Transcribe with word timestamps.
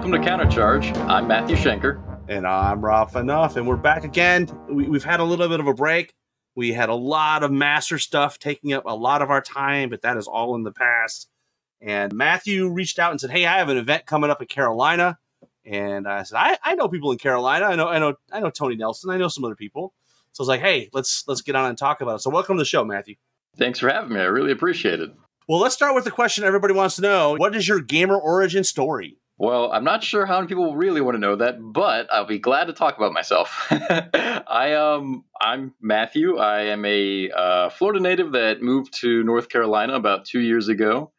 Welcome 0.00 0.22
to 0.22 0.30
Countercharge. 0.30 0.96
I'm 1.10 1.28
Matthew 1.28 1.56
Schenker. 1.56 2.00
And 2.26 2.46
I'm 2.46 2.82
Rob 2.82 3.14
Enough, 3.14 3.56
and 3.56 3.68
we're 3.68 3.76
back 3.76 4.02
again. 4.02 4.48
We, 4.66 4.88
we've 4.88 5.04
had 5.04 5.20
a 5.20 5.24
little 5.24 5.46
bit 5.46 5.60
of 5.60 5.66
a 5.66 5.74
break. 5.74 6.14
We 6.54 6.72
had 6.72 6.88
a 6.88 6.94
lot 6.94 7.42
of 7.42 7.52
master 7.52 7.98
stuff 7.98 8.38
taking 8.38 8.72
up 8.72 8.84
a 8.86 8.96
lot 8.96 9.20
of 9.20 9.30
our 9.30 9.42
time, 9.42 9.90
but 9.90 10.00
that 10.00 10.16
is 10.16 10.26
all 10.26 10.54
in 10.54 10.62
the 10.62 10.72
past. 10.72 11.28
And 11.82 12.14
Matthew 12.14 12.70
reached 12.70 12.98
out 12.98 13.10
and 13.10 13.20
said, 13.20 13.30
Hey, 13.30 13.44
I 13.44 13.58
have 13.58 13.68
an 13.68 13.76
event 13.76 14.06
coming 14.06 14.30
up 14.30 14.40
in 14.40 14.48
Carolina. 14.48 15.18
And 15.66 16.08
I 16.08 16.22
said, 16.22 16.38
I, 16.38 16.56
I 16.64 16.76
know 16.76 16.88
people 16.88 17.12
in 17.12 17.18
Carolina. 17.18 17.66
I 17.66 17.76
know, 17.76 17.88
I 17.88 17.98
know, 17.98 18.14
I 18.32 18.40
know 18.40 18.48
Tony 18.48 18.76
Nelson. 18.76 19.10
I 19.10 19.18
know 19.18 19.28
some 19.28 19.44
other 19.44 19.54
people. 19.54 19.92
So 20.32 20.40
I 20.40 20.44
was 20.44 20.48
like, 20.48 20.62
Hey, 20.62 20.88
let's 20.94 21.28
let's 21.28 21.42
get 21.42 21.56
on 21.56 21.68
and 21.68 21.76
talk 21.76 22.00
about 22.00 22.14
it. 22.14 22.22
So 22.22 22.30
welcome 22.30 22.56
to 22.56 22.62
the 22.62 22.64
show, 22.64 22.86
Matthew. 22.86 23.16
Thanks 23.58 23.78
for 23.78 23.90
having 23.90 24.14
me. 24.14 24.20
I 24.20 24.24
really 24.24 24.52
appreciate 24.52 25.00
it. 25.00 25.10
Well, 25.46 25.60
let's 25.60 25.74
start 25.74 25.94
with 25.94 26.04
the 26.04 26.10
question 26.10 26.44
everybody 26.44 26.72
wants 26.72 26.96
to 26.96 27.02
know. 27.02 27.36
What 27.36 27.54
is 27.54 27.68
your 27.68 27.82
gamer 27.82 28.16
origin 28.16 28.64
story? 28.64 29.19
Well, 29.40 29.72
I'm 29.72 29.84
not 29.84 30.04
sure 30.04 30.26
how 30.26 30.36
many 30.36 30.48
people 30.48 30.76
really 30.76 31.00
want 31.00 31.14
to 31.14 31.18
know 31.18 31.36
that, 31.36 31.56
but 31.58 32.12
I'll 32.12 32.26
be 32.26 32.38
glad 32.38 32.66
to 32.66 32.74
talk 32.74 32.98
about 32.98 33.14
myself. 33.14 33.68
I 33.70 34.74
um 34.74 35.24
I'm 35.40 35.72
Matthew. 35.80 36.36
I 36.36 36.64
am 36.64 36.84
a 36.84 37.30
uh, 37.30 37.70
Florida 37.70 38.00
native 38.00 38.32
that 38.32 38.60
moved 38.60 39.00
to 39.00 39.24
North 39.24 39.48
Carolina 39.48 39.94
about 39.94 40.26
two 40.26 40.40
years 40.40 40.68
ago. 40.68 41.12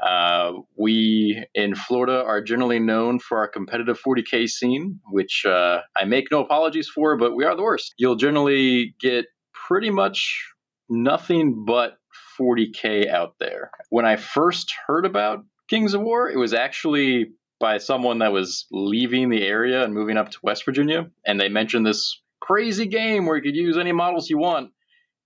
Uh, 0.00 0.52
we 0.78 1.44
in 1.56 1.74
Florida 1.74 2.22
are 2.24 2.40
generally 2.40 2.78
known 2.78 3.18
for 3.18 3.38
our 3.38 3.48
competitive 3.48 4.00
40k 4.00 4.48
scene, 4.48 5.00
which 5.10 5.44
uh, 5.44 5.80
I 5.96 6.04
make 6.04 6.30
no 6.30 6.44
apologies 6.44 6.88
for, 6.88 7.16
but 7.16 7.34
we 7.34 7.44
are 7.44 7.56
the 7.56 7.64
worst. 7.64 7.94
You'll 7.98 8.14
generally 8.14 8.94
get 9.00 9.24
pretty 9.52 9.90
much 9.90 10.52
nothing 10.88 11.64
but 11.66 11.98
40k 12.38 13.08
out 13.10 13.34
there. 13.40 13.72
When 13.90 14.04
I 14.06 14.14
first 14.14 14.72
heard 14.86 15.04
about 15.04 15.40
Kings 15.68 15.94
of 15.94 16.02
War, 16.02 16.30
it 16.30 16.38
was 16.38 16.54
actually 16.54 17.32
by 17.58 17.78
someone 17.78 18.18
that 18.18 18.32
was 18.32 18.66
leaving 18.70 19.30
the 19.30 19.42
area 19.42 19.82
and 19.82 19.94
moving 19.94 20.16
up 20.16 20.30
to 20.30 20.38
West 20.42 20.64
Virginia, 20.64 21.10
and 21.26 21.40
they 21.40 21.48
mentioned 21.48 21.86
this 21.86 22.20
crazy 22.40 22.86
game 22.86 23.26
where 23.26 23.36
you 23.36 23.42
could 23.42 23.56
use 23.56 23.76
any 23.76 23.92
models 23.92 24.30
you 24.30 24.38
want. 24.38 24.70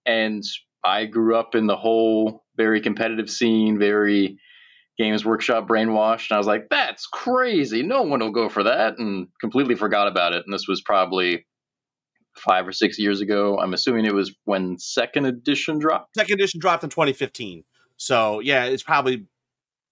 And 0.07 0.43
I 0.85 1.07
grew 1.07 1.37
up 1.37 1.55
in 1.55 1.67
the 1.67 1.77
whole 1.77 2.45
very 2.57 2.81
competitive 2.81 3.29
scene, 3.29 3.79
very 3.79 4.39
Games 4.99 5.25
Workshop 5.25 5.67
brainwashed. 5.67 6.31
And 6.31 6.37
I 6.37 6.39
was 6.39 6.47
like, 6.47 6.69
that's 6.71 7.07
crazy. 7.07 7.83
No 7.83 8.03
one 8.03 8.21
will 8.21 8.33
go 8.33 8.49
for 8.49 8.65
that. 8.65 8.99
And 8.99 9.29
completely 9.41 9.75
forgot 9.75 10.09
about 10.09 10.33
it. 10.33 10.43
And 10.45 10.53
this 10.53 10.67
was 10.69 10.83
probably 10.83 11.47
five 12.37 12.67
or 12.67 12.73
six 12.73 12.99
years 12.99 13.21
ago. 13.21 13.59
I'm 13.59 13.75
assuming 13.75 14.05
it 14.05 14.15
was 14.15 14.35
when 14.45 14.79
second 14.79 15.27
edition 15.27 15.79
dropped. 15.79 16.15
Second 16.17 16.35
edition 16.35 16.61
dropped 16.61 16.85
in 16.85 16.91
2015. 16.91 17.65
So 17.97 18.41
yeah, 18.41 18.65
it's 18.65 18.83
probably 18.83 19.27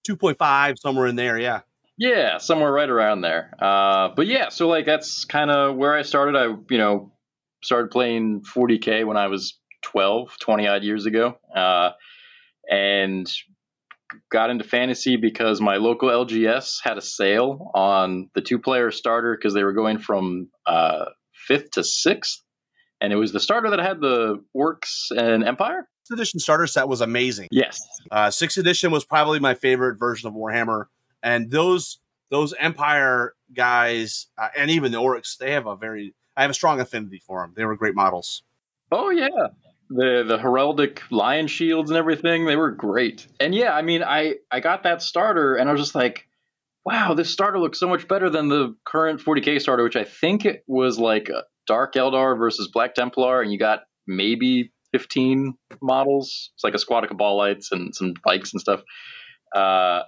2.5 0.08 0.78
somewhere 0.78 1.06
in 1.06 1.16
there. 1.16 1.38
Yeah. 1.38 1.60
Yeah, 1.98 2.38
somewhere 2.38 2.72
right 2.72 2.88
around 2.88 3.22
there. 3.22 3.52
Uh, 3.60 4.10
but 4.14 4.28
yeah, 4.28 4.50
so 4.50 4.68
like 4.68 4.86
that's 4.86 5.24
kind 5.24 5.50
of 5.50 5.76
where 5.76 5.94
I 5.94 6.02
started. 6.02 6.36
I 6.36 6.44
you 6.70 6.78
know 6.78 7.12
started 7.62 7.90
playing 7.90 8.42
40k 8.42 9.04
when 9.04 9.16
I 9.16 9.26
was 9.26 9.58
12, 9.82 10.36
20 10.40 10.68
odd 10.68 10.84
years 10.84 11.06
ago, 11.06 11.34
uh, 11.54 11.90
and 12.70 13.28
got 14.30 14.50
into 14.50 14.62
fantasy 14.62 15.16
because 15.16 15.60
my 15.60 15.76
local 15.76 16.08
LGS 16.08 16.76
had 16.84 16.98
a 16.98 17.02
sale 17.02 17.72
on 17.74 18.30
the 18.34 18.42
two 18.42 18.60
player 18.60 18.92
starter 18.92 19.36
because 19.36 19.52
they 19.52 19.64
were 19.64 19.72
going 19.72 19.98
from 19.98 20.50
uh, 20.66 21.06
fifth 21.32 21.72
to 21.72 21.82
sixth, 21.82 22.42
and 23.00 23.12
it 23.12 23.16
was 23.16 23.32
the 23.32 23.40
starter 23.40 23.70
that 23.70 23.80
had 23.80 24.00
the 24.00 24.40
orcs 24.56 25.10
and 25.10 25.42
empire. 25.42 25.88
Sixth 26.04 26.20
edition 26.20 26.38
starter 26.40 26.68
set 26.68 26.86
was 26.86 27.00
amazing. 27.00 27.48
Yes, 27.50 27.80
uh, 28.12 28.30
sixth 28.30 28.56
edition 28.56 28.92
was 28.92 29.04
probably 29.04 29.40
my 29.40 29.54
favorite 29.54 29.98
version 29.98 30.28
of 30.28 30.34
Warhammer 30.34 30.84
and 31.22 31.50
those 31.50 31.98
those 32.30 32.54
Empire 32.58 33.34
guys 33.54 34.26
uh, 34.40 34.48
and 34.56 34.70
even 34.70 34.92
the 34.92 34.98
Orcs, 34.98 35.36
they 35.38 35.52
have 35.52 35.66
a 35.66 35.76
very 35.76 36.14
I 36.36 36.42
have 36.42 36.50
a 36.50 36.54
strong 36.54 36.80
affinity 36.80 37.20
for 37.26 37.42
them. 37.42 37.54
They 37.56 37.64
were 37.64 37.76
great 37.76 37.94
models. 37.94 38.42
Oh 38.92 39.10
yeah, 39.10 39.48
the 39.90 40.24
the 40.26 40.38
heraldic 40.38 41.00
lion 41.10 41.46
shields 41.46 41.90
and 41.90 41.98
everything 41.98 42.46
they 42.46 42.56
were 42.56 42.70
great. 42.70 43.26
And 43.40 43.54
yeah, 43.54 43.74
I 43.74 43.82
mean, 43.82 44.02
I 44.02 44.36
I 44.50 44.60
got 44.60 44.84
that 44.84 45.02
starter 45.02 45.56
and 45.56 45.68
I 45.68 45.72
was 45.72 45.80
just 45.80 45.94
like, 45.94 46.28
wow, 46.84 47.14
this 47.14 47.30
starter 47.30 47.58
looks 47.58 47.80
so 47.80 47.88
much 47.88 48.08
better 48.08 48.30
than 48.30 48.48
the 48.48 48.76
current 48.84 49.20
40k 49.20 49.60
starter, 49.60 49.82
which 49.82 49.96
I 49.96 50.04
think 50.04 50.44
it 50.44 50.64
was 50.66 50.98
like 50.98 51.30
Dark 51.66 51.94
Eldar 51.94 52.38
versus 52.38 52.68
Black 52.72 52.94
Templar, 52.94 53.42
and 53.42 53.52
you 53.52 53.58
got 53.58 53.80
maybe 54.06 54.72
15 54.92 55.54
models. 55.82 56.50
It's 56.54 56.64
like 56.64 56.74
a 56.74 56.78
squad 56.78 57.04
of 57.04 57.10
Kabalites 57.10 57.66
and 57.72 57.94
some 57.94 58.14
bikes 58.24 58.52
and 58.52 58.60
stuff. 58.60 58.80
Uh, 59.54 60.02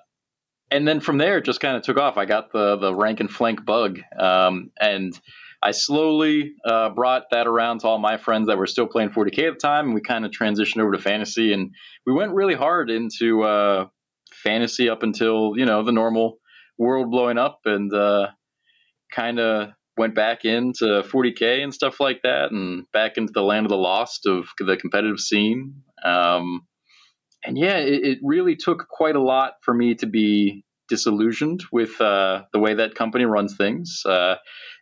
and 0.70 0.86
then 0.86 1.00
from 1.00 1.18
there, 1.18 1.38
it 1.38 1.44
just 1.44 1.60
kind 1.60 1.76
of 1.76 1.82
took 1.82 1.98
off. 1.98 2.16
I 2.16 2.24
got 2.24 2.52
the 2.52 2.76
the 2.76 2.94
rank 2.94 3.20
and 3.20 3.30
flank 3.30 3.64
bug, 3.64 4.00
um, 4.18 4.70
and 4.80 5.18
I 5.62 5.72
slowly 5.72 6.54
uh, 6.64 6.90
brought 6.90 7.24
that 7.32 7.46
around 7.46 7.80
to 7.80 7.88
all 7.88 7.98
my 7.98 8.16
friends 8.16 8.48
that 8.48 8.56
were 8.56 8.66
still 8.66 8.86
playing 8.86 9.10
40k 9.10 9.48
at 9.48 9.54
the 9.54 9.60
time, 9.60 9.86
and 9.86 9.94
we 9.94 10.00
kind 10.00 10.24
of 10.24 10.30
transitioned 10.30 10.80
over 10.80 10.92
to 10.92 10.98
fantasy, 10.98 11.52
and 11.52 11.74
we 12.06 12.12
went 12.12 12.32
really 12.32 12.54
hard 12.54 12.90
into 12.90 13.42
uh, 13.42 13.86
fantasy 14.32 14.88
up 14.88 15.02
until 15.02 15.54
you 15.56 15.66
know 15.66 15.84
the 15.84 15.92
normal 15.92 16.38
world 16.78 17.10
blowing 17.10 17.38
up, 17.38 17.60
and 17.64 17.92
uh, 17.92 18.28
kind 19.12 19.38
of 19.38 19.70
went 19.96 20.14
back 20.14 20.44
into 20.44 20.84
40k 20.84 21.62
and 21.62 21.74
stuff 21.74 22.00
like 22.00 22.22
that, 22.22 22.52
and 22.52 22.86
back 22.92 23.16
into 23.16 23.32
the 23.32 23.42
land 23.42 23.66
of 23.66 23.70
the 23.70 23.76
lost 23.76 24.26
of 24.26 24.46
the 24.58 24.76
competitive 24.76 25.20
scene. 25.20 25.82
Um, 26.04 26.62
and 27.44 27.56
yeah, 27.58 27.78
it, 27.78 28.04
it, 28.04 28.18
really 28.22 28.56
took 28.56 28.86
quite 28.88 29.16
a 29.16 29.22
lot 29.22 29.54
for 29.62 29.72
me 29.72 29.94
to 29.96 30.06
be 30.06 30.64
disillusioned 30.88 31.62
with 31.72 32.00
uh, 32.00 32.42
the 32.52 32.58
way 32.58 32.74
that 32.74 32.94
company 32.94 33.24
runs 33.24 33.56
things. 33.56 34.02
Uh, 34.04 34.34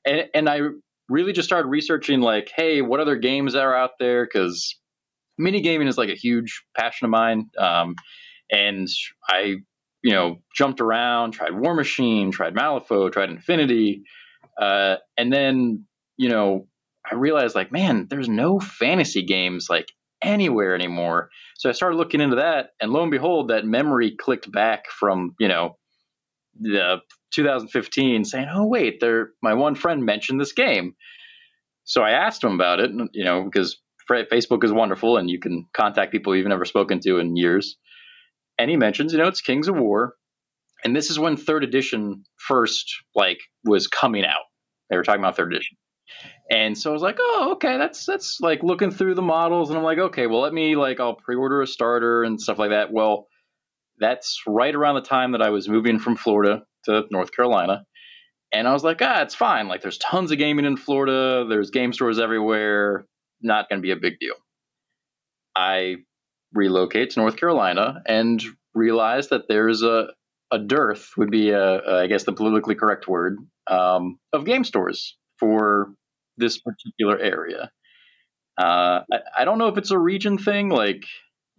and, 0.05 0.25
and 0.35 0.49
I 0.49 0.61
really 1.09 1.33
just 1.33 1.49
started 1.49 1.69
researching, 1.69 2.21
like, 2.21 2.51
hey, 2.55 2.83
what 2.83 3.01
other 3.01 3.17
games 3.17 3.55
are 3.55 3.77
out 3.77 3.93
there? 4.01 4.25
Because 4.25 4.77
mini 5.37 5.61
gaming 5.61 5.89
is 5.89 5.97
like 5.99 6.09
a 6.09 6.15
huge 6.15 6.63
passion 6.77 7.05
of 7.05 7.11
mine. 7.11 7.51
Um, 7.59 7.95
and 8.51 8.89
I, 9.29 9.57
you 10.03 10.13
know, 10.13 10.39
jumped 10.57 10.81
around, 10.81 11.33
tried 11.33 11.53
Warmachine, 11.53 12.33
tried 12.33 12.55
Malifaux, 12.55 13.13
tried 13.13 13.31
Infinity. 13.31 14.03
Uh, 14.61 14.97
and 15.17 15.33
then, 15.33 15.85
you 16.17 16.29
know, 16.29 16.67
I 17.11 17.15
realized, 17.15 17.55
like, 17.55 17.73
man, 17.73 18.07
there's 18.11 18.29
no 18.29 18.59
fantasy 18.59 19.23
games 19.23 19.69
like 19.71 19.87
anywhere 20.23 20.75
anymore. 20.75 21.31
So 21.57 21.69
I 21.69 21.73
started 21.73 21.97
looking 21.97 22.21
into 22.21 22.37
that, 22.37 22.71
and 22.81 22.93
lo 22.93 23.03
and 23.03 23.11
behold, 23.11 23.49
that 23.49 23.65
memory 23.65 24.17
clicked 24.19 24.51
back 24.51 24.87
from 24.89 25.35
you 25.39 25.49
know 25.49 25.77
the 26.61 26.99
2015, 27.33 28.25
saying, 28.25 28.49
"Oh 28.53 28.67
wait, 28.67 29.01
there." 29.01 29.31
My 29.43 29.55
one 29.55 29.75
friend 29.75 30.05
mentioned 30.05 30.41
this 30.41 30.53
game, 30.53 30.95
so 31.85 32.03
I 32.03 32.11
asked 32.11 32.43
him 32.43 32.53
about 32.53 32.81
it. 32.81 32.91
You 33.13 33.25
know, 33.25 33.45
because 33.45 33.81
Facebook 34.11 34.65
is 34.65 34.73
wonderful, 34.73 35.17
and 35.17 35.29
you 35.31 35.39
can 35.39 35.67
contact 35.77 36.13
people 36.13 36.35
you've 36.35 36.47
never 36.47 36.65
spoken 36.65 37.01
to 37.01 37.19
in 37.19 37.37
years. 37.37 37.77
And 38.59 38.71
he 38.71 38.77
mentions, 38.77 39.13
you 39.13 39.19
know, 39.19 39.29
it's 39.29 39.41
Kings 39.41 39.69
of 39.69 39.77
War, 39.77 40.15
and 40.85 40.97
this 40.97 41.11
is 41.11 41.19
when 41.19 41.37
third 41.37 41.65
edition 41.65 42.25
first 42.37 42.93
like 43.15 43.39
was 43.65 43.87
coming 43.87 44.25
out. 44.25 44.45
They 44.91 44.97
were 44.97 45.05
talking 45.05 45.21
about 45.21 45.37
third 45.37 45.53
edition. 45.53 45.77
And 46.51 46.79
so 46.79 46.91
I 46.91 46.93
was 46.95 47.03
like, 47.03 47.19
oh, 47.21 47.53
okay, 47.53 47.77
that's 47.77 48.07
that's 48.07 48.41
like 48.41 48.63
looking 48.63 48.91
through 48.91 49.15
the 49.15 49.23
models, 49.23 49.69
and 49.69 49.79
I'm 49.79 49.85
like, 49.85 49.99
okay, 49.99 50.27
well, 50.27 50.41
let 50.41 50.55
me 50.55 50.77
like 50.77 50.99
I'll 50.99 51.15
pre-order 51.15 51.61
a 51.61 51.67
starter 51.67 52.25
and 52.25 52.41
stuff 52.41 52.59
like 52.59 52.71
that. 52.71 52.93
Well, 52.93 53.27
that's 53.99 54.43
right 54.47 54.75
around 54.75 54.95
the 54.95 55.03
time 55.03 55.33
that 55.33 55.43
I 55.43 55.51
was 55.51 55.69
moving 55.69 55.99
from 55.99 56.17
Florida 56.17 56.63
to 56.85 57.05
North 57.11 57.33
Carolina, 57.33 57.85
and 58.53 58.67
I 58.67 58.73
was 58.73 58.83
like, 58.83 59.03
ah, 59.03 59.23
it's 59.23 59.35
fine. 59.35 59.69
Like, 59.69 59.83
there's 59.83 59.99
tons 59.99 60.31
of 60.33 60.39
gaming 60.39 60.65
in 60.65 60.79
Florida. 60.79 61.47
There's 61.49 61.71
game 61.71 61.93
stores 61.93 62.19
everywhere. 62.19 63.07
Not 63.43 63.69
going 63.69 63.81
to 63.81 63.87
be 63.87 63.91
a 63.93 63.97
big 63.97 64.19
deal. 64.19 64.35
I 65.55 65.97
relocate 66.55 67.11
to 67.11 67.21
North 67.21 67.37
Carolina 67.37 68.03
and 68.07 68.43
realize 68.75 69.29
that 69.29 69.49
there's 69.49 69.83
a 69.83 70.09
a 70.51 70.59
dearth 70.59 71.11
would 71.19 71.31
be 71.31 71.51
a, 71.51 71.81
a 71.81 72.03
I 72.05 72.07
guess 72.07 72.25
the 72.25 72.33
politically 72.33 72.75
correct 72.75 73.07
word 73.07 73.37
um, 73.71 74.19
of 74.33 74.47
game 74.47 74.65
stores 74.65 75.17
for 75.39 75.93
this 76.39 76.59
particular 76.59 77.19
area. 77.19 77.71
Uh, 78.59 79.03
I, 79.13 79.19
I, 79.39 79.45
don't 79.45 79.59
know 79.59 79.69
if 79.69 79.79
it's 79.79 79.93
a 79.93 79.99
region 79.99 80.37
thing, 80.37 80.69
like 80.69 81.05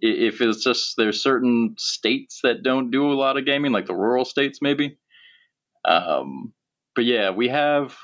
if 0.01 0.41
it's 0.41 0.63
just 0.63 0.95
there's 0.97 1.23
certain 1.23 1.75
states 1.77 2.41
that 2.43 2.63
don't 2.63 2.91
do 2.91 3.11
a 3.11 3.15
lot 3.15 3.37
of 3.37 3.45
gaming, 3.45 3.71
like 3.71 3.85
the 3.85 3.95
rural 3.95 4.25
states, 4.25 4.59
maybe. 4.61 4.97
Um, 5.85 6.53
but 6.95 7.05
yeah, 7.05 7.29
we 7.31 7.47
have 7.49 7.95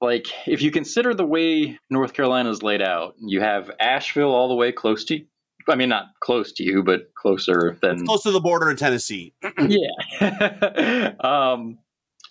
like 0.00 0.28
if 0.46 0.62
you 0.62 0.70
consider 0.70 1.14
the 1.14 1.24
way 1.24 1.78
North 1.90 2.12
Carolina 2.12 2.50
is 2.50 2.62
laid 2.62 2.82
out, 2.82 3.14
you 3.18 3.40
have 3.40 3.70
Asheville 3.80 4.32
all 4.32 4.48
the 4.48 4.54
way 4.54 4.72
close 4.72 5.04
to. 5.06 5.20
I 5.68 5.74
mean, 5.74 5.88
not 5.88 6.06
close 6.20 6.52
to 6.54 6.62
you, 6.62 6.84
but 6.84 7.12
closer 7.14 7.76
than 7.82 8.06
close 8.06 8.22
to 8.22 8.30
the 8.30 8.40
border 8.40 8.70
of 8.70 8.78
Tennessee. 8.78 9.34
yeah. 9.58 11.12
um, 11.20 11.78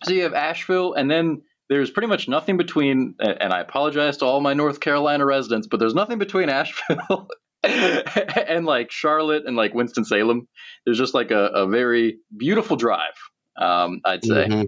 so 0.04 0.14
you 0.14 0.24
have 0.24 0.34
Asheville, 0.34 0.94
and 0.94 1.12
then 1.12 1.42
there's 1.70 1.90
pretty 1.90 2.08
much 2.08 2.28
nothing 2.28 2.58
between. 2.58 3.16
And 3.20 3.54
I 3.54 3.62
apologize 3.62 4.18
to 4.18 4.26
all 4.26 4.42
my 4.42 4.54
North 4.54 4.80
Carolina 4.80 5.26
residents, 5.26 5.68
but 5.68 5.80
there's 5.80 5.96
nothing 5.96 6.20
between 6.20 6.50
Asheville 6.50 7.28
and 7.64 8.66
like 8.66 8.92
Charlotte 8.92 9.44
and 9.46 9.56
like 9.56 9.74
Winston 9.74 10.06
Salem. 10.06 10.48
There's 10.86 10.98
just 10.98 11.14
like 11.14 11.32
a, 11.32 11.46
a 11.48 11.68
very 11.68 12.20
beautiful 12.36 12.76
drive, 12.76 13.16
um, 13.58 14.02
I'd 14.06 14.24
say. 14.24 14.48
Mm-hmm. 14.48 14.64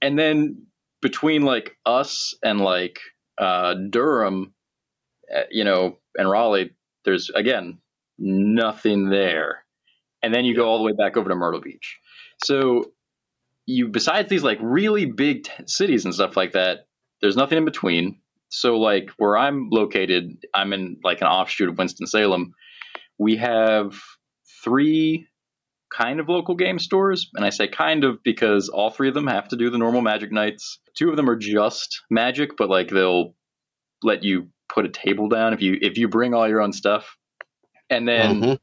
And 0.00 0.18
then 0.18 0.66
between 1.00 1.42
like 1.42 1.76
us 1.84 2.34
and 2.42 2.60
like 2.60 2.98
uh, 3.38 3.74
Durham, 3.74 4.54
uh, 5.34 5.42
you 5.50 5.64
know, 5.64 5.98
and 6.16 6.30
Raleigh, 6.30 6.70
there's 7.04 7.30
again 7.30 7.78
nothing 8.18 9.08
there. 9.10 9.64
And 10.22 10.32
then 10.32 10.44
you 10.44 10.54
go 10.54 10.68
all 10.68 10.78
the 10.78 10.84
way 10.84 10.92
back 10.92 11.16
over 11.16 11.28
to 11.28 11.34
Myrtle 11.34 11.60
Beach. 11.60 11.98
So 12.44 12.92
you, 13.66 13.88
besides 13.88 14.28
these 14.28 14.42
like 14.42 14.58
really 14.60 15.06
big 15.06 15.44
t- 15.44 15.52
cities 15.66 16.04
and 16.04 16.14
stuff 16.14 16.36
like 16.36 16.52
that, 16.52 16.86
there's 17.20 17.36
nothing 17.36 17.58
in 17.58 17.64
between. 17.64 18.20
So 18.48 18.76
like 18.78 19.10
where 19.16 19.36
I'm 19.36 19.68
located, 19.70 20.44
I'm 20.54 20.72
in 20.72 20.98
like 21.02 21.20
an 21.20 21.26
offshoot 21.26 21.68
of 21.68 21.78
Winston 21.78 22.06
Salem. 22.06 22.54
We 23.18 23.36
have 23.36 23.94
three 24.64 25.28
kind 25.96 26.20
of 26.20 26.28
local 26.28 26.54
game 26.54 26.78
stores, 26.78 27.30
and 27.34 27.44
I 27.44 27.50
say 27.50 27.68
kind 27.68 28.04
of 28.04 28.22
because 28.22 28.68
all 28.68 28.90
three 28.90 29.08
of 29.08 29.14
them 29.14 29.26
have 29.26 29.48
to 29.48 29.56
do 29.56 29.70
the 29.70 29.78
normal 29.78 30.02
Magic 30.02 30.32
nights. 30.32 30.78
Two 30.94 31.10
of 31.10 31.16
them 31.16 31.30
are 31.30 31.36
just 31.36 32.02
Magic, 32.10 32.56
but 32.56 32.68
like 32.68 32.88
they'll 32.88 33.34
let 34.02 34.24
you 34.24 34.48
put 34.68 34.86
a 34.86 34.90
table 34.90 35.28
down 35.28 35.52
if 35.54 35.62
you 35.62 35.78
if 35.80 35.96
you 35.96 36.08
bring 36.08 36.34
all 36.34 36.48
your 36.48 36.60
own 36.60 36.72
stuff. 36.72 37.16
And 37.88 38.08
then 38.08 38.40
mm-hmm. 38.40 38.54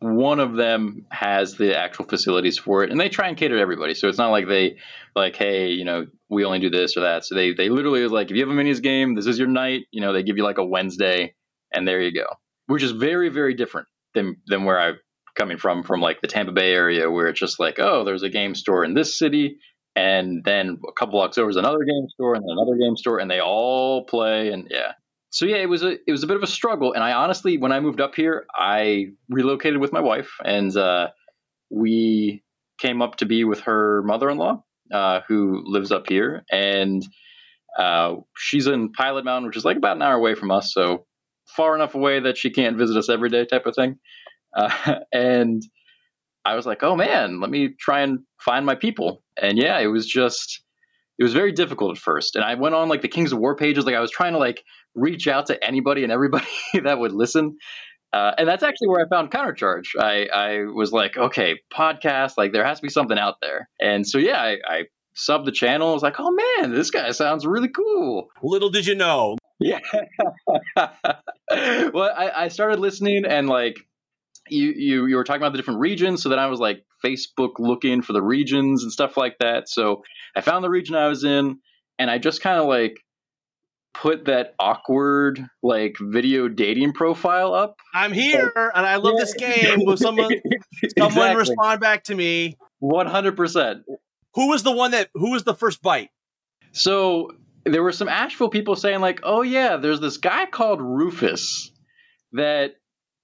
One 0.00 0.40
of 0.40 0.56
them 0.56 1.06
has 1.10 1.56
the 1.56 1.78
actual 1.78 2.06
facilities 2.06 2.58
for 2.58 2.82
it, 2.82 2.90
and 2.90 2.98
they 2.98 3.10
try 3.10 3.28
and 3.28 3.36
cater 3.36 3.56
to 3.56 3.60
everybody. 3.60 3.94
So 3.94 4.08
it's 4.08 4.18
not 4.18 4.30
like 4.30 4.48
they 4.48 4.78
like, 5.14 5.36
hey, 5.36 5.68
you 5.68 5.84
know, 5.84 6.06
we 6.30 6.44
only 6.44 6.58
do 6.58 6.70
this 6.70 6.96
or 6.96 7.00
that. 7.00 7.24
So 7.24 7.34
they 7.34 7.52
they 7.52 7.68
literally 7.68 8.06
like 8.08 8.30
if 8.30 8.36
you 8.36 8.46
have 8.46 8.54
a 8.54 8.58
minis 8.58 8.82
game, 8.82 9.14
this 9.14 9.26
is 9.26 9.38
your 9.38 9.48
night. 9.48 9.82
You 9.90 10.00
know, 10.00 10.12
they 10.12 10.22
give 10.22 10.38
you 10.38 10.44
like 10.44 10.58
a 10.58 10.64
Wednesday, 10.64 11.34
and 11.72 11.86
there 11.86 12.00
you 12.00 12.12
go, 12.12 12.26
which 12.66 12.82
is 12.82 12.92
very 12.92 13.28
very 13.28 13.54
different 13.54 13.88
than 14.14 14.36
than 14.46 14.64
where 14.64 14.80
i'm 14.80 14.98
coming 15.36 15.58
from 15.58 15.82
from 15.82 16.00
like 16.00 16.20
the 16.20 16.26
Tampa 16.26 16.52
Bay 16.52 16.72
area 16.72 17.10
where 17.10 17.28
it's 17.28 17.38
just 17.38 17.60
like, 17.60 17.78
oh, 17.78 18.04
there's 18.04 18.22
a 18.22 18.28
game 18.28 18.54
store 18.54 18.84
in 18.84 18.94
this 18.94 19.18
city, 19.18 19.58
and 19.94 20.42
then 20.44 20.78
a 20.88 20.92
couple 20.92 21.12
blocks 21.12 21.36
over 21.36 21.50
is 21.50 21.56
another 21.56 21.84
game 21.84 22.08
store, 22.08 22.34
and 22.34 22.44
another 22.44 22.76
game 22.76 22.96
store, 22.96 23.18
and 23.18 23.30
they 23.30 23.40
all 23.40 24.04
play, 24.04 24.50
and 24.50 24.68
yeah. 24.70 24.92
So 25.30 25.46
yeah, 25.46 25.56
it 25.56 25.68
was 25.68 25.82
a 25.82 25.92
it 26.06 26.10
was 26.10 26.22
a 26.22 26.26
bit 26.26 26.36
of 26.36 26.42
a 26.42 26.48
struggle, 26.48 26.92
and 26.92 27.02
I 27.04 27.12
honestly, 27.12 27.56
when 27.56 27.72
I 27.72 27.80
moved 27.80 28.00
up 28.00 28.14
here, 28.14 28.46
I 28.54 29.12
relocated 29.28 29.80
with 29.80 29.92
my 29.92 30.00
wife, 30.00 30.32
and 30.44 30.76
uh, 30.76 31.08
we 31.70 32.42
came 32.78 33.00
up 33.00 33.16
to 33.16 33.26
be 33.26 33.44
with 33.44 33.60
her 33.60 34.02
mother-in-law, 34.02 34.62
uh, 34.92 35.20
who 35.28 35.62
lives 35.64 35.92
up 35.92 36.08
here, 36.08 36.44
and 36.50 37.06
uh, 37.78 38.16
she's 38.36 38.66
in 38.66 38.92
Pilot 38.92 39.24
Mountain, 39.24 39.46
which 39.46 39.56
is 39.56 39.64
like 39.64 39.76
about 39.76 39.96
an 39.96 40.02
hour 40.02 40.16
away 40.16 40.34
from 40.34 40.50
us, 40.50 40.72
so 40.74 41.06
far 41.46 41.74
enough 41.74 41.94
away 41.94 42.20
that 42.20 42.36
she 42.36 42.50
can't 42.50 42.76
visit 42.76 42.96
us 42.96 43.08
every 43.08 43.28
day, 43.28 43.44
type 43.44 43.66
of 43.66 43.74
thing. 43.74 43.98
Uh, 44.56 44.96
and 45.12 45.62
I 46.44 46.54
was 46.54 46.66
like, 46.66 46.82
oh 46.82 46.96
man, 46.96 47.40
let 47.40 47.50
me 47.50 47.74
try 47.78 48.00
and 48.00 48.20
find 48.40 48.64
my 48.64 48.74
people. 48.74 49.22
And 49.40 49.58
yeah, 49.58 49.78
it 49.78 49.86
was 49.86 50.06
just, 50.06 50.62
it 51.20 51.22
was 51.22 51.34
very 51.34 51.52
difficult 51.52 51.98
at 51.98 51.98
first. 51.98 52.34
And 52.34 52.42
I 52.42 52.54
went 52.54 52.74
on 52.74 52.88
like 52.88 53.02
the 53.02 53.08
Kings 53.08 53.32
of 53.32 53.38
War 53.38 53.54
pages, 53.54 53.84
like 53.84 53.94
I 53.94 54.00
was 54.00 54.10
trying 54.10 54.32
to 54.32 54.38
like 54.38 54.64
reach 54.94 55.28
out 55.28 55.46
to 55.46 55.64
anybody 55.64 56.02
and 56.02 56.10
everybody 56.10 56.46
that 56.82 56.98
would 56.98 57.12
listen. 57.12 57.58
Uh, 58.10 58.32
and 58.38 58.48
that's 58.48 58.62
actually 58.62 58.88
where 58.88 59.04
I 59.04 59.08
found 59.08 59.30
Countercharge. 59.30 59.88
I, 60.00 60.28
I 60.32 60.64
was 60.74 60.92
like, 60.92 61.18
okay, 61.18 61.60
podcast, 61.72 62.32
like 62.38 62.52
there 62.52 62.64
has 62.64 62.78
to 62.78 62.82
be 62.82 62.88
something 62.88 63.18
out 63.18 63.36
there. 63.42 63.68
And 63.78 64.08
so, 64.08 64.16
yeah, 64.16 64.40
I, 64.40 64.56
I 64.66 64.82
subbed 65.14 65.44
the 65.44 65.52
channel. 65.52 65.90
I 65.90 65.92
was 65.92 66.02
like, 66.02 66.16
oh 66.18 66.30
man, 66.58 66.72
this 66.72 66.90
guy 66.90 67.10
sounds 67.10 67.46
really 67.46 67.68
cool. 67.68 68.28
Little 68.42 68.70
did 68.70 68.86
you 68.86 68.94
know. 68.94 69.36
Yeah. 69.58 69.80
well, 70.74 72.10
I, 72.16 72.32
I 72.34 72.48
started 72.48 72.80
listening 72.80 73.26
and 73.26 73.46
like 73.46 73.76
you, 74.50 74.72
you 74.76 75.06
you 75.06 75.16
were 75.16 75.24
talking 75.24 75.42
about 75.42 75.52
the 75.52 75.58
different 75.58 75.80
regions, 75.80 76.22
so 76.22 76.28
then 76.28 76.38
I 76.38 76.46
was 76.46 76.60
like 76.60 76.84
Facebook 77.04 77.58
looking 77.58 78.02
for 78.02 78.12
the 78.12 78.22
regions 78.22 78.82
and 78.82 78.92
stuff 78.92 79.16
like 79.16 79.38
that. 79.38 79.68
So 79.68 80.02
I 80.36 80.40
found 80.40 80.64
the 80.64 80.70
region 80.70 80.94
I 80.96 81.08
was 81.08 81.24
in, 81.24 81.58
and 81.98 82.10
I 82.10 82.18
just 82.18 82.42
kind 82.42 82.58
of 82.58 82.66
like 82.66 82.98
put 83.94 84.26
that 84.26 84.54
awkward 84.58 85.44
like 85.62 85.96
video 86.00 86.48
dating 86.48 86.92
profile 86.92 87.54
up. 87.54 87.76
I'm 87.94 88.12
here 88.12 88.52
and 88.74 88.86
I 88.86 88.96
love 88.96 89.14
yeah. 89.16 89.24
this 89.24 89.34
game. 89.34 89.84
Will 89.84 89.96
someone 89.96 90.32
exactly. 90.82 90.90
someone 90.98 91.36
respond 91.36 91.80
back 91.80 92.04
to 92.04 92.14
me? 92.14 92.56
One 92.78 93.06
hundred 93.06 93.36
percent. 93.36 93.82
Who 94.34 94.48
was 94.48 94.62
the 94.62 94.72
one 94.72 94.92
that 94.92 95.10
who 95.14 95.30
was 95.30 95.44
the 95.44 95.54
first 95.54 95.82
bite? 95.82 96.10
So 96.72 97.30
there 97.64 97.82
were 97.82 97.92
some 97.92 98.08
Asheville 98.08 98.48
people 98.48 98.76
saying 98.76 99.00
like, 99.00 99.20
"Oh 99.22 99.42
yeah, 99.42 99.76
there's 99.76 100.00
this 100.00 100.16
guy 100.16 100.46
called 100.46 100.80
Rufus 100.80 101.72
that 102.32 102.72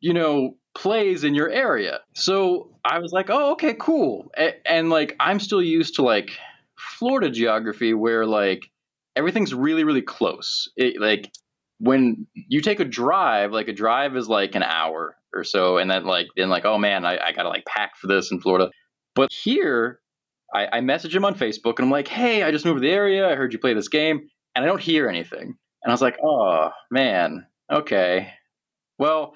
you 0.00 0.12
know 0.12 0.56
plays 0.76 1.24
in 1.24 1.34
your 1.34 1.48
area. 1.50 2.00
So 2.14 2.70
I 2.84 3.00
was 3.00 3.10
like, 3.12 3.30
oh, 3.30 3.52
okay, 3.52 3.74
cool. 3.74 4.30
And, 4.36 4.54
and, 4.64 4.90
like, 4.90 5.16
I'm 5.18 5.40
still 5.40 5.62
used 5.62 5.96
to 5.96 6.02
like 6.02 6.30
Florida 6.76 7.30
geography 7.30 7.94
where 7.94 8.26
like 8.26 8.70
everything's 9.16 9.54
really, 9.54 9.82
really 9.82 10.02
close. 10.02 10.70
It, 10.76 11.00
like, 11.00 11.32
when 11.78 12.26
you 12.34 12.60
take 12.60 12.80
a 12.80 12.84
drive, 12.84 13.52
like 13.52 13.68
a 13.68 13.72
drive 13.72 14.16
is 14.16 14.28
like 14.28 14.54
an 14.54 14.62
hour 14.62 15.16
or 15.34 15.44
so, 15.44 15.76
and 15.76 15.90
then 15.90 16.04
like 16.04 16.26
then 16.36 16.48
like, 16.48 16.64
oh 16.64 16.78
man, 16.78 17.04
I, 17.04 17.18
I 17.18 17.32
gotta 17.32 17.50
like 17.50 17.66
pack 17.66 17.96
for 17.96 18.06
this 18.06 18.30
in 18.30 18.40
Florida. 18.40 18.70
But 19.14 19.30
here, 19.30 20.00
I, 20.54 20.68
I 20.72 20.80
message 20.80 21.14
him 21.14 21.24
on 21.24 21.34
Facebook 21.34 21.78
and 21.78 21.84
I'm 21.84 21.90
like, 21.90 22.08
hey, 22.08 22.42
I 22.42 22.50
just 22.50 22.64
moved 22.64 22.78
to 22.78 22.80
the 22.80 22.94
area. 22.94 23.28
I 23.28 23.34
heard 23.34 23.52
you 23.52 23.58
play 23.58 23.74
this 23.74 23.88
game, 23.88 24.28
and 24.54 24.64
I 24.64 24.68
don't 24.68 24.80
hear 24.80 25.08
anything. 25.08 25.56
And 25.82 25.90
I 25.90 25.92
was 25.92 26.00
like, 26.00 26.16
oh 26.22 26.70
man, 26.90 27.46
okay. 27.70 28.32
Well, 28.98 29.34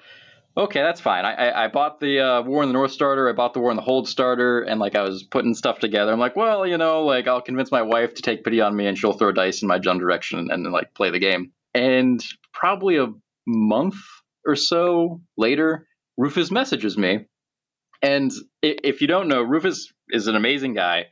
okay, 0.55 0.81
that's 0.81 1.01
fine. 1.01 1.25
I, 1.25 1.33
I, 1.33 1.65
I 1.65 1.67
bought 1.67 1.99
the 1.99 2.19
uh, 2.19 2.41
War 2.43 2.63
in 2.63 2.69
the 2.69 2.73
North 2.73 2.91
starter. 2.91 3.29
I 3.29 3.33
bought 3.33 3.53
the 3.53 3.59
War 3.59 3.71
in 3.71 3.77
the 3.77 3.83
Hold 3.83 4.07
starter, 4.07 4.61
and 4.61 4.79
like 4.79 4.95
I 4.95 5.03
was 5.03 5.23
putting 5.23 5.53
stuff 5.53 5.79
together. 5.79 6.11
I'm 6.11 6.19
like, 6.19 6.35
well, 6.35 6.65
you 6.67 6.77
know, 6.77 7.03
like 7.03 7.27
I'll 7.27 7.41
convince 7.41 7.71
my 7.71 7.81
wife 7.81 8.15
to 8.15 8.21
take 8.21 8.43
pity 8.43 8.61
on 8.61 8.75
me, 8.75 8.87
and 8.87 8.97
she'll 8.97 9.13
throw 9.13 9.31
dice 9.31 9.61
in 9.61 9.67
my 9.67 9.79
general 9.79 9.99
direction 9.99 10.39
and, 10.39 10.51
and 10.51 10.71
like 10.71 10.93
play 10.93 11.09
the 11.09 11.19
game. 11.19 11.51
And 11.73 12.23
probably 12.53 12.97
a 12.97 13.07
month 13.47 13.95
or 14.45 14.55
so 14.55 15.21
later, 15.37 15.87
Rufus 16.17 16.51
messages 16.51 16.97
me, 16.97 17.25
and 18.01 18.31
if 18.61 19.01
you 19.01 19.07
don't 19.07 19.27
know, 19.27 19.41
Rufus 19.41 19.91
is 20.09 20.27
an 20.27 20.35
amazing 20.35 20.73
guy. 20.73 21.05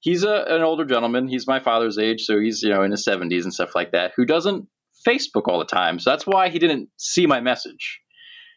He's 0.00 0.24
a, 0.24 0.44
an 0.48 0.62
older 0.62 0.84
gentleman. 0.84 1.26
He's 1.26 1.46
my 1.46 1.60
father's 1.60 1.98
age, 1.98 2.22
so 2.22 2.40
he's 2.40 2.62
you 2.62 2.70
know 2.70 2.82
in 2.82 2.90
his 2.90 3.06
70s 3.06 3.42
and 3.42 3.52
stuff 3.52 3.74
like 3.74 3.92
that. 3.92 4.12
Who 4.16 4.24
doesn't 4.24 4.68
Facebook 5.06 5.48
all 5.48 5.58
the 5.58 5.66
time, 5.66 5.98
so 5.98 6.10
that's 6.10 6.26
why 6.26 6.48
he 6.48 6.58
didn't 6.58 6.88
see 6.96 7.26
my 7.26 7.40
message 7.40 8.00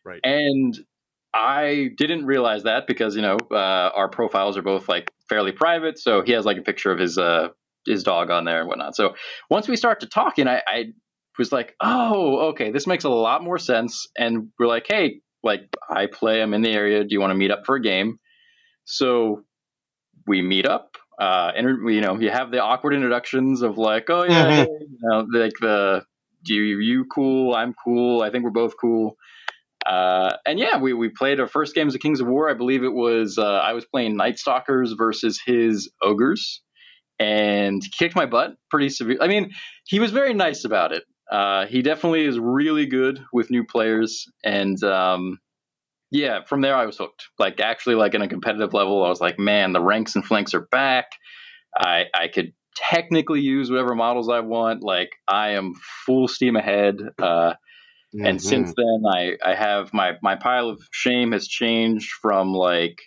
Right. 0.10 0.22
And 0.24 0.76
I 1.36 1.92
didn't 1.96 2.26
realize 2.26 2.64
that 2.64 2.88
because 2.88 3.16
you 3.16 3.22
know 3.22 3.38
uh, 3.52 3.92
our 3.94 4.10
profiles 4.10 4.58
are 4.58 4.64
both 4.64 4.90
like 4.90 5.12
fairly 5.28 5.52
private, 5.52 6.00
so 6.00 6.24
he 6.24 6.32
has 6.32 6.46
like 6.46 6.58
a 6.58 6.64
picture 6.64 6.92
of 6.92 6.98
his 6.98 7.20
uh, 7.20 7.50
his 7.86 8.04
dog 8.04 8.32
on 8.32 8.44
there 8.46 8.60
and 8.60 8.68
whatnot. 8.68 8.96
So 8.96 9.14
once 9.50 9.68
we 9.68 9.76
start 9.76 10.00
to 10.00 10.08
talking, 10.08 10.48
I, 10.48 10.62
I 10.66 10.86
was 11.38 11.52
like, 11.52 11.76
oh, 11.80 12.50
okay, 12.50 12.72
this 12.72 12.88
makes 12.88 13.04
a 13.04 13.10
lot 13.10 13.44
more 13.44 13.60
sense. 13.60 14.08
And 14.18 14.50
we're 14.58 14.68
like, 14.68 14.88
hey, 14.88 15.22
like 15.44 15.62
I 15.88 16.08
play, 16.08 16.42
I'm 16.42 16.56
in 16.56 16.64
the 16.64 16.72
area. 16.72 17.04
Do 17.04 17.10
you 17.12 17.22
want 17.22 17.32
to 17.32 17.36
meet 17.36 17.52
up 17.52 17.66
for 17.68 17.76
a 17.76 17.82
game? 17.82 18.20
So 18.86 19.44
we 20.26 20.42
meet 20.42 20.66
up. 20.66 20.98
Uh, 21.20 21.52
and 21.56 21.94
you 21.94 22.02
know, 22.02 22.20
you 22.20 22.32
have 22.32 22.50
the 22.50 22.64
awkward 22.64 22.96
introductions 22.96 23.62
of 23.62 23.78
like, 23.78 24.10
oh 24.10 24.24
yeah, 24.24 24.66
mm-hmm. 24.66 24.72
you 24.72 25.00
know, 25.04 25.28
like 25.32 25.54
the 25.62 26.04
do 26.44 26.56
you 26.56 26.80
you 26.80 27.06
cool? 27.06 27.54
I'm 27.54 27.76
cool. 27.84 28.24
I 28.24 28.32
think 28.32 28.44
we're 28.44 28.50
both 28.50 28.74
cool. 28.80 29.16
Uh, 29.86 30.36
and 30.46 30.60
yeah, 30.60 30.78
we, 30.78 30.94
we 30.94 31.10
played 31.10 31.40
our 31.40 31.48
first 31.48 31.74
games 31.74 31.96
of 31.96 32.02
Kings 32.02 32.20
of 32.20 32.28
War. 32.28 32.50
I 32.50 32.54
believe 32.54 32.84
it 32.84 32.94
was 32.94 33.38
uh, 33.38 33.44
I 33.44 33.74
was 33.74 33.86
playing 33.86 34.18
Night 34.18 34.38
Stalkers 34.38 34.94
versus 34.94 35.40
his 35.46 35.90
ogres, 36.02 36.62
and 37.18 37.82
kicked 37.98 38.16
my 38.16 38.26
butt 38.26 38.56
pretty 38.70 38.90
severe. 38.90 39.18
I 39.22 39.28
mean, 39.28 39.52
he 39.86 40.00
was 40.00 40.12
very 40.12 40.34
nice 40.34 40.66
about 40.66 40.92
it. 40.92 41.04
Uh, 41.32 41.66
he 41.68 41.82
definitely 41.82 42.26
is 42.26 42.40
really 42.40 42.88
good 42.88 43.24
with 43.32 43.52
new 43.52 43.64
players, 43.64 44.26
and 44.44 44.82
um, 44.84 45.38
yeah, 46.12 46.44
from 46.44 46.62
there 46.62 46.76
I 46.76 46.86
was 46.86 46.98
hooked. 46.98 47.28
Like 47.38 47.60
actually, 47.60 47.96
like 47.96 48.16
in 48.16 48.22
a 48.22 48.28
competitive 48.28 48.74
level, 48.74 49.04
I 49.04 49.10
was 49.10 49.22
like, 49.22 49.40
man, 49.40 49.74
the 49.74 49.82
ranks 49.82 50.16
and 50.16 50.26
flanks 50.26 50.54
are 50.54 50.68
back. 50.72 51.06
I 51.78 52.06
I 52.14 52.28
could 52.28 52.54
technically 52.76 53.42
use 53.42 53.70
whatever 53.70 53.96
models 53.96 54.30
I 54.30 54.40
want. 54.40 54.84
Like 54.84 55.12
I 55.28 55.52
am 55.52 55.74
full 56.06 56.28
steam 56.28 56.56
ahead. 56.56 56.98
Uh, 57.18 57.54
Mm-hmm. 58.16 58.26
And 58.26 58.42
since 58.42 58.74
then, 58.76 59.04
I, 59.08 59.38
I 59.46 59.54
have 59.54 59.94
my, 59.94 60.14
my 60.22 60.36
pile 60.36 60.70
of 60.70 60.82
shame 60.92 61.32
has 61.32 61.48
changed 61.48 62.12
from 62.22 62.54
like 62.54 63.00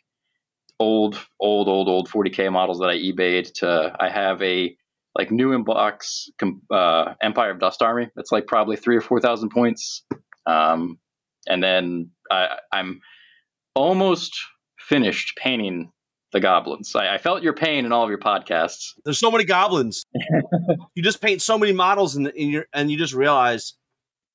old, 0.79 1.19
old, 1.41 1.69
old, 1.69 1.89
old 1.89 2.09
40k 2.09 2.53
models 2.53 2.79
that 2.79 2.89
I 2.89 2.97
eBayed 2.97 3.53
to. 3.55 3.97
I 3.99 4.09
have 4.09 4.41
a 4.43 4.77
like 5.17 5.31
new 5.31 5.53
in 5.53 5.65
box 5.65 6.29
uh, 6.71 7.15
Empire 7.21 7.51
of 7.51 7.61
Dust 7.61 7.83
Army. 7.83 8.09
That's 8.17 8.33
like 8.33 8.47
probably 8.47 8.77
three 8.77 8.97
or 8.97 9.01
four 9.01 9.21
thousand 9.21 9.51
points. 9.51 10.05
Um, 10.47 10.99
and 11.47 11.63
then 11.63 12.11
I, 12.31 12.57
I'm 12.73 13.01
almost 13.75 14.39
finished 14.79 15.37
painting 15.37 15.93
the 16.33 16.41
goblins. 16.41 16.95
I, 16.97 17.15
I, 17.15 17.19
felt 17.19 17.43
your 17.43 17.53
pain 17.53 17.85
in 17.85 17.93
all 17.93 18.05
of 18.05 18.09
your 18.09 18.19
podcasts. 18.19 18.93
There's 19.05 19.19
so 19.19 19.31
many 19.31 19.45
goblins. 19.45 20.07
you 20.95 21.03
just 21.03 21.21
paint 21.21 21.43
so 21.43 21.59
many 21.59 21.73
models, 21.73 22.17
and 22.17 22.33
you 22.35 22.65
and 22.73 22.91
you 22.91 22.99
just 22.99 23.13
realize 23.13 23.75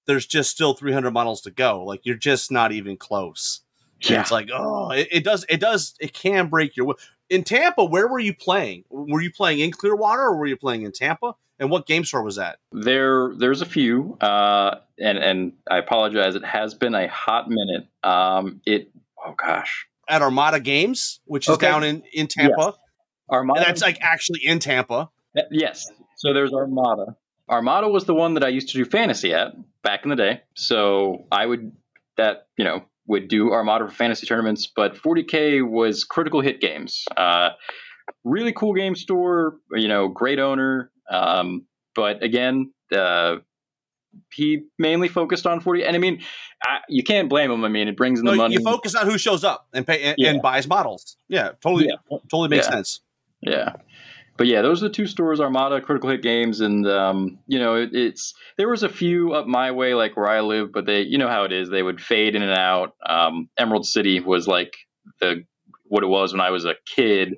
there's 0.07 0.25
just 0.25 0.49
still 0.49 0.73
300 0.73 1.11
models 1.11 1.41
to 1.41 1.51
go. 1.51 1.83
Like 1.83 2.01
you're 2.03 2.15
just 2.15 2.51
not 2.51 2.71
even 2.71 2.97
close. 2.97 3.61
Yeah. 4.01 4.21
it's 4.21 4.31
like, 4.31 4.49
oh, 4.53 4.91
it, 4.91 5.07
it, 5.11 5.23
does, 5.23 5.45
it 5.49 5.59
does, 5.59 5.95
it 5.99 6.13
can 6.13 6.47
break 6.47 6.75
your. 6.75 6.95
In 7.29 7.43
Tampa, 7.43 7.83
where 7.83 8.07
were 8.07 8.19
you 8.19 8.33
playing? 8.33 8.85
Were 8.89 9.21
you 9.21 9.31
playing 9.31 9.59
in 9.59 9.71
Clearwater 9.71 10.21
or 10.21 10.37
were 10.37 10.45
you 10.45 10.55
playing 10.55 10.83
in 10.83 10.91
Tampa? 10.91 11.35
And 11.59 11.69
what 11.71 11.87
game 11.87 12.05
store 12.05 12.21
was 12.21 12.35
that? 12.35 12.59
There, 12.71 13.33
there's 13.35 13.61
a 13.61 13.65
few, 13.65 14.15
uh, 14.21 14.75
and 14.99 15.17
and 15.17 15.53
I 15.69 15.79
apologize. 15.79 16.35
It 16.35 16.45
has 16.45 16.75
been 16.75 16.93
a 16.93 17.07
hot 17.07 17.49
minute. 17.49 17.87
Um, 18.03 18.61
it, 18.65 18.91
oh 19.25 19.33
gosh, 19.33 19.87
at 20.07 20.21
Armada 20.21 20.59
Games, 20.59 21.19
which 21.25 21.49
is 21.49 21.55
okay. 21.55 21.65
down 21.65 21.83
in 21.83 22.03
in 22.13 22.27
Tampa. 22.27 22.53
Yes. 22.57 22.73
Armada, 23.31 23.59
and 23.59 23.67
that's 23.67 23.81
like 23.81 23.97
actually 24.01 24.41
in 24.45 24.59
Tampa. 24.59 25.09
Yes. 25.49 25.89
So 26.17 26.31
there's 26.33 26.53
Armada. 26.53 27.17
Armada 27.49 27.87
was 27.87 28.05
the 28.05 28.13
one 28.13 28.33
that 28.35 28.43
I 28.43 28.49
used 28.49 28.69
to 28.69 28.77
do 28.77 28.85
fantasy 28.85 29.33
at 29.33 29.53
back 29.81 30.03
in 30.03 30.09
the 30.09 30.15
day. 30.15 30.41
So 30.55 31.25
I 31.31 31.45
would 31.45 31.71
that 32.17 32.47
you 32.57 32.65
know 32.65 32.83
would 33.07 33.27
do 33.27 33.51
Armada 33.51 33.87
for 33.87 33.93
fantasy 33.93 34.27
tournaments, 34.27 34.67
but 34.67 34.95
40k 34.95 35.67
was 35.67 36.03
Critical 36.03 36.41
Hit 36.41 36.59
Games. 36.59 37.05
Uh, 37.15 37.49
really 38.23 38.51
cool 38.51 38.73
game 38.73 38.95
store. 38.95 39.57
You 39.71 39.87
know, 39.87 40.09
great 40.09 40.39
owner. 40.39 40.91
Um, 41.09 41.65
but 41.95 42.21
again, 42.21 42.73
uh, 42.95 43.37
he 44.33 44.63
mainly 44.77 45.07
focused 45.07 45.45
on 45.45 45.59
40 45.59 45.83
and 45.83 45.95
i 45.95 45.99
mean 45.99 46.21
I, 46.63 46.79
you 46.89 47.03
can't 47.03 47.29
blame 47.29 47.51
him 47.51 47.63
i 47.63 47.67
mean 47.67 47.87
it 47.87 47.95
brings 47.95 48.19
in 48.19 48.25
the 48.25 48.31
no, 48.31 48.37
money 48.37 48.55
you 48.55 48.63
focus 48.63 48.95
on 48.95 49.05
who 49.05 49.17
shows 49.17 49.43
up 49.43 49.67
and 49.73 49.85
pay 49.85 50.01
and, 50.01 50.15
yeah. 50.17 50.29
and 50.29 50.41
buys 50.41 50.67
models 50.67 51.17
yeah 51.27 51.51
totally 51.61 51.87
yeah. 51.87 52.17
totally 52.29 52.49
makes 52.49 52.65
yeah. 52.67 52.71
sense 52.71 53.01
yeah 53.41 53.73
but 54.37 54.47
yeah 54.47 54.61
those 54.61 54.83
are 54.83 54.87
the 54.87 54.93
two 54.93 55.07
stores 55.07 55.39
armada 55.39 55.81
critical 55.81 56.09
hit 56.09 56.21
games 56.21 56.61
and 56.61 56.87
um, 56.87 57.39
you 57.47 57.59
know 57.59 57.75
it, 57.75 57.89
it's 57.93 58.33
there 58.57 58.69
was 58.69 58.83
a 58.83 58.89
few 58.89 59.33
up 59.33 59.47
my 59.47 59.71
way 59.71 59.93
like 59.93 60.15
where 60.15 60.27
i 60.27 60.41
live 60.41 60.71
but 60.71 60.85
they 60.85 61.01
you 61.01 61.17
know 61.17 61.27
how 61.27 61.43
it 61.43 61.51
is 61.51 61.69
they 61.69 61.83
would 61.83 62.01
fade 62.01 62.35
in 62.35 62.41
and 62.41 62.57
out 62.57 62.93
um, 63.05 63.49
emerald 63.57 63.85
city 63.85 64.19
was 64.19 64.47
like 64.47 64.73
the 65.19 65.43
what 65.85 66.03
it 66.03 66.07
was 66.07 66.31
when 66.31 66.41
i 66.41 66.51
was 66.51 66.65
a 66.65 66.75
kid 66.95 67.33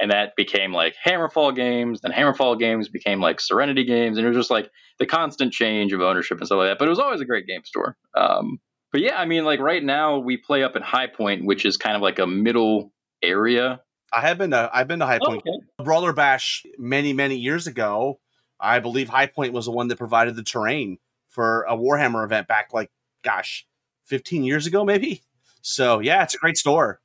and 0.00 0.10
that 0.10 0.34
became 0.34 0.72
like 0.72 0.94
Hammerfall 1.04 1.54
games. 1.54 2.00
Then 2.00 2.10
Hammerfall 2.10 2.58
games 2.58 2.88
became 2.88 3.20
like 3.20 3.38
Serenity 3.38 3.84
games, 3.84 4.16
and 4.16 4.24
it 4.24 4.30
was 4.30 4.38
just 4.38 4.50
like 4.50 4.70
the 4.98 5.06
constant 5.06 5.52
change 5.52 5.92
of 5.92 6.00
ownership 6.00 6.38
and 6.38 6.46
stuff 6.46 6.56
like 6.56 6.70
that. 6.70 6.78
But 6.78 6.86
it 6.86 6.88
was 6.88 6.98
always 6.98 7.20
a 7.20 7.26
great 7.26 7.46
game 7.46 7.64
store. 7.64 7.96
Um, 8.16 8.58
but 8.92 9.02
yeah, 9.02 9.16
I 9.16 9.26
mean, 9.26 9.44
like 9.44 9.60
right 9.60 9.84
now 9.84 10.18
we 10.18 10.38
play 10.38 10.64
up 10.64 10.74
in 10.74 10.82
High 10.82 11.06
Point, 11.06 11.44
which 11.44 11.66
is 11.66 11.76
kind 11.76 11.94
of 11.94 12.02
like 12.02 12.18
a 12.18 12.26
middle 12.26 12.92
area. 13.22 13.82
I 14.12 14.22
have 14.22 14.38
been 14.38 14.50
to 14.50 14.70
I've 14.72 14.88
been 14.88 15.00
to 15.00 15.06
High 15.06 15.18
Point. 15.18 15.42
Oh, 15.46 15.50
okay. 15.50 15.59
Brawler 15.80 16.12
Bash 16.12 16.64
many 16.78 17.12
many 17.12 17.36
years 17.36 17.66
ago. 17.66 18.20
I 18.58 18.78
believe 18.80 19.08
High 19.08 19.26
Point 19.26 19.52
was 19.52 19.64
the 19.64 19.72
one 19.72 19.88
that 19.88 19.96
provided 19.96 20.36
the 20.36 20.42
terrain 20.42 20.98
for 21.30 21.62
a 21.62 21.76
Warhammer 21.76 22.24
event 22.24 22.46
back 22.46 22.70
like 22.72 22.90
gosh, 23.22 23.66
15 24.06 24.44
years 24.44 24.66
ago 24.66 24.84
maybe. 24.84 25.22
So 25.62 26.00
yeah, 26.00 26.22
it's 26.22 26.34
a 26.34 26.38
great 26.38 26.56
store. 26.56 27.00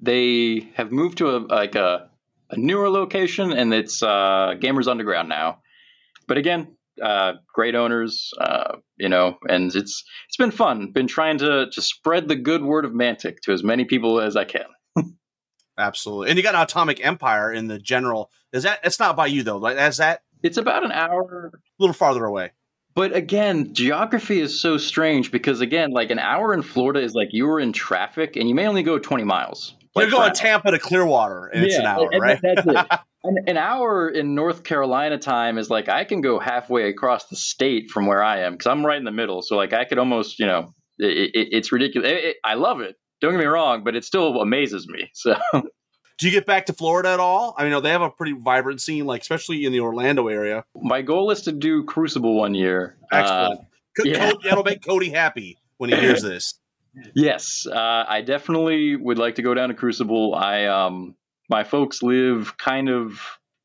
They 0.00 0.68
have 0.74 0.92
moved 0.92 1.18
to 1.18 1.36
a 1.36 1.38
like 1.38 1.74
a 1.74 2.10
a 2.50 2.56
newer 2.56 2.88
location, 2.88 3.52
and 3.52 3.74
it's 3.74 4.02
uh, 4.02 4.54
Gamers 4.58 4.86
Underground 4.86 5.28
now. 5.28 5.58
But 6.28 6.38
again, 6.38 6.76
uh, 7.02 7.34
great 7.52 7.74
owners, 7.74 8.32
uh, 8.38 8.76
you 8.96 9.08
know, 9.08 9.38
and 9.48 9.74
it's 9.74 10.04
it's 10.28 10.36
been 10.36 10.50
fun. 10.50 10.92
Been 10.92 11.06
trying 11.06 11.38
to 11.38 11.68
to 11.70 11.82
spread 11.82 12.28
the 12.28 12.36
good 12.36 12.62
word 12.62 12.84
of 12.84 12.92
Mantic 12.92 13.40
to 13.42 13.52
as 13.52 13.62
many 13.62 13.84
people 13.84 14.20
as 14.20 14.36
I 14.36 14.44
can. 14.44 14.66
Absolutely, 15.78 16.30
and 16.30 16.36
you 16.36 16.42
got 16.42 16.54
an 16.54 16.62
Atomic 16.62 17.04
Empire 17.04 17.52
in 17.52 17.66
the 17.66 17.78
general. 17.78 18.30
Is 18.52 18.62
that? 18.62 18.80
It's 18.84 18.98
not 18.98 19.16
by 19.16 19.26
you 19.26 19.42
though. 19.42 19.58
Like, 19.58 19.76
is 19.78 19.98
that? 19.98 20.22
It's 20.42 20.56
about 20.56 20.84
an 20.84 20.92
hour, 20.92 21.52
a 21.54 21.58
little 21.78 21.94
farther 21.94 22.24
away. 22.24 22.52
But 22.94 23.14
again, 23.14 23.74
geography 23.74 24.40
is 24.40 24.60
so 24.60 24.78
strange 24.78 25.30
because 25.30 25.60
again, 25.60 25.90
like 25.90 26.10
an 26.10 26.18
hour 26.18 26.54
in 26.54 26.62
Florida 26.62 27.00
is 27.00 27.14
like 27.14 27.28
you 27.32 27.46
were 27.46 27.60
in 27.60 27.74
traffic 27.74 28.36
and 28.36 28.48
you 28.48 28.54
may 28.54 28.66
only 28.66 28.82
go 28.82 28.98
20 28.98 29.22
miles. 29.24 29.74
You're 29.94 30.10
going 30.10 30.32
Tampa 30.32 30.70
to 30.70 30.78
Clearwater, 30.78 31.46
and 31.46 31.62
yeah, 31.62 31.68
it's 31.68 31.78
an 31.78 31.86
hour, 31.86 32.08
and, 32.10 32.20
right? 32.20 32.38
that's 32.42 32.66
it. 32.66 33.00
an 33.46 33.56
hour 33.56 34.08
in 34.08 34.34
North 34.34 34.62
Carolina 34.62 35.18
time 35.18 35.58
is 35.58 35.70
like 35.70 35.88
I 35.88 36.04
can 36.04 36.20
go 36.20 36.38
halfway 36.38 36.88
across 36.88 37.26
the 37.26 37.36
state 37.36 37.90
from 37.90 38.06
where 38.06 38.22
I 38.22 38.40
am 38.40 38.52
because 38.52 38.66
I'm 38.66 38.84
right 38.84 38.98
in 38.98 39.04
the 39.04 39.12
middle. 39.12 39.42
So 39.42 39.56
like 39.56 39.72
I 39.72 39.84
could 39.84 39.98
almost, 39.98 40.38
you 40.38 40.46
know, 40.46 40.74
it, 40.98 41.30
it, 41.34 41.48
it's 41.52 41.72
ridiculous. 41.72 42.10
It, 42.10 42.36
I 42.44 42.54
love 42.54 42.80
it. 42.80 42.96
Don't 43.20 43.32
get 43.32 43.38
me 43.38 43.46
wrong, 43.46 43.82
but 43.84 43.96
it 43.96 44.04
still 44.04 44.40
amazes 44.40 44.86
me. 44.88 45.10
So. 45.14 45.36
Do 46.18 46.26
you 46.26 46.32
get 46.32 46.46
back 46.46 46.66
to 46.66 46.72
Florida 46.72 47.10
at 47.10 47.20
all? 47.20 47.54
I 47.58 47.68
mean, 47.68 47.82
they 47.82 47.90
have 47.90 48.00
a 48.00 48.08
pretty 48.08 48.32
vibrant 48.32 48.80
scene, 48.80 49.04
like 49.04 49.20
especially 49.20 49.66
in 49.66 49.72
the 49.72 49.80
Orlando 49.80 50.28
area. 50.28 50.64
My 50.74 51.02
goal 51.02 51.30
is 51.30 51.42
to 51.42 51.52
do 51.52 51.84
Crucible 51.84 52.34
one 52.34 52.54
year. 52.54 52.96
Excellent. 53.12 53.60
Uh, 53.60 54.02
yeah. 54.02 54.32
That'll 54.42 54.64
make 54.64 54.82
Cody 54.82 55.10
happy 55.10 55.58
when 55.76 55.90
he 55.90 55.96
hears 55.96 56.22
this. 56.22 56.54
Yes, 57.14 57.66
uh, 57.70 58.04
I 58.08 58.22
definitely 58.22 58.96
would 58.96 59.18
like 59.18 59.34
to 59.34 59.42
go 59.42 59.52
down 59.52 59.68
to 59.68 59.74
Crucible. 59.74 60.34
I 60.34 60.64
um, 60.64 61.14
my 61.50 61.62
folks 61.62 62.02
live 62.02 62.56
kind 62.56 62.88
of 62.88 63.20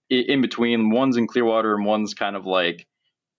in 0.09 0.41
between. 0.41 0.89
One's 0.89 1.15
in 1.15 1.27
Clearwater 1.27 1.73
and 1.73 1.85
one's 1.85 2.13
kind 2.13 2.35
of 2.35 2.45
like 2.45 2.87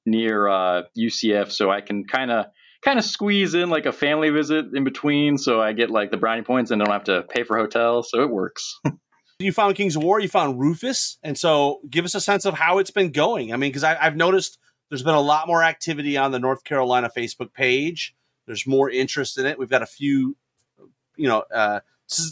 near 0.06 0.48
uh, 0.48 0.84
UCF, 0.96 1.52
so 1.52 1.70
I 1.70 1.82
can 1.82 2.04
kind 2.06 2.30
of 2.30 2.46
kind 2.82 2.98
of 2.98 3.04
squeeze 3.04 3.54
in 3.54 3.70
like 3.70 3.86
a 3.86 3.92
family 3.92 4.30
visit 4.30 4.74
in 4.74 4.84
between, 4.84 5.38
so 5.38 5.60
I 5.60 5.72
get 5.72 5.90
like 5.90 6.10
the 6.10 6.16
brownie 6.16 6.42
points 6.42 6.70
and 6.70 6.80
don't 6.80 6.92
have 6.92 7.04
to 7.04 7.22
pay 7.22 7.44
for 7.44 7.56
hotel, 7.56 8.02
so 8.02 8.22
it 8.22 8.30
works. 8.30 8.80
you 9.38 9.52
found 9.52 9.76
Kings 9.76 9.96
of 9.96 10.02
War, 10.02 10.20
you 10.20 10.28
found 10.28 10.60
Rufus, 10.60 11.18
and 11.22 11.38
so 11.38 11.80
give 11.88 12.04
us 12.04 12.14
a 12.14 12.20
sense 12.20 12.44
of 12.44 12.54
how 12.54 12.78
it's 12.78 12.90
been 12.90 13.12
going. 13.12 13.52
I 13.52 13.56
mean, 13.56 13.70
because 13.70 13.84
I've 13.84 14.16
noticed 14.16 14.58
there's 14.88 15.02
been 15.02 15.14
a 15.14 15.20
lot 15.20 15.46
more 15.46 15.62
activity 15.62 16.16
on 16.16 16.32
the 16.32 16.38
North 16.38 16.64
Carolina 16.64 17.10
Facebook 17.16 17.52
page. 17.54 18.14
There's 18.46 18.66
more 18.66 18.90
interest 18.90 19.38
in 19.38 19.46
it. 19.46 19.58
We've 19.58 19.70
got 19.70 19.82
a 19.82 19.86
few, 19.86 20.36
you 21.16 21.28
know, 21.28 21.44
uh, 21.54 21.80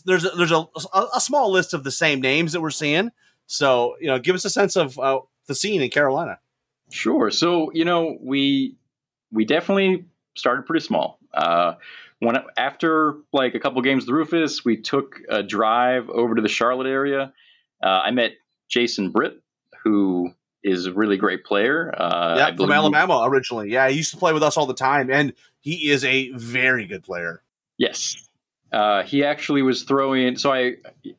there's 0.04 0.24
a, 0.24 0.30
there's 0.30 0.52
a, 0.52 0.66
a, 1.14 1.20
small 1.20 1.50
list 1.50 1.72
of 1.72 1.84
the 1.84 1.90
same 1.90 2.20
names 2.20 2.52
that 2.52 2.60
we're 2.60 2.70
seeing. 2.70 3.10
So 3.46 3.96
you 4.00 4.08
know, 4.08 4.18
give 4.18 4.34
us 4.34 4.44
a 4.44 4.50
sense 4.50 4.76
of 4.76 4.98
uh, 4.98 5.20
the 5.46 5.54
scene 5.54 5.80
in 5.80 5.90
Carolina. 5.90 6.38
Sure. 6.90 7.30
So 7.30 7.70
you 7.72 7.84
know, 7.84 8.18
we 8.20 8.76
we 9.32 9.44
definitely 9.44 10.04
started 10.36 10.66
pretty 10.66 10.84
small. 10.84 11.18
Uh, 11.32 11.74
when 12.20 12.36
after 12.56 13.16
like 13.32 13.54
a 13.54 13.60
couple 13.60 13.80
games 13.82 14.06
with 14.06 14.14
Rufus, 14.14 14.64
we 14.64 14.76
took 14.76 15.20
a 15.28 15.42
drive 15.42 16.10
over 16.10 16.34
to 16.34 16.42
the 16.42 16.48
Charlotte 16.48 16.86
area. 16.88 17.32
Uh, 17.82 17.86
I 17.86 18.10
met 18.10 18.32
Jason 18.68 19.10
Britt, 19.10 19.40
who 19.82 20.32
is 20.62 20.86
a 20.86 20.92
really 20.92 21.16
great 21.16 21.44
player. 21.44 21.92
Uh, 21.96 22.34
yeah, 22.36 22.56
from 22.56 22.70
Alabama 22.70 23.22
originally. 23.24 23.70
Yeah, 23.70 23.88
he 23.88 23.96
used 23.96 24.10
to 24.12 24.18
play 24.18 24.32
with 24.32 24.42
us 24.42 24.56
all 24.56 24.66
the 24.66 24.74
time, 24.74 25.10
and 25.10 25.32
he 25.60 25.90
is 25.90 26.04
a 26.04 26.30
very 26.32 26.86
good 26.86 27.02
player. 27.02 27.42
Yes. 27.78 28.16
Uh, 28.72 29.02
he 29.02 29.24
actually 29.24 29.62
was 29.62 29.82
throwing. 29.82 30.36
So 30.36 30.52
I, 30.52 30.74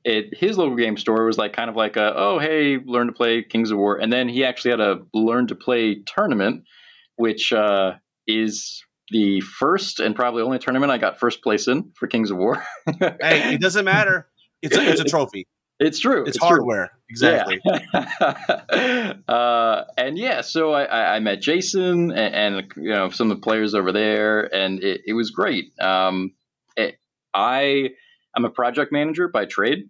at 0.05 0.33
his 0.33 0.57
local 0.57 0.77
game 0.77 0.95
store 0.97 1.25
was 1.25 1.37
like 1.37 1.53
kind 1.53 1.69
of 1.69 1.75
like 1.75 1.97
a 1.97 2.13
oh 2.15 2.39
hey 2.39 2.77
learn 2.77 3.07
to 3.07 3.13
play 3.13 3.43
Kings 3.43 3.71
of 3.71 3.77
War, 3.77 3.97
and 3.97 4.13
then 4.13 4.29
he 4.29 4.45
actually 4.45 4.71
had 4.71 4.79
a 4.79 5.01
learn 5.13 5.47
to 5.47 5.55
play 5.55 5.95
tournament, 6.05 6.63
which 7.17 7.51
uh, 7.51 7.95
is 8.25 8.85
the 9.11 9.41
first 9.41 9.99
and 9.99 10.15
probably 10.15 10.41
only 10.41 10.57
tournament 10.57 10.91
I 10.91 10.97
got 10.97 11.19
first 11.19 11.43
place 11.43 11.67
in 11.67 11.91
for 11.95 12.07
Kings 12.07 12.31
of 12.31 12.37
War. 12.37 12.63
hey, 12.99 13.53
it 13.53 13.61
doesn't 13.61 13.85
matter. 13.85 14.27
It's 14.61 14.75
a, 14.75 14.89
it's 14.89 15.01
a 15.01 15.05
trophy. 15.05 15.47
It's 15.79 15.99
true. 15.99 16.21
It's, 16.21 16.37
it's 16.37 16.37
hardware. 16.37 16.87
True. 16.87 16.99
Exactly. 17.09 17.59
Yeah. 17.65 19.13
uh, 19.27 19.83
and 19.97 20.17
yeah, 20.17 20.41
so 20.41 20.71
I, 20.73 21.15
I 21.15 21.19
met 21.19 21.41
Jason 21.41 22.11
and, 22.11 22.35
and, 22.35 22.71
you 22.77 22.91
know 22.91 23.09
some 23.09 23.31
of 23.31 23.37
the 23.37 23.41
players 23.41 23.73
over 23.73 23.91
there, 23.91 24.43
and 24.53 24.83
it, 24.83 25.01
it 25.07 25.13
was 25.13 25.31
great. 25.31 25.71
Um, 25.79 26.33
it, 26.77 26.99
I 27.33 27.89
I'm 28.35 28.45
a 28.45 28.49
project 28.51 28.91
manager 28.91 29.27
by 29.27 29.45
trade, 29.45 29.89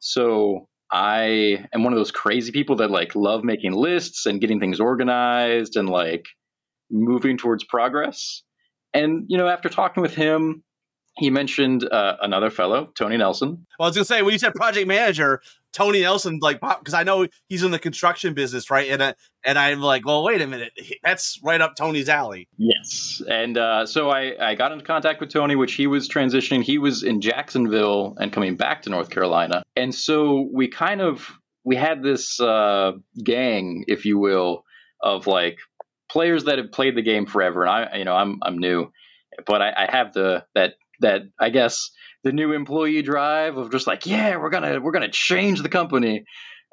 so 0.00 0.68
I 0.90 1.64
am 1.72 1.84
one 1.84 1.92
of 1.92 1.98
those 1.98 2.10
crazy 2.10 2.50
people 2.50 2.76
that 2.76 2.90
like 2.90 3.14
love 3.14 3.44
making 3.44 3.72
lists 3.72 4.26
and 4.26 4.40
getting 4.40 4.58
things 4.58 4.80
organized 4.80 5.76
and 5.76 5.88
like 5.88 6.26
moving 6.90 7.38
towards 7.38 7.64
progress. 7.64 8.42
And 8.94 9.24
you 9.28 9.36
know, 9.36 9.48
after 9.48 9.68
talking 9.68 10.02
with 10.02 10.14
him 10.14 10.62
he 11.18 11.30
mentioned 11.30 11.84
uh, 11.84 12.16
another 12.22 12.50
fellow, 12.50 12.90
Tony 12.96 13.16
Nelson. 13.16 13.66
Well, 13.78 13.86
I 13.86 13.88
was 13.88 13.96
gonna 13.96 14.04
say 14.04 14.22
when 14.22 14.32
you 14.32 14.38
said 14.38 14.54
project 14.54 14.86
manager, 14.86 15.42
Tony 15.72 16.00
Nelson, 16.00 16.38
like, 16.40 16.60
because 16.60 16.94
I 16.94 17.02
know 17.02 17.26
he's 17.48 17.62
in 17.62 17.72
the 17.72 17.78
construction 17.78 18.34
business, 18.34 18.70
right? 18.70 18.88
And 18.88 19.02
uh, 19.02 19.14
and 19.44 19.58
I'm 19.58 19.80
like, 19.80 20.06
well, 20.06 20.24
wait 20.24 20.40
a 20.40 20.46
minute, 20.46 20.72
that's 21.02 21.38
right 21.42 21.60
up 21.60 21.74
Tony's 21.76 22.08
alley. 22.08 22.48
Yes, 22.56 23.20
and 23.28 23.58
uh, 23.58 23.84
so 23.86 24.10
I 24.10 24.34
I 24.40 24.54
got 24.54 24.72
into 24.72 24.84
contact 24.84 25.20
with 25.20 25.30
Tony, 25.30 25.56
which 25.56 25.74
he 25.74 25.86
was 25.86 26.08
transitioning. 26.08 26.62
He 26.62 26.78
was 26.78 27.02
in 27.02 27.20
Jacksonville 27.20 28.16
and 28.18 28.32
coming 28.32 28.56
back 28.56 28.82
to 28.82 28.90
North 28.90 29.10
Carolina, 29.10 29.62
and 29.76 29.94
so 29.94 30.48
we 30.52 30.68
kind 30.68 31.00
of 31.00 31.28
we 31.64 31.76
had 31.76 32.02
this 32.02 32.40
uh, 32.40 32.92
gang, 33.22 33.84
if 33.88 34.04
you 34.06 34.18
will, 34.18 34.64
of 35.02 35.26
like 35.26 35.58
players 36.08 36.44
that 36.44 36.58
have 36.58 36.72
played 36.72 36.96
the 36.96 37.02
game 37.02 37.26
forever, 37.26 37.62
and 37.62 37.70
I 37.70 37.96
you 37.98 38.04
know 38.04 38.14
I'm 38.14 38.38
I'm 38.42 38.58
new, 38.58 38.90
but 39.46 39.62
I, 39.62 39.72
I 39.76 39.96
have 39.96 40.12
the 40.12 40.44
that 40.54 40.74
that 41.00 41.22
I 41.40 41.50
guess 41.50 41.90
the 42.24 42.32
new 42.32 42.52
employee 42.52 43.02
drive 43.02 43.56
of 43.56 43.70
just 43.70 43.86
like 43.86 44.06
yeah 44.06 44.36
we're 44.36 44.50
gonna 44.50 44.80
we're 44.80 44.92
gonna 44.92 45.10
change 45.10 45.62
the 45.62 45.68
company. 45.68 46.24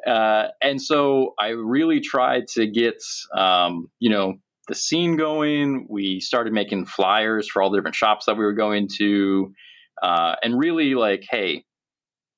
Uh, 0.05 0.49
and 0.61 0.79
so 0.79 1.33
i 1.39 1.47
really 1.47 1.99
tried 1.99 2.47
to 2.47 2.67
get 2.67 3.01
um, 3.35 3.87
you 3.99 4.09
know 4.09 4.35
the 4.67 4.75
scene 4.75 5.15
going. 5.15 5.87
We 5.89 6.19
started 6.19 6.53
making 6.53 6.85
flyers 6.87 7.49
for 7.49 7.61
all 7.61 7.69
the 7.69 7.77
different 7.77 7.95
shops 7.95 8.25
that 8.25 8.35
we 8.35 8.43
were 8.43 8.53
going 8.53 8.89
to 8.97 9.53
uh, 10.01 10.35
and 10.41 10.57
really 10.57 10.95
like 10.95 11.23
hey 11.29 11.63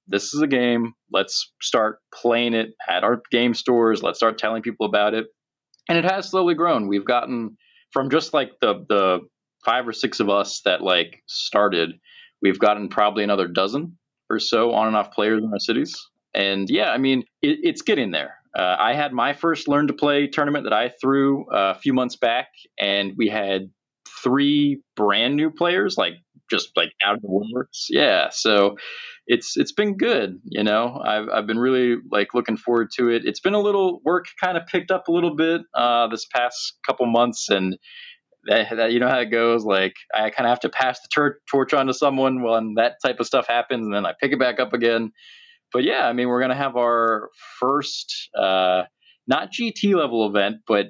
this 0.10 0.34
is 0.34 0.42
a 0.42 0.48
game. 0.48 0.94
Let's 1.12 1.52
start 1.62 2.00
playing 2.14 2.54
it 2.54 2.70
at 2.88 3.04
our 3.04 3.22
game 3.30 3.54
stores. 3.54 4.02
Let's 4.02 4.18
start 4.18 4.38
telling 4.38 4.62
people 4.62 4.86
about 4.86 5.14
it 5.14 5.26
and 5.90 5.98
it 5.98 6.06
has 6.06 6.30
slowly 6.30 6.54
grown 6.54 6.88
we've 6.88 7.06
gotten 7.06 7.58
from 7.92 8.10
just 8.10 8.34
like 8.34 8.52
the 8.62 8.86
the 8.90 9.20
five 9.66 9.88
or 9.88 9.94
six 9.94 10.20
of 10.20 10.30
us 10.30 10.62
that 10.66 10.82
like 10.82 11.22
started 11.28 12.00
We've 12.42 12.60
gotten 12.60 12.90
probably 12.90 13.24
another 13.24 13.48
dozen 13.48 13.98
or 14.30 14.40
so 14.40 14.74
on 14.74 14.88
and 14.88 14.96
off 14.96 15.12
players 15.12 15.44
in 15.44 15.52
our 15.52 15.60
cities. 15.60 15.96
And 16.34 16.70
yeah, 16.70 16.92
I 16.92 16.98
mean, 16.98 17.24
it, 17.42 17.60
it's 17.64 17.82
getting 17.82 18.12
there. 18.12 18.36
Uh, 18.58 18.76
I 18.78 18.94
had 18.94 19.14
my 19.14 19.34
first 19.34 19.68
learn 19.68 19.88
to 19.88 19.94
play 19.94 20.28
tournament 20.28 20.66
that 20.66 20.74
I 20.74 20.92
threw 21.02 21.50
uh, 21.50 21.74
a 21.76 21.80
few 21.80 21.94
months 21.94 22.16
back, 22.16 22.48
and 22.80 23.14
we 23.16 23.28
had 23.30 23.70
three 24.24 24.82
brand 24.96 25.36
new 25.36 25.52
players, 25.52 25.96
like 25.98 26.14
just 26.50 26.72
like 26.76 26.92
out 27.04 27.16
of 27.16 27.22
the 27.22 27.28
woodworks. 27.28 27.86
Yeah, 27.90 28.30
so 28.32 28.78
it's 29.28 29.58
it's 29.58 29.74
been 29.74 29.98
good. 29.98 30.40
You 30.46 30.64
know, 30.64 31.02
I've 31.04 31.30
I've 31.30 31.48
been 31.48 31.60
really 31.60 31.98
like 32.12 32.34
looking 32.34 32.58
forward 32.58 32.90
to 32.96 33.10
it. 33.10 33.24
It's 33.26 33.42
been 33.42 33.54
a 33.54 33.60
little 33.60 34.02
work 34.04 34.26
kind 34.42 34.58
of 34.58 34.66
picked 34.68 34.90
up 34.90 35.08
a 35.08 35.12
little 35.12 35.36
bit 35.36 35.62
uh, 35.74 36.08
this 36.08 36.26
past 36.26 36.78
couple 36.86 37.06
months, 37.08 37.50
and 37.50 37.78
that, 38.46 38.76
that, 38.76 38.92
you 38.94 39.00
know 39.00 39.10
how 39.10 39.20
it 39.20 39.30
goes. 39.30 39.66
Like 39.66 39.96
I 40.14 40.30
kind 40.30 40.48
of 40.48 40.50
have 40.50 40.62
to 40.62 40.70
pass 40.70 41.02
the 41.02 41.10
tor- 41.14 41.40
torch 41.52 41.74
on 41.74 41.88
to 41.88 41.94
someone 41.94 42.42
when 42.42 42.76
that 42.76 42.96
type 43.06 43.20
of 43.20 43.28
stuff 43.28 43.48
happens, 43.48 43.86
and 43.86 43.94
then 43.94 44.06
I 44.06 44.14
pick 44.20 44.32
it 44.32 44.40
back 44.40 44.60
up 44.60 44.74
again. 44.74 45.12
But 45.74 45.84
yeah, 45.84 46.08
I 46.08 46.14
mean, 46.14 46.30
we're 46.30 46.42
gonna 46.42 46.56
have 46.56 46.78
our 46.78 47.30
first 47.60 48.30
uh, 48.38 48.84
not 49.28 49.52
GT 49.52 49.94
level 49.94 50.26
event, 50.28 50.58
but 50.66 50.88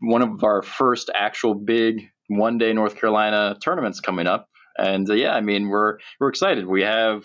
one 0.00 0.22
of 0.22 0.42
our 0.42 0.62
first 0.62 1.10
actual 1.14 1.54
big 1.54 2.08
one 2.26 2.58
day 2.58 2.72
North 2.72 2.96
Carolina 2.96 3.56
tournaments 3.62 4.00
coming 4.00 4.26
up. 4.26 4.48
And 4.76 5.08
uh, 5.08 5.14
yeah, 5.14 5.32
I 5.32 5.42
mean, 5.42 5.68
we're 5.68 5.98
we're 6.18 6.28
excited. 6.28 6.66
We 6.66 6.82
have 6.82 7.22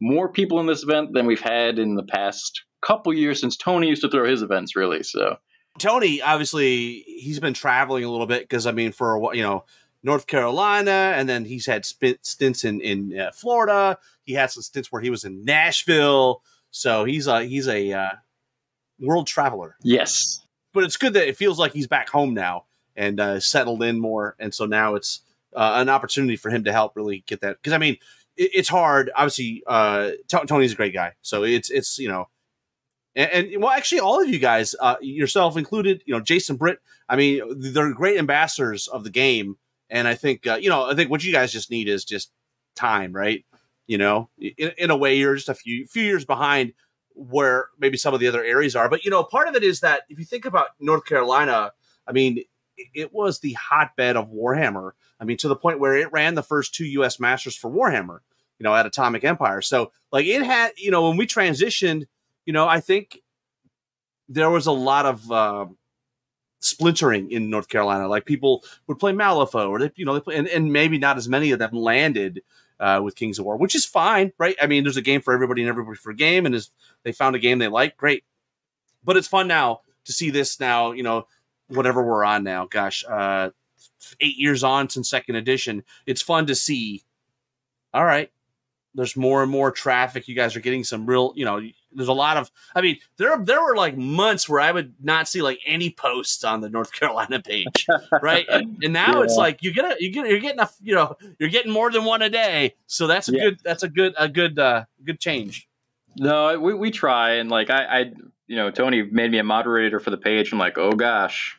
more 0.00 0.30
people 0.30 0.60
in 0.60 0.66
this 0.66 0.82
event 0.82 1.12
than 1.12 1.26
we've 1.26 1.40
had 1.40 1.78
in 1.78 1.94
the 1.94 2.04
past 2.04 2.64
couple 2.80 3.12
years 3.12 3.40
since 3.40 3.56
Tony 3.56 3.88
used 3.88 4.02
to 4.02 4.10
throw 4.10 4.28
his 4.28 4.42
events, 4.42 4.76
really. 4.76 5.02
So 5.02 5.36
Tony, 5.78 6.20
obviously, 6.22 7.04
he's 7.06 7.40
been 7.40 7.54
traveling 7.54 8.04
a 8.04 8.10
little 8.10 8.26
bit 8.26 8.42
because 8.42 8.66
I 8.66 8.72
mean, 8.72 8.92
for 8.92 9.34
you 9.34 9.42
know, 9.42 9.64
North 10.02 10.26
Carolina, 10.26 11.12
and 11.16 11.28
then 11.28 11.44
he's 11.44 11.66
had 11.66 11.84
stints 11.84 12.64
in 12.64 12.80
in 12.80 13.18
uh, 13.18 13.30
Florida. 13.32 13.98
He 14.22 14.34
had 14.34 14.50
some 14.50 14.62
stints 14.62 14.92
where 14.92 15.02
he 15.02 15.10
was 15.10 15.24
in 15.24 15.44
Nashville. 15.44 16.42
So 16.70 17.04
he's 17.04 17.26
a 17.26 17.44
he's 17.44 17.68
a 17.68 17.92
uh, 17.92 18.10
world 19.00 19.26
traveler. 19.26 19.76
Yes, 19.82 20.40
but 20.72 20.84
it's 20.84 20.96
good 20.96 21.14
that 21.14 21.28
it 21.28 21.36
feels 21.36 21.58
like 21.58 21.72
he's 21.72 21.86
back 21.86 22.08
home 22.08 22.34
now 22.34 22.66
and 22.96 23.20
uh, 23.20 23.40
settled 23.40 23.82
in 23.82 24.00
more. 24.00 24.36
And 24.38 24.52
so 24.52 24.66
now 24.66 24.96
it's 24.96 25.20
uh, 25.54 25.74
an 25.76 25.88
opportunity 25.88 26.36
for 26.36 26.50
him 26.50 26.64
to 26.64 26.72
help 26.72 26.96
really 26.96 27.24
get 27.26 27.40
that. 27.40 27.56
Because 27.62 27.72
I 27.72 27.78
mean, 27.78 27.96
it, 28.38 28.50
it's 28.54 28.68
hard. 28.68 29.10
Obviously, 29.14 29.62
uh, 29.66 30.12
T- 30.28 30.46
Tony's 30.46 30.72
a 30.72 30.76
great 30.76 30.94
guy, 30.94 31.12
so 31.22 31.42
it's 31.44 31.70
it's 31.70 31.98
you 31.98 32.08
know 32.08 32.28
and, 33.18 33.52
and, 33.52 33.62
well, 33.62 33.72
actually, 33.72 33.98
all 33.98 34.22
of 34.22 34.28
you 34.28 34.38
guys, 34.38 34.76
uh, 34.80 34.94
yourself 35.00 35.56
included, 35.56 36.02
you 36.06 36.14
know, 36.14 36.20
Jason 36.20 36.54
Britt. 36.54 36.78
I 37.08 37.16
mean, 37.16 37.42
they're 37.72 37.92
great 37.92 38.16
ambassadors 38.16 38.86
of 38.86 39.02
the 39.02 39.10
game, 39.10 39.56
and 39.90 40.06
I 40.06 40.14
think 40.14 40.46
uh, 40.46 40.54
you 40.54 40.68
know, 40.68 40.88
I 40.88 40.94
think 40.94 41.10
what 41.10 41.24
you 41.24 41.32
guys 41.32 41.52
just 41.52 41.68
need 41.68 41.88
is 41.88 42.04
just 42.04 42.30
time, 42.76 43.12
right? 43.12 43.44
You 43.88 43.98
know, 43.98 44.30
in, 44.38 44.70
in 44.78 44.90
a 44.90 44.96
way, 44.96 45.16
you're 45.16 45.34
just 45.34 45.48
a 45.48 45.54
few 45.54 45.84
few 45.86 46.04
years 46.04 46.24
behind 46.24 46.74
where 47.14 47.66
maybe 47.76 47.96
some 47.96 48.14
of 48.14 48.20
the 48.20 48.28
other 48.28 48.44
areas 48.44 48.76
are. 48.76 48.88
But 48.88 49.04
you 49.04 49.10
know, 49.10 49.24
part 49.24 49.48
of 49.48 49.56
it 49.56 49.64
is 49.64 49.80
that 49.80 50.02
if 50.08 50.20
you 50.20 50.24
think 50.24 50.44
about 50.44 50.68
North 50.78 51.04
Carolina, 51.04 51.72
I 52.06 52.12
mean, 52.12 52.44
it 52.94 53.12
was 53.12 53.40
the 53.40 53.54
hotbed 53.54 54.16
of 54.16 54.28
Warhammer. 54.28 54.92
I 55.18 55.24
mean, 55.24 55.38
to 55.38 55.48
the 55.48 55.56
point 55.56 55.80
where 55.80 55.96
it 55.96 56.12
ran 56.12 56.36
the 56.36 56.42
first 56.44 56.72
two 56.72 56.86
U.S. 56.86 57.18
Masters 57.18 57.56
for 57.56 57.68
Warhammer, 57.68 58.20
you 58.58 58.64
know, 58.64 58.74
at 58.74 58.86
Atomic 58.86 59.24
Empire. 59.24 59.62
So, 59.62 59.92
like, 60.12 60.26
it 60.26 60.42
had, 60.42 60.72
you 60.76 60.90
know, 60.90 61.08
when 61.08 61.16
we 61.16 61.26
transitioned 61.26 62.06
you 62.48 62.54
know, 62.54 62.66
I 62.66 62.80
think 62.80 63.20
there 64.26 64.48
was 64.48 64.64
a 64.64 64.72
lot 64.72 65.04
of 65.04 65.30
uh, 65.30 65.66
splintering 66.60 67.30
in 67.30 67.50
North 67.50 67.68
Carolina. 67.68 68.08
Like 68.08 68.24
people 68.24 68.64
would 68.86 68.98
play 68.98 69.12
Malifaux, 69.12 69.68
or 69.68 69.78
they, 69.78 69.92
you 69.96 70.06
know, 70.06 70.14
they 70.14 70.20
play, 70.20 70.36
and, 70.36 70.48
and 70.48 70.72
maybe 70.72 70.96
not 70.96 71.18
as 71.18 71.28
many 71.28 71.50
of 71.50 71.58
them 71.58 71.72
landed 71.72 72.40
uh, 72.80 73.02
with 73.04 73.16
Kings 73.16 73.38
of 73.38 73.44
War, 73.44 73.58
which 73.58 73.74
is 73.74 73.84
fine, 73.84 74.32
right? 74.38 74.56
I 74.62 74.66
mean, 74.66 74.82
there's 74.82 74.96
a 74.96 75.02
game 75.02 75.20
for 75.20 75.34
everybody 75.34 75.60
and 75.60 75.68
everybody 75.68 75.98
for 75.98 76.08
a 76.08 76.16
game, 76.16 76.46
and 76.46 76.54
as 76.54 76.70
they 77.02 77.12
found 77.12 77.36
a 77.36 77.38
game 77.38 77.58
they 77.58 77.68
like, 77.68 77.98
great. 77.98 78.24
But 79.04 79.18
it's 79.18 79.28
fun 79.28 79.46
now 79.46 79.82
to 80.06 80.12
see 80.12 80.30
this 80.30 80.58
now. 80.58 80.92
You 80.92 81.02
know, 81.02 81.26
whatever 81.66 82.02
we're 82.02 82.24
on 82.24 82.44
now. 82.44 82.64
Gosh, 82.64 83.04
uh, 83.06 83.50
eight 84.20 84.38
years 84.38 84.64
on 84.64 84.88
since 84.88 85.10
second 85.10 85.36
edition. 85.36 85.84
It's 86.06 86.22
fun 86.22 86.46
to 86.46 86.54
see. 86.54 87.02
All 87.92 88.06
right, 88.06 88.32
there's 88.94 89.16
more 89.16 89.42
and 89.42 89.50
more 89.50 89.70
traffic. 89.70 90.28
You 90.28 90.34
guys 90.34 90.56
are 90.56 90.60
getting 90.60 90.84
some 90.84 91.06
real, 91.06 91.32
you 91.36 91.44
know, 91.44 91.60
there's 91.90 92.08
a 92.08 92.12
lot 92.12 92.36
of 92.36 92.50
i 92.74 92.82
mean 92.82 92.98
there 93.16 93.42
there 93.42 93.62
were 93.62 93.74
like 93.74 93.96
months 93.96 94.46
where 94.46 94.60
i 94.60 94.70
would 94.70 94.92
not 95.02 95.26
see 95.26 95.40
like 95.40 95.58
any 95.64 95.88
posts 95.88 96.44
on 96.44 96.60
the 96.60 96.68
north 96.68 96.92
carolina 97.00 97.40
page 97.40 97.86
right? 98.22 98.46
And, 98.48 98.78
and 98.82 98.92
now 98.92 99.18
yeah. 99.18 99.24
it's 99.24 99.36
like 99.36 99.62
you 99.62 99.72
get 99.72 99.84
a 99.84 99.96
you 99.98 100.10
get 100.10 100.28
you're 100.28 100.38
getting 100.38 100.60
a 100.60 100.68
you 100.80 100.94
know 100.94 101.16
you're 101.38 101.48
getting 101.48 101.72
more 101.72 101.90
than 101.90 102.04
one 102.04 102.22
a 102.22 102.30
day. 102.30 102.74
So 102.86 103.06
that's 103.06 103.28
a 103.28 103.32
yeah. 103.32 103.44
good 103.44 103.60
that's 103.64 103.82
a 103.82 103.88
good 103.88 104.14
a 104.18 104.28
good 104.28 104.58
uh 104.58 104.84
good 105.04 105.20
change. 105.20 105.68
No 106.16 106.58
we, 106.58 106.74
we 106.74 106.90
try. 106.90 107.34
And 107.34 107.50
like 107.50 107.70
i 107.70 107.84
i 107.84 108.04
you 108.46 108.56
know 108.56 108.70
tony 108.70 109.02
made 109.02 109.30
me 109.30 109.38
a 109.38 109.44
moderator 109.44 110.00
for 110.00 110.10
the 110.10 110.18
page. 110.18 110.52
I'm 110.52 110.58
like 110.58 110.78
oh 110.78 110.92
gosh 110.92 111.56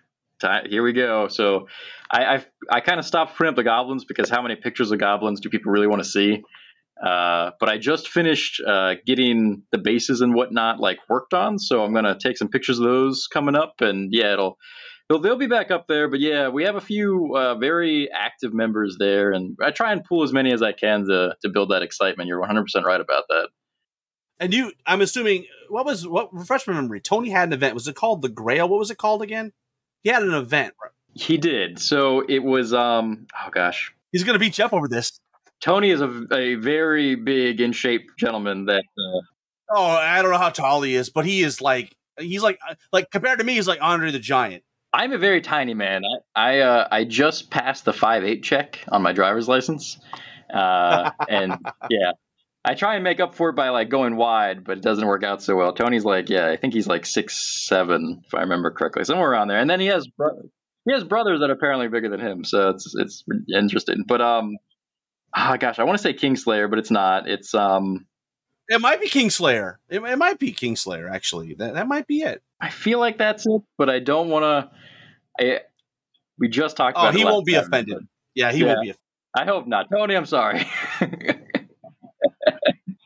here 0.69 0.83
we 0.83 0.93
go. 0.93 1.27
So 1.27 1.67
i 2.11 2.35
i, 2.35 2.45
I 2.69 2.81
kind 2.81 2.99
of 2.99 3.05
stopped 3.05 3.37
putting 3.37 3.49
up 3.49 3.55
the 3.55 3.63
goblins 3.63 4.05
because 4.05 4.29
how 4.29 4.41
many 4.41 4.55
pictures 4.55 4.91
of 4.91 4.99
goblins 4.99 5.39
do 5.39 5.49
people 5.49 5.71
really 5.71 5.87
want 5.87 6.03
to 6.03 6.09
see 6.09 6.43
uh, 7.03 7.51
but 7.59 7.69
I 7.69 7.77
just 7.77 8.09
finished 8.09 8.61
uh, 8.65 8.95
getting 9.05 9.63
the 9.71 9.77
bases 9.77 10.21
and 10.21 10.33
whatnot 10.33 10.79
like 10.79 10.97
worked 11.09 11.33
on, 11.33 11.57
so 11.59 11.83
I'm 11.83 11.93
gonna 11.93 12.17
take 12.19 12.37
some 12.37 12.49
pictures 12.49 12.79
of 12.79 12.85
those 12.85 13.27
coming 13.27 13.55
up, 13.55 13.75
and 13.81 14.09
yeah, 14.11 14.33
it'll 14.33 14.57
they'll, 15.07 15.19
they'll 15.19 15.37
be 15.37 15.47
back 15.47 15.71
up 15.71 15.87
there. 15.87 16.09
But 16.09 16.19
yeah, 16.19 16.49
we 16.49 16.63
have 16.63 16.75
a 16.75 16.81
few 16.81 17.35
uh, 17.35 17.55
very 17.55 18.09
active 18.11 18.53
members 18.53 18.97
there, 18.99 19.31
and 19.31 19.57
I 19.63 19.71
try 19.71 19.91
and 19.91 20.03
pull 20.03 20.23
as 20.23 20.33
many 20.33 20.51
as 20.51 20.61
I 20.61 20.71
can 20.71 21.05
to 21.07 21.35
to 21.41 21.49
build 21.49 21.71
that 21.71 21.83
excitement. 21.83 22.27
You're 22.27 22.39
100 22.39 22.63
percent 22.63 22.85
right 22.85 23.01
about 23.01 23.23
that. 23.29 23.49
And 24.41 24.53
you, 24.53 24.71
I'm 24.85 25.01
assuming, 25.01 25.45
what 25.67 25.85
was 25.85 26.07
what 26.07 26.33
refresh 26.33 26.65
my 26.67 26.73
memory? 26.73 27.01
Tony 27.01 27.29
had 27.29 27.49
an 27.49 27.53
event. 27.53 27.73
Was 27.75 27.87
it 27.87 27.95
called 27.95 28.21
the 28.21 28.29
Grail? 28.29 28.69
What 28.69 28.79
was 28.79 28.91
it 28.91 28.97
called 28.97 29.21
again? 29.21 29.51
He 30.01 30.09
had 30.09 30.23
an 30.23 30.33
event. 30.33 30.73
Right? 30.81 30.91
He 31.13 31.37
did. 31.37 31.79
So 31.79 32.21
it 32.21 32.39
was. 32.39 32.73
um 32.73 33.27
Oh 33.35 33.49
gosh, 33.51 33.93
he's 34.11 34.23
gonna 34.23 34.39
beat 34.39 34.57
you 34.57 34.65
up 34.65 34.73
over 34.73 34.87
this. 34.87 35.19
Tony 35.61 35.89
is 35.89 36.01
a, 36.01 36.25
a 36.31 36.55
very 36.55 37.15
big 37.15 37.61
in 37.61 37.71
shape 37.71 38.11
gentleman 38.17 38.65
that. 38.65 38.83
Uh, 38.97 39.21
oh, 39.69 39.85
I 39.85 40.21
don't 40.21 40.31
know 40.31 40.37
how 40.37 40.49
tall 40.49 40.81
he 40.81 40.95
is, 40.95 41.09
but 41.09 41.25
he 41.25 41.41
is 41.41 41.61
like 41.61 41.95
he's 42.17 42.41
like 42.43 42.59
like 42.91 43.11
compared 43.11 43.39
to 43.39 43.45
me, 43.45 43.55
he's 43.55 43.67
like 43.67 43.79
Andre 43.81 44.11
the 44.11 44.19
Giant. 44.19 44.63
I'm 44.91 45.13
a 45.13 45.17
very 45.17 45.41
tiny 45.41 45.73
man. 45.73 46.03
I 46.35 46.57
I, 46.57 46.59
uh, 46.59 46.87
I 46.91 47.03
just 47.03 47.51
passed 47.51 47.85
the 47.85 47.93
five 47.93 48.23
eight 48.23 48.43
check 48.43 48.79
on 48.87 49.01
my 49.01 49.13
driver's 49.13 49.47
license, 49.47 49.99
uh, 50.53 51.11
and 51.29 51.57
yeah, 51.89 52.13
I 52.65 52.75
try 52.75 52.95
and 52.95 53.03
make 53.03 53.19
up 53.19 53.35
for 53.35 53.49
it 53.49 53.55
by 53.55 53.69
like 53.69 53.89
going 53.89 54.15
wide, 54.15 54.63
but 54.63 54.77
it 54.77 54.83
doesn't 54.83 55.07
work 55.07 55.23
out 55.23 55.41
so 55.41 55.55
well. 55.55 55.73
Tony's 55.73 56.05
like, 56.05 56.29
yeah, 56.29 56.47
I 56.47 56.57
think 56.57 56.73
he's 56.73 56.87
like 56.87 57.05
six 57.05 57.67
seven, 57.67 58.21
if 58.25 58.33
I 58.33 58.41
remember 58.41 58.71
correctly, 58.71 59.03
somewhere 59.03 59.29
around 59.29 59.47
there. 59.47 59.59
And 59.59 59.69
then 59.69 59.79
he 59.79 59.87
has 59.87 60.07
bro- 60.07 60.49
he 60.85 60.93
has 60.93 61.03
brothers 61.03 61.41
that 61.41 61.49
are 61.49 61.53
apparently 61.53 61.87
bigger 61.87 62.09
than 62.09 62.19
him, 62.19 62.43
so 62.43 62.69
it's 62.69 62.95
it's 62.95 63.23
interesting. 63.53 64.05
But 64.07 64.21
um, 64.21 64.57
oh 65.35 65.57
gosh, 65.57 65.79
I 65.79 65.83
want 65.83 65.97
to 65.97 66.01
say 66.01 66.13
Kingslayer, 66.13 66.69
but 66.69 66.79
it's 66.79 66.91
not. 66.91 67.27
It's 67.27 67.53
um 67.53 68.05
it 68.67 68.81
might 68.81 69.01
be 69.01 69.09
Kingslayer. 69.09 69.77
It, 69.89 70.01
it 70.01 70.17
might 70.17 70.39
be 70.39 70.53
Kingslayer 70.53 71.11
actually. 71.11 71.55
That 71.55 71.73
that 71.75 71.87
might 71.87 72.07
be 72.07 72.21
it. 72.21 72.41
I 72.61 72.69
feel 72.69 72.99
like 72.99 73.17
that's 73.17 73.45
it, 73.45 73.61
but 73.77 73.89
I 73.89 73.99
don't 73.99 74.29
want 74.29 74.43
to 74.43 74.71
I 75.39 75.61
we 76.37 76.47
just 76.47 76.77
talked 76.77 76.97
oh, 76.97 77.01
about 77.01 77.15
he 77.15 77.25
won't 77.25 77.45
be 77.45 77.53
time, 77.53 77.65
offended. 77.65 78.07
Yeah, 78.33 78.51
he 78.51 78.59
yeah. 78.59 78.67
won't 78.67 78.81
be 78.81 78.89
offended. 78.89 79.03
I 79.35 79.45
hope 79.45 79.67
not, 79.67 79.89
Tony. 79.91 80.15
I'm 80.15 80.25
sorry. 80.25 80.65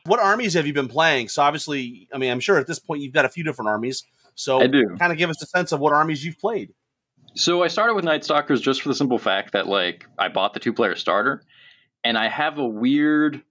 what 0.06 0.20
armies 0.20 0.54
have 0.54 0.66
you 0.66 0.72
been 0.72 0.88
playing? 0.88 1.28
So 1.28 1.42
obviously, 1.42 2.08
I 2.12 2.18
mean, 2.18 2.30
I'm 2.30 2.40
sure 2.40 2.58
at 2.58 2.66
this 2.66 2.78
point 2.78 3.02
you've 3.02 3.12
got 3.12 3.24
a 3.24 3.28
few 3.28 3.44
different 3.44 3.68
armies. 3.68 4.04
So 4.34 4.60
I 4.60 4.66
do. 4.66 4.96
Kind 4.98 5.12
of 5.12 5.18
give 5.18 5.30
us 5.30 5.42
a 5.42 5.46
sense 5.46 5.72
of 5.72 5.80
what 5.80 5.92
armies 5.92 6.24
you've 6.24 6.38
played. 6.38 6.72
So 7.34 7.62
I 7.62 7.68
started 7.68 7.94
with 7.94 8.04
Night 8.04 8.24
Stalkers 8.24 8.60
just 8.60 8.82
for 8.82 8.88
the 8.88 8.94
simple 8.94 9.18
fact 9.18 9.52
that 9.52 9.66
like 9.66 10.06
I 10.18 10.28
bought 10.28 10.54
the 10.54 10.60
two 10.60 10.72
player 10.72 10.94
starter, 10.94 11.42
and 12.04 12.16
I 12.18 12.28
have 12.28 12.58
a 12.58 12.66
weird. 12.66 13.42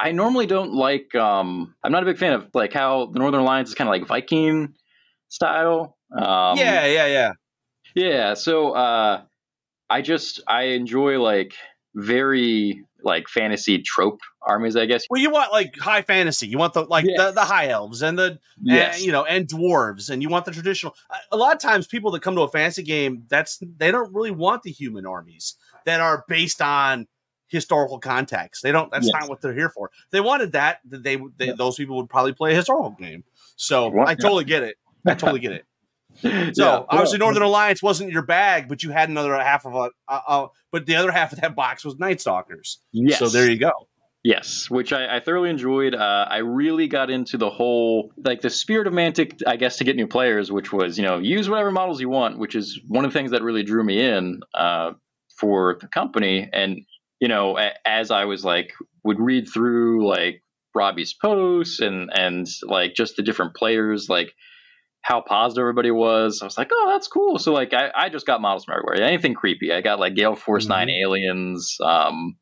I 0.00 0.12
normally 0.12 0.46
don't 0.46 0.72
like. 0.74 1.14
um 1.14 1.74
I'm 1.84 1.92
not 1.92 2.02
a 2.02 2.06
big 2.06 2.18
fan 2.18 2.32
of 2.32 2.48
like 2.54 2.72
how 2.72 3.06
the 3.06 3.18
Northern 3.18 3.40
Alliance 3.40 3.68
is 3.68 3.74
kind 3.74 3.88
of 3.88 3.92
like 3.92 4.06
Viking 4.08 4.74
style. 5.28 5.96
Um, 6.16 6.58
yeah, 6.58 6.84
yeah, 6.86 7.06
yeah, 7.06 7.32
yeah. 7.94 8.34
So 8.34 8.72
uh, 8.72 9.22
I 9.88 10.02
just 10.02 10.40
I 10.46 10.62
enjoy 10.74 11.20
like 11.20 11.54
very 11.94 12.84
like 13.04 13.28
fantasy 13.28 13.82
trope 13.82 14.20
armies, 14.46 14.76
I 14.76 14.86
guess. 14.86 15.04
Well, 15.10 15.20
you 15.20 15.30
want 15.30 15.52
like 15.52 15.76
high 15.78 16.02
fantasy. 16.02 16.46
You 16.46 16.58
want 16.58 16.72
the 16.74 16.82
like 16.84 17.04
Yeah. 17.06 17.26
the, 17.26 17.32
the 17.32 17.44
high 17.44 17.68
elves 17.68 18.02
and 18.02 18.18
the 18.18 18.38
Yes. 18.62 18.96
and, 18.96 19.04
you 19.06 19.12
know 19.12 19.24
and 19.24 19.46
dwarves, 19.48 20.08
and 20.10 20.22
you 20.22 20.28
want 20.28 20.44
the 20.44 20.52
traditional. 20.52 20.94
A 21.30 21.36
lot 21.36 21.54
of 21.54 21.60
times, 21.60 21.86
people 21.86 22.10
that 22.12 22.22
come 22.22 22.34
to 22.36 22.42
a 22.42 22.48
fantasy 22.48 22.82
game, 22.82 23.24
that's 23.28 23.58
they 23.76 23.90
don't 23.90 24.12
really 24.14 24.30
want 24.30 24.62
the 24.62 24.70
human 24.70 25.06
armies 25.06 25.56
that 25.84 26.00
are 26.00 26.24
based 26.28 26.62
on 26.62 27.06
historical 27.52 27.98
context. 28.00 28.62
They 28.64 28.72
don't. 28.72 28.90
That's 28.90 29.06
Yes. 29.06 29.12
not 29.20 29.28
what 29.28 29.40
they're 29.40 29.54
here 29.54 29.68
for. 29.68 29.90
If 30.06 30.10
they 30.10 30.20
wanted 30.20 30.52
that. 30.52 30.80
They, 30.84 31.16
they 31.36 31.46
Yeah. 31.46 31.52
those 31.56 31.76
people 31.76 31.96
would 31.98 32.08
probably 32.08 32.32
play 32.32 32.52
a 32.52 32.56
historical 32.56 32.90
game. 32.98 33.22
So 33.56 33.88
Well, 33.90 34.08
I 34.08 34.14
totally 34.16 34.44
get 34.44 34.62
it. 34.64 34.76
I 35.06 35.14
totally 35.14 35.40
get 35.40 35.52
it. 35.52 35.64
So 36.54 36.64
Yeah, 36.64 36.82
obviously, 36.90 37.18
well, 37.18 37.28
Northern 37.28 37.42
Alliance 37.44 37.82
wasn't 37.82 38.10
your 38.12 38.22
bag, 38.22 38.68
but 38.68 38.82
you 38.82 38.90
had 38.90 39.08
another 39.08 39.34
half 39.38 39.64
of 39.64 39.74
a. 39.74 39.90
Uh, 40.08 40.20
uh, 40.28 40.46
but 40.70 40.84
the 40.86 40.96
other 40.96 41.10
half 41.10 41.32
of 41.32 41.40
that 41.40 41.54
box 41.56 41.84
was 41.84 41.98
Night 41.98 42.20
Stalkers. 42.20 42.78
Yes. 42.92 43.18
So 43.18 43.28
there 43.28 43.50
you 43.50 43.58
go. 43.58 43.72
Yes, 44.24 44.70
which 44.70 44.92
I, 44.92 45.16
I 45.16 45.20
thoroughly 45.20 45.50
enjoyed. 45.50 45.94
Uh, 45.96 46.26
I 46.30 46.38
really 46.38 46.86
got 46.86 47.10
into 47.10 47.38
the 47.38 47.50
whole, 47.50 48.12
like 48.24 48.40
the 48.40 48.50
spirit 48.50 48.86
of 48.86 48.92
Mantic, 48.92 49.42
I 49.46 49.56
guess, 49.56 49.78
to 49.78 49.84
get 49.84 49.96
new 49.96 50.06
players, 50.06 50.52
which 50.52 50.72
was, 50.72 50.96
you 50.96 51.04
know, 51.04 51.18
use 51.18 51.48
whatever 51.48 51.72
models 51.72 52.00
you 52.00 52.08
want, 52.08 52.38
which 52.38 52.54
is 52.54 52.78
one 52.86 53.04
of 53.04 53.12
the 53.12 53.18
things 53.18 53.32
that 53.32 53.42
really 53.42 53.64
drew 53.64 53.82
me 53.82 54.00
in 54.00 54.42
uh, 54.54 54.92
for 55.36 55.76
the 55.80 55.88
company. 55.88 56.48
And, 56.52 56.82
you 57.22 57.28
know, 57.28 57.56
a, 57.56 57.70
as 57.86 58.10
I 58.10 58.24
was 58.24 58.44
like, 58.44 58.72
would 59.04 59.20
read 59.20 59.46
through 59.48 60.08
like 60.08 60.42
Robbie's 60.74 61.14
posts 61.14 61.78
and, 61.78 62.10
and 62.12 62.48
like 62.64 62.96
just 62.96 63.14
the 63.14 63.22
different 63.22 63.54
players, 63.54 64.08
like 64.08 64.32
how 65.02 65.20
positive 65.20 65.62
everybody 65.62 65.92
was. 65.92 66.42
I 66.42 66.46
was 66.46 66.58
like, 66.58 66.70
oh, 66.72 66.90
that's 66.90 67.06
cool. 67.06 67.38
So, 67.38 67.52
like, 67.52 67.74
I, 67.74 67.90
I 67.94 68.08
just 68.08 68.26
got 68.26 68.40
models 68.40 68.64
from 68.64 68.74
everywhere. 68.74 69.06
Anything 69.06 69.34
creepy. 69.34 69.72
I 69.72 69.82
got 69.82 70.00
like 70.00 70.16
Gale 70.16 70.34
Force 70.34 70.66
9 70.66 70.90
aliens, 70.90 71.76
um, 71.80 72.34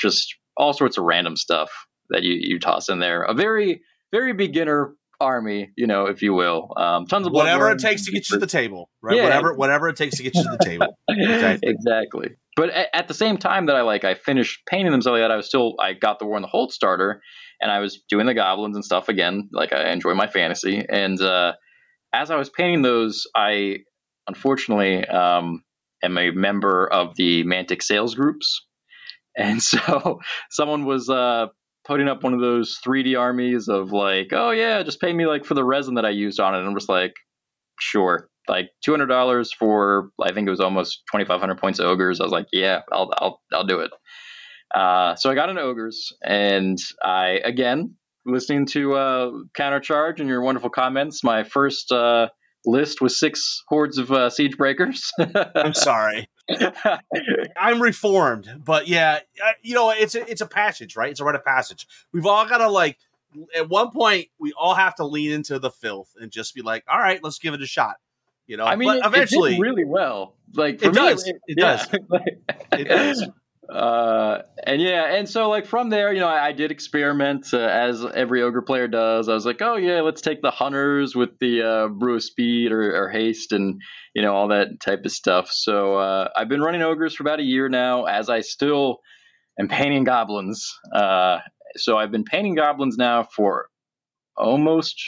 just 0.00 0.36
all 0.56 0.72
sorts 0.72 0.98
of 0.98 1.04
random 1.04 1.34
stuff 1.36 1.72
that 2.10 2.22
you, 2.22 2.34
you 2.38 2.60
toss 2.60 2.88
in 2.90 3.00
there. 3.00 3.22
A 3.22 3.34
very, 3.34 3.82
very 4.12 4.34
beginner 4.34 4.94
army, 5.22 5.70
you 5.76 5.86
know, 5.86 6.06
if 6.06 6.20
you 6.20 6.34
will. 6.34 6.72
Um, 6.76 7.06
tons 7.06 7.26
of 7.26 7.32
Whatever 7.32 7.70
it 7.70 7.78
takes 7.78 8.04
to 8.06 8.12
get 8.12 8.28
you 8.28 8.36
to 8.36 8.40
the 8.40 8.46
table, 8.46 8.90
right? 9.00 9.16
Yeah. 9.16 9.24
Whatever, 9.24 9.54
whatever 9.54 9.88
it 9.88 9.96
takes 9.96 10.16
to 10.16 10.22
get 10.22 10.34
you 10.34 10.42
to 10.42 10.56
the 10.58 10.64
table. 10.64 10.98
Exactly. 11.08 11.70
exactly. 11.70 12.28
But 12.56 12.70
at, 12.70 12.88
at 12.92 13.08
the 13.08 13.14
same 13.14 13.38
time 13.38 13.66
that 13.66 13.76
I 13.76 13.82
like, 13.82 14.04
I 14.04 14.14
finished 14.14 14.62
painting 14.66 14.92
them 14.92 15.02
so 15.02 15.14
that 15.14 15.30
I 15.30 15.36
was 15.36 15.46
still, 15.46 15.74
I 15.80 15.92
got 15.92 16.18
the 16.18 16.26
War 16.26 16.36
in 16.36 16.42
the 16.42 16.48
Hold 16.48 16.72
starter, 16.72 17.22
and 17.60 17.70
I 17.70 17.78
was 17.78 18.02
doing 18.08 18.26
the 18.26 18.34
goblins 18.34 18.76
and 18.76 18.84
stuff 18.84 19.08
again. 19.08 19.48
Like 19.52 19.72
I 19.72 19.92
enjoy 19.92 20.14
my 20.14 20.26
fantasy, 20.26 20.84
and 20.88 21.20
uh, 21.20 21.52
as 22.12 22.30
I 22.30 22.36
was 22.36 22.50
painting 22.50 22.82
those, 22.82 23.26
I 23.34 23.78
unfortunately 24.26 25.06
um, 25.06 25.62
am 26.02 26.18
a 26.18 26.30
member 26.30 26.86
of 26.86 27.14
the 27.16 27.44
Mantic 27.44 27.82
sales 27.82 28.14
groups, 28.14 28.66
and 29.36 29.62
so 29.62 30.20
someone 30.50 30.84
was 30.84 31.08
uh, 31.08 31.46
putting 31.84 32.08
up 32.08 32.22
one 32.22 32.34
of 32.34 32.40
those 32.40 32.78
3D 32.86 33.18
armies 33.18 33.68
of 33.68 33.92
like, 33.92 34.28
oh 34.32 34.50
yeah, 34.50 34.82
just 34.82 35.00
pay 35.00 35.12
me 35.12 35.26
like 35.26 35.44
for 35.44 35.54
the 35.54 35.64
resin 35.64 35.94
that 35.94 36.04
I 36.04 36.10
used 36.10 36.40
on 36.40 36.54
it, 36.54 36.58
and 36.58 36.68
I'm 36.68 36.74
just 36.74 36.88
like, 36.88 37.12
sure, 37.80 38.28
like 38.48 38.70
two 38.84 38.92
hundred 38.92 39.06
dollars 39.06 39.52
for 39.52 40.10
I 40.20 40.32
think 40.32 40.46
it 40.46 40.50
was 40.50 40.60
almost 40.60 41.02
twenty 41.10 41.24
five 41.24 41.40
hundred 41.40 41.58
points 41.58 41.78
of 41.78 41.86
ogres. 41.86 42.20
I 42.20 42.24
was 42.24 42.32
like, 42.32 42.46
yeah, 42.52 42.80
I'll 42.92 43.10
I'll 43.16 43.40
I'll 43.52 43.66
do 43.66 43.80
it. 43.80 43.90
Uh, 44.74 45.14
so 45.16 45.30
I 45.30 45.34
got 45.34 45.50
into 45.50 45.62
ogres, 45.62 46.12
and 46.22 46.78
I 47.02 47.40
again 47.44 47.96
listening 48.24 48.66
to 48.66 48.94
uh, 48.94 49.30
countercharge 49.58 50.20
and 50.20 50.28
your 50.28 50.42
wonderful 50.42 50.70
comments. 50.70 51.24
My 51.24 51.42
first 51.44 51.90
uh, 51.92 52.28
list 52.64 53.00
was 53.00 53.18
six 53.18 53.62
hordes 53.68 53.98
of 53.98 54.10
uh, 54.10 54.30
siege 54.30 54.56
breakers. 54.56 55.10
I'm 55.54 55.74
sorry. 55.74 56.28
I'm 57.56 57.80
reformed, 57.82 58.62
but 58.64 58.88
yeah, 58.88 59.20
you 59.62 59.74
know, 59.74 59.90
it's 59.90 60.14
a, 60.14 60.28
it's 60.30 60.40
a 60.40 60.46
passage, 60.46 60.96
right? 60.96 61.10
It's 61.10 61.20
a 61.20 61.24
rite 61.24 61.34
of 61.34 61.44
passage. 61.44 61.86
We've 62.12 62.26
all 62.26 62.46
got 62.46 62.58
to 62.58 62.68
like, 62.70 62.98
at 63.56 63.68
one 63.68 63.90
point, 63.90 64.28
we 64.38 64.52
all 64.52 64.74
have 64.74 64.94
to 64.96 65.04
lean 65.04 65.32
into 65.32 65.58
the 65.58 65.70
filth 65.70 66.14
and 66.20 66.30
just 66.30 66.54
be 66.54 66.62
like, 66.62 66.84
all 66.88 66.98
right, 66.98 67.20
let's 67.22 67.38
give 67.38 67.54
it 67.54 67.62
a 67.62 67.66
shot. 67.66 67.96
You 68.46 68.56
know, 68.56 68.64
I 68.64 68.76
mean, 68.76 68.88
but 68.88 68.98
it, 68.98 69.06
eventually, 69.06 69.56
it 69.56 69.60
really 69.60 69.84
well. 69.84 70.34
Like 70.54 70.80
for 70.80 70.86
It 70.86 70.88
me, 70.88 70.94
does. 70.94 71.26
It 71.26 71.36
yeah. 71.48 71.84
it 72.72 72.84
does. 72.88 73.26
Uh, 73.70 74.42
and 74.66 74.82
yeah, 74.82 75.14
and 75.14 75.28
so 75.28 75.48
like 75.48 75.66
from 75.66 75.88
there, 75.88 76.12
you 76.12 76.20
know, 76.20 76.28
I, 76.28 76.48
I 76.48 76.52
did 76.52 76.70
experiment 76.70 77.54
uh, 77.54 77.58
as 77.58 78.04
every 78.04 78.42
ogre 78.42 78.62
player 78.62 78.88
does. 78.88 79.28
I 79.28 79.34
was 79.34 79.46
like, 79.46 79.62
oh 79.62 79.76
yeah, 79.76 80.00
let's 80.00 80.20
take 80.20 80.42
the 80.42 80.50
hunters 80.50 81.14
with 81.14 81.38
the 81.38 81.62
uh, 81.62 81.88
brew 81.88 82.16
of 82.16 82.24
speed 82.24 82.72
or, 82.72 83.04
or 83.04 83.08
haste 83.08 83.52
and 83.52 83.80
you 84.14 84.22
know 84.22 84.34
all 84.34 84.48
that 84.48 84.80
type 84.80 85.04
of 85.04 85.12
stuff. 85.12 85.48
So 85.50 85.94
uh, 85.96 86.28
I've 86.36 86.48
been 86.48 86.60
running 86.60 86.82
ogres 86.82 87.14
for 87.14 87.22
about 87.22 87.38
a 87.38 87.44
year 87.44 87.68
now, 87.68 88.04
as 88.04 88.28
I 88.28 88.40
still 88.40 88.98
am 89.58 89.68
painting 89.68 90.04
goblins. 90.04 90.68
Uh, 90.92 91.38
so 91.76 91.96
I've 91.96 92.10
been 92.10 92.24
painting 92.24 92.56
goblins 92.56 92.96
now 92.98 93.22
for 93.22 93.68
almost 94.36 95.00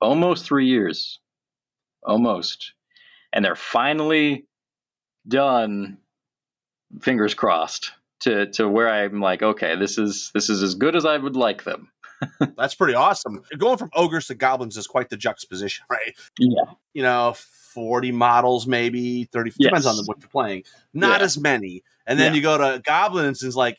almost 0.00 0.46
three 0.46 0.66
years, 0.66 1.20
almost, 2.02 2.72
and 3.34 3.44
they're 3.44 3.54
finally 3.54 4.46
done 5.28 5.98
fingers 7.00 7.34
crossed 7.34 7.92
to 8.20 8.46
to 8.52 8.68
where 8.68 8.88
I'm 8.88 9.20
like, 9.20 9.42
okay, 9.42 9.76
this 9.76 9.98
is 9.98 10.30
this 10.34 10.48
is 10.50 10.62
as 10.62 10.74
good 10.74 10.94
as 10.96 11.04
I 11.04 11.16
would 11.16 11.36
like 11.36 11.64
them. 11.64 11.90
that's 12.56 12.74
pretty 12.74 12.94
awesome. 12.94 13.42
Going 13.58 13.78
from 13.78 13.90
ogres 13.94 14.28
to 14.28 14.34
goblins 14.34 14.76
is 14.76 14.86
quite 14.86 15.08
the 15.10 15.16
juxtaposition, 15.16 15.84
right? 15.90 16.14
Yeah. 16.38 16.72
You 16.94 17.02
know, 17.02 17.34
40 17.36 18.12
models, 18.12 18.66
maybe 18.66 19.24
30, 19.32 19.50
Yes. 19.58 19.68
depends 19.70 19.86
on 19.86 19.96
what 20.04 20.18
you're 20.20 20.28
playing. 20.28 20.62
Not 20.94 21.20
Yeah. 21.20 21.24
as 21.24 21.38
many. 21.38 21.82
And 22.06 22.18
then 22.20 22.32
Yeah. 22.32 22.36
you 22.36 22.42
go 22.42 22.58
to 22.58 22.80
goblins, 22.80 23.42
is 23.42 23.56
like 23.56 23.78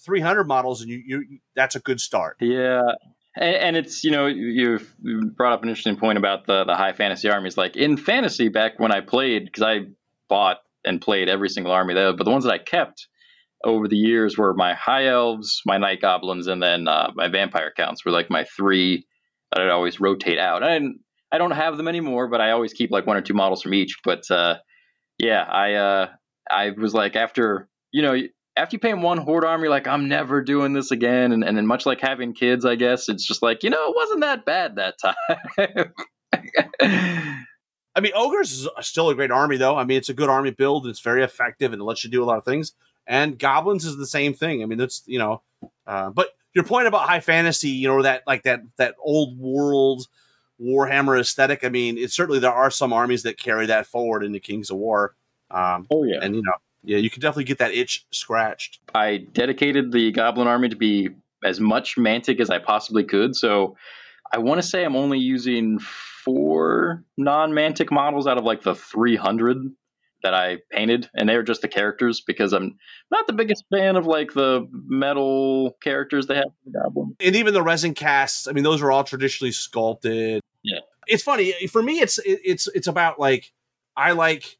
300 0.00 0.44
models, 0.44 0.80
and 0.80 0.90
you, 0.90 1.02
you 1.06 1.38
that's 1.54 1.76
a 1.76 1.80
good 1.80 2.00
start. 2.00 2.36
Yeah. 2.40 2.82
And, 3.36 3.54
and 3.56 3.76
it's 3.76 4.02
you 4.02 4.10
know 4.10 4.26
you've 4.26 4.92
brought 5.36 5.52
up 5.52 5.62
an 5.62 5.68
interesting 5.68 5.96
point 5.96 6.18
about 6.18 6.46
the 6.46 6.64
the 6.64 6.74
high 6.74 6.92
fantasy 6.94 7.28
armies. 7.30 7.56
Like 7.56 7.76
in 7.76 7.96
fantasy, 7.96 8.48
back 8.48 8.80
when 8.80 8.90
I 8.90 9.00
played, 9.02 9.44
because 9.44 9.62
I 9.62 9.86
bought 10.28 10.58
and 10.84 11.00
played 11.00 11.28
every 11.28 11.48
single 11.48 11.72
army 11.72 11.94
there, 11.94 12.12
but 12.12 12.24
the 12.24 12.30
ones 12.30 12.44
that 12.44 12.52
I 12.52 12.58
kept 12.58 13.06
over 13.64 13.88
the 13.88 13.96
years 13.96 14.36
were 14.36 14.54
my 14.54 14.74
high 14.74 15.06
elves, 15.06 15.62
my 15.64 15.78
night 15.78 16.00
goblins, 16.00 16.46
and 16.46 16.62
then 16.62 16.86
uh, 16.86 17.10
my 17.14 17.28
vampire 17.28 17.72
counts 17.76 18.04
were 18.04 18.12
like 18.12 18.30
my 18.30 18.44
three 18.56 19.06
that 19.50 19.62
I'd 19.62 19.70
always 19.70 20.00
rotate 20.00 20.38
out. 20.38 20.62
I 20.62 20.80
I 21.32 21.38
don't 21.38 21.52
have 21.52 21.76
them 21.76 21.88
anymore, 21.88 22.28
but 22.28 22.40
I 22.40 22.52
always 22.52 22.72
keep 22.72 22.90
like 22.90 23.06
one 23.06 23.16
or 23.16 23.22
two 23.22 23.34
models 23.34 23.62
from 23.62 23.74
each. 23.74 23.96
But 24.04 24.30
uh, 24.30 24.56
yeah, 25.18 25.42
I 25.42 25.74
uh, 25.74 26.08
I 26.50 26.70
was 26.70 26.94
like 26.94 27.16
after 27.16 27.68
you 27.90 28.02
know 28.02 28.20
after 28.56 28.76
you 28.76 28.80
paint 28.80 29.00
one 29.00 29.18
horde 29.18 29.44
army, 29.44 29.68
like 29.68 29.88
I'm 29.88 30.08
never 30.08 30.42
doing 30.42 30.74
this 30.74 30.90
again, 30.90 31.32
and 31.32 31.42
and 31.42 31.56
then 31.56 31.66
much 31.66 31.86
like 31.86 32.00
having 32.00 32.34
kids, 32.34 32.64
I 32.64 32.76
guess 32.76 33.08
it's 33.08 33.26
just 33.26 33.42
like 33.42 33.62
you 33.62 33.70
know 33.70 33.90
it 33.90 33.96
wasn't 33.96 34.20
that 34.20 34.44
bad 34.44 34.76
that 34.76 34.94
time. 35.00 35.92
I 37.96 38.00
mean, 38.00 38.12
ogres 38.14 38.52
is 38.52 38.68
still 38.80 39.08
a 39.08 39.14
great 39.14 39.30
army, 39.30 39.56
though. 39.56 39.76
I 39.76 39.84
mean, 39.84 39.98
it's 39.98 40.08
a 40.08 40.14
good 40.14 40.28
army 40.28 40.50
build. 40.50 40.86
It's 40.86 41.00
very 41.00 41.22
effective 41.22 41.72
and 41.72 41.80
it 41.80 41.84
lets 41.84 42.04
you 42.04 42.10
do 42.10 42.22
a 42.22 42.26
lot 42.26 42.38
of 42.38 42.44
things. 42.44 42.72
And 43.06 43.38
goblins 43.38 43.84
is 43.84 43.96
the 43.96 44.06
same 44.06 44.34
thing. 44.34 44.62
I 44.62 44.66
mean, 44.66 44.78
that's 44.78 45.02
you 45.06 45.18
know, 45.18 45.42
uh, 45.86 46.10
but 46.10 46.30
your 46.54 46.64
point 46.64 46.86
about 46.86 47.08
high 47.08 47.20
fantasy, 47.20 47.70
you 47.70 47.88
know, 47.88 48.02
that 48.02 48.22
like 48.26 48.44
that 48.44 48.62
that 48.76 48.94
old 49.00 49.38
world 49.38 50.06
Warhammer 50.60 51.18
aesthetic. 51.18 51.64
I 51.64 51.68
mean, 51.68 51.98
it's 51.98 52.14
certainly 52.14 52.38
there 52.38 52.52
are 52.52 52.70
some 52.70 52.92
armies 52.92 53.24
that 53.24 53.38
carry 53.38 53.66
that 53.66 53.86
forward 53.86 54.24
into 54.24 54.40
Kings 54.40 54.70
of 54.70 54.76
War. 54.76 55.14
Um, 55.50 55.86
oh 55.90 56.04
yeah. 56.04 56.18
and 56.22 56.34
you 56.34 56.42
know, 56.42 56.52
yeah, 56.82 56.98
you 56.98 57.10
can 57.10 57.20
definitely 57.20 57.44
get 57.44 57.58
that 57.58 57.72
itch 57.72 58.06
scratched. 58.10 58.80
I 58.94 59.18
dedicated 59.32 59.92
the 59.92 60.12
Goblin 60.12 60.48
Army 60.48 60.68
to 60.68 60.76
be 60.76 61.10
as 61.44 61.60
much 61.60 61.96
Mantic 61.96 62.40
as 62.40 62.50
I 62.50 62.58
possibly 62.58 63.04
could. 63.04 63.36
So 63.36 63.76
I 64.32 64.38
want 64.38 64.60
to 64.60 64.66
say 64.66 64.84
I'm 64.84 64.96
only 64.96 65.18
using 65.18 65.80
four 66.24 67.04
non 67.16 67.52
Mantic 67.52 67.90
models 67.92 68.26
out 68.26 68.38
of 68.38 68.44
like 68.44 68.62
the 68.62 68.74
300 68.74 69.58
that 70.22 70.32
I 70.34 70.58
painted, 70.70 71.10
and 71.14 71.28
they're 71.28 71.42
just 71.42 71.60
the 71.60 71.68
characters 71.68 72.22
because 72.26 72.54
I'm 72.54 72.78
not 73.10 73.26
the 73.26 73.34
biggest 73.34 73.64
fan 73.70 73.96
of 73.96 74.06
like 74.06 74.32
the 74.32 74.66
metal 74.72 75.76
characters 75.82 76.26
they 76.26 76.36
have 76.36 76.44
for 76.44 76.70
the 76.70 76.78
Goblin. 76.78 77.14
and 77.20 77.36
even 77.36 77.52
the 77.52 77.62
resin 77.62 77.92
casts 77.92 78.48
i 78.48 78.52
mean 78.52 78.64
those 78.64 78.80
are 78.80 78.90
all 78.90 79.04
traditionally 79.04 79.52
sculpted 79.52 80.40
Yeah. 80.62 80.78
it's 81.06 81.22
funny 81.22 81.52
for 81.68 81.82
me 81.82 82.00
it's 82.00 82.18
it's 82.24 82.68
it's 82.68 82.86
about 82.86 83.20
like 83.20 83.52
i 83.96 84.12
like 84.12 84.56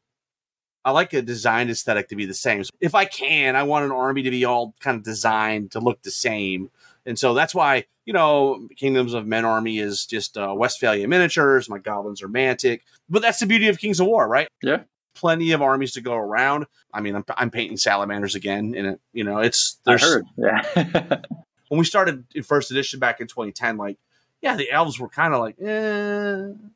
I 0.87 0.91
like 0.91 1.13
a 1.13 1.23
design 1.23 1.71
aesthetic 1.71 2.09
to 2.09 2.15
be 2.15 2.27
the 2.27 2.35
same. 2.35 2.63
So 2.63 2.69
if 2.79 2.93
I 2.93 3.05
can, 3.05 3.55
I 3.55 3.63
want 3.63 3.85
an 3.85 3.91
army 3.91 4.21
to 4.21 4.29
be 4.29 4.45
all 4.45 4.75
kind 4.79 4.95
of 4.95 5.01
designed 5.03 5.71
to 5.71 5.79
look 5.79 6.03
the 6.03 6.11
same. 6.11 6.69
And 7.07 7.17
so 7.17 7.33
that's 7.33 7.55
why, 7.55 7.85
you 8.05 8.13
know, 8.13 8.67
Kingdoms 8.75 9.13
of 9.13 9.25
Men 9.25 9.45
Army 9.45 9.79
is 9.79 10.05
just 10.05 10.37
uh, 10.37 10.49
Westfalia 10.49 11.07
miniatures. 11.07 11.69
My 11.69 11.79
goblins 11.79 12.21
are 12.21 12.27
Mantic. 12.29 12.81
But 13.09 13.21
that's 13.21 13.39
the 13.39 13.45
beauty 13.45 13.67
of 13.67 13.79
Kings 13.79 13.99
of 13.99 14.07
War, 14.07 14.27
right? 14.27 14.47
Yeah. 14.61 14.83
Plenty 15.15 15.51
of 15.51 15.61
armies 15.61 15.93
to 15.93 16.01
go 16.01 16.13
around. 16.15 16.65
I 16.93 17.01
mean, 17.01 17.15
I'm, 17.15 17.25
I'm 17.35 17.49
painting 17.49 17.77
salamanders 17.77 18.35
again. 18.35 18.73
And, 18.75 18.87
it, 18.87 19.01
you 19.13 19.23
know, 19.23 19.39
it's, 19.39 19.79
I 19.85 19.91
there's, 19.91 20.03
heard. 20.03 20.25
Yeah. 20.37 20.61
when 21.69 21.79
we 21.79 21.85
started 21.85 22.25
in 22.35 22.43
first 22.43 22.71
edition 22.71 22.99
back 22.99 23.21
in 23.21 23.27
2010, 23.27 23.77
like, 23.77 23.97
yeah, 24.41 24.55
the 24.55 24.69
elves 24.69 24.99
were 24.99 25.09
kind 25.09 25.33
of 25.33 25.39
like, 25.39 25.55
eh. 25.59 25.65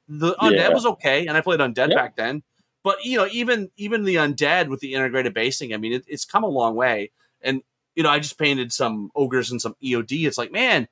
The 0.07 0.35
undead 0.41 0.51
Yeah. 0.55 0.69
was 0.69 0.85
okay, 0.85 1.27
and 1.27 1.37
I 1.37 1.41
played 1.41 1.59
undead 1.59 1.89
Yeah. 1.89 1.95
back 1.95 2.15
then. 2.15 2.41
But 2.83 3.03
you 3.03 3.17
know, 3.17 3.27
even 3.31 3.69
even 3.75 4.05
the 4.05 4.15
undead 4.15 4.69
with 4.69 4.79
the 4.79 4.93
integrated 4.93 5.33
basing, 5.33 5.73
I 5.73 5.77
mean, 5.77 5.93
it, 5.93 6.05
it's 6.07 6.25
come 6.25 6.43
a 6.43 6.47
long 6.47 6.75
way. 6.75 7.11
And 7.41 7.61
you 7.93 8.03
know, 8.03 8.09
I 8.09 8.19
just 8.19 8.39
painted 8.39 8.71
some 8.71 9.11
ogres 9.15 9.51
and 9.51 9.61
some 9.61 9.75
EOD. 9.83 10.25
It's 10.25 10.37
like, 10.37 10.51
man, 10.51 10.87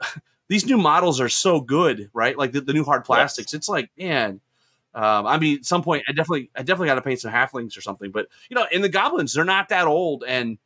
these 0.48 0.66
new 0.66 0.78
models 0.78 1.20
are 1.20 1.28
so 1.28 1.60
good, 1.60 2.10
right? 2.12 2.36
Like 2.36 2.52
the, 2.52 2.60
the 2.60 2.72
new 2.72 2.84
hard 2.84 3.04
plastics. 3.04 3.54
It's 3.54 3.68
like, 3.68 3.90
man. 3.98 4.40
Um, 4.92 5.24
I 5.24 5.38
mean, 5.38 5.58
at 5.58 5.64
some 5.64 5.84
point, 5.84 6.02
I 6.08 6.12
definitely, 6.12 6.50
I 6.56 6.62
definitely 6.62 6.88
got 6.88 6.96
to 6.96 7.02
paint 7.02 7.20
some 7.20 7.32
halflings 7.32 7.78
or 7.78 7.80
something. 7.80 8.10
But 8.10 8.26
you 8.48 8.56
know, 8.56 8.66
in 8.72 8.82
the 8.82 8.88
goblins, 8.88 9.32
they're 9.32 9.44
not 9.44 9.68
that 9.68 9.86
old, 9.86 10.24
and 10.26 10.58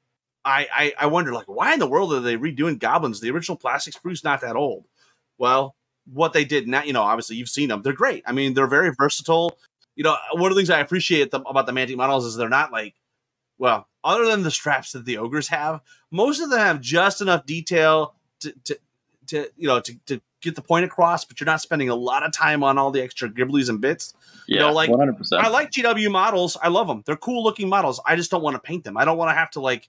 I, 0.44 0.66
I, 0.72 0.92
I 1.00 1.06
wonder, 1.06 1.32
like, 1.32 1.46
why 1.46 1.72
in 1.72 1.78
the 1.78 1.86
world 1.86 2.12
are 2.12 2.20
they 2.20 2.36
redoing 2.36 2.78
goblins? 2.78 3.20
The 3.20 3.30
original 3.30 3.56
plastic 3.56 3.94
sprue's 3.94 4.24
not 4.24 4.42
that 4.42 4.56
old. 4.56 4.84
Well, 5.38 5.74
what 6.12 6.32
they 6.32 6.44
did 6.44 6.68
now, 6.68 6.82
you 6.82 6.92
know, 6.92 7.02
obviously 7.02 7.36
you've 7.36 7.48
seen 7.48 7.68
them. 7.68 7.82
They're 7.82 7.94
great. 7.94 8.22
I 8.26 8.32
mean, 8.32 8.54
they're 8.54 8.66
very 8.66 8.92
versatile. 8.96 9.58
You 9.96 10.04
know, 10.04 10.16
one 10.32 10.50
of 10.50 10.54
the 10.54 10.60
things 10.60 10.70
I 10.70 10.80
appreciate 10.80 11.30
them, 11.30 11.44
about 11.46 11.66
the 11.66 11.72
Mantic 11.72 11.96
models 11.96 12.26
is 12.26 12.36
they're 12.36 12.48
not 12.48 12.72
like, 12.72 12.94
well, 13.58 13.88
other 14.02 14.26
than 14.26 14.42
the 14.42 14.50
straps 14.50 14.92
that 14.92 15.06
the 15.06 15.18
ogres 15.18 15.48
have, 15.48 15.80
most 16.10 16.40
of 16.40 16.50
them 16.50 16.58
have 16.58 16.80
just 16.80 17.22
enough 17.22 17.46
detail 17.46 18.14
to, 18.40 18.52
to, 18.64 18.78
to 19.28 19.50
you 19.56 19.68
know, 19.68 19.80
to, 19.80 19.94
to 20.06 20.20
get 20.44 20.54
the 20.54 20.62
point 20.62 20.84
across, 20.84 21.24
but 21.24 21.40
you're 21.40 21.46
not 21.46 21.60
spending 21.60 21.88
a 21.88 21.94
lot 21.94 22.22
of 22.22 22.32
time 22.32 22.62
on 22.62 22.78
all 22.78 22.90
the 22.90 23.02
extra 23.02 23.28
gibblies 23.28 23.68
and 23.68 23.80
bits. 23.80 24.14
yeah. 24.46 24.60
know, 24.60 24.72
like, 24.72 24.90
100%. 24.90 25.38
I 25.38 25.48
like 25.48 25.70
GW 25.70 26.10
models. 26.10 26.56
I 26.62 26.68
love 26.68 26.87
them. 26.87 27.02
They're 27.06 27.16
cool 27.16 27.42
looking 27.42 27.68
models. 27.68 28.00
I 28.06 28.14
just 28.14 28.30
don't 28.30 28.42
want 28.42 28.54
to 28.54 28.60
paint 28.60 28.84
them. 28.84 28.96
I 28.96 29.04
don't 29.04 29.16
want 29.16 29.30
to 29.30 29.34
have 29.34 29.50
to 29.52 29.60
like, 29.60 29.88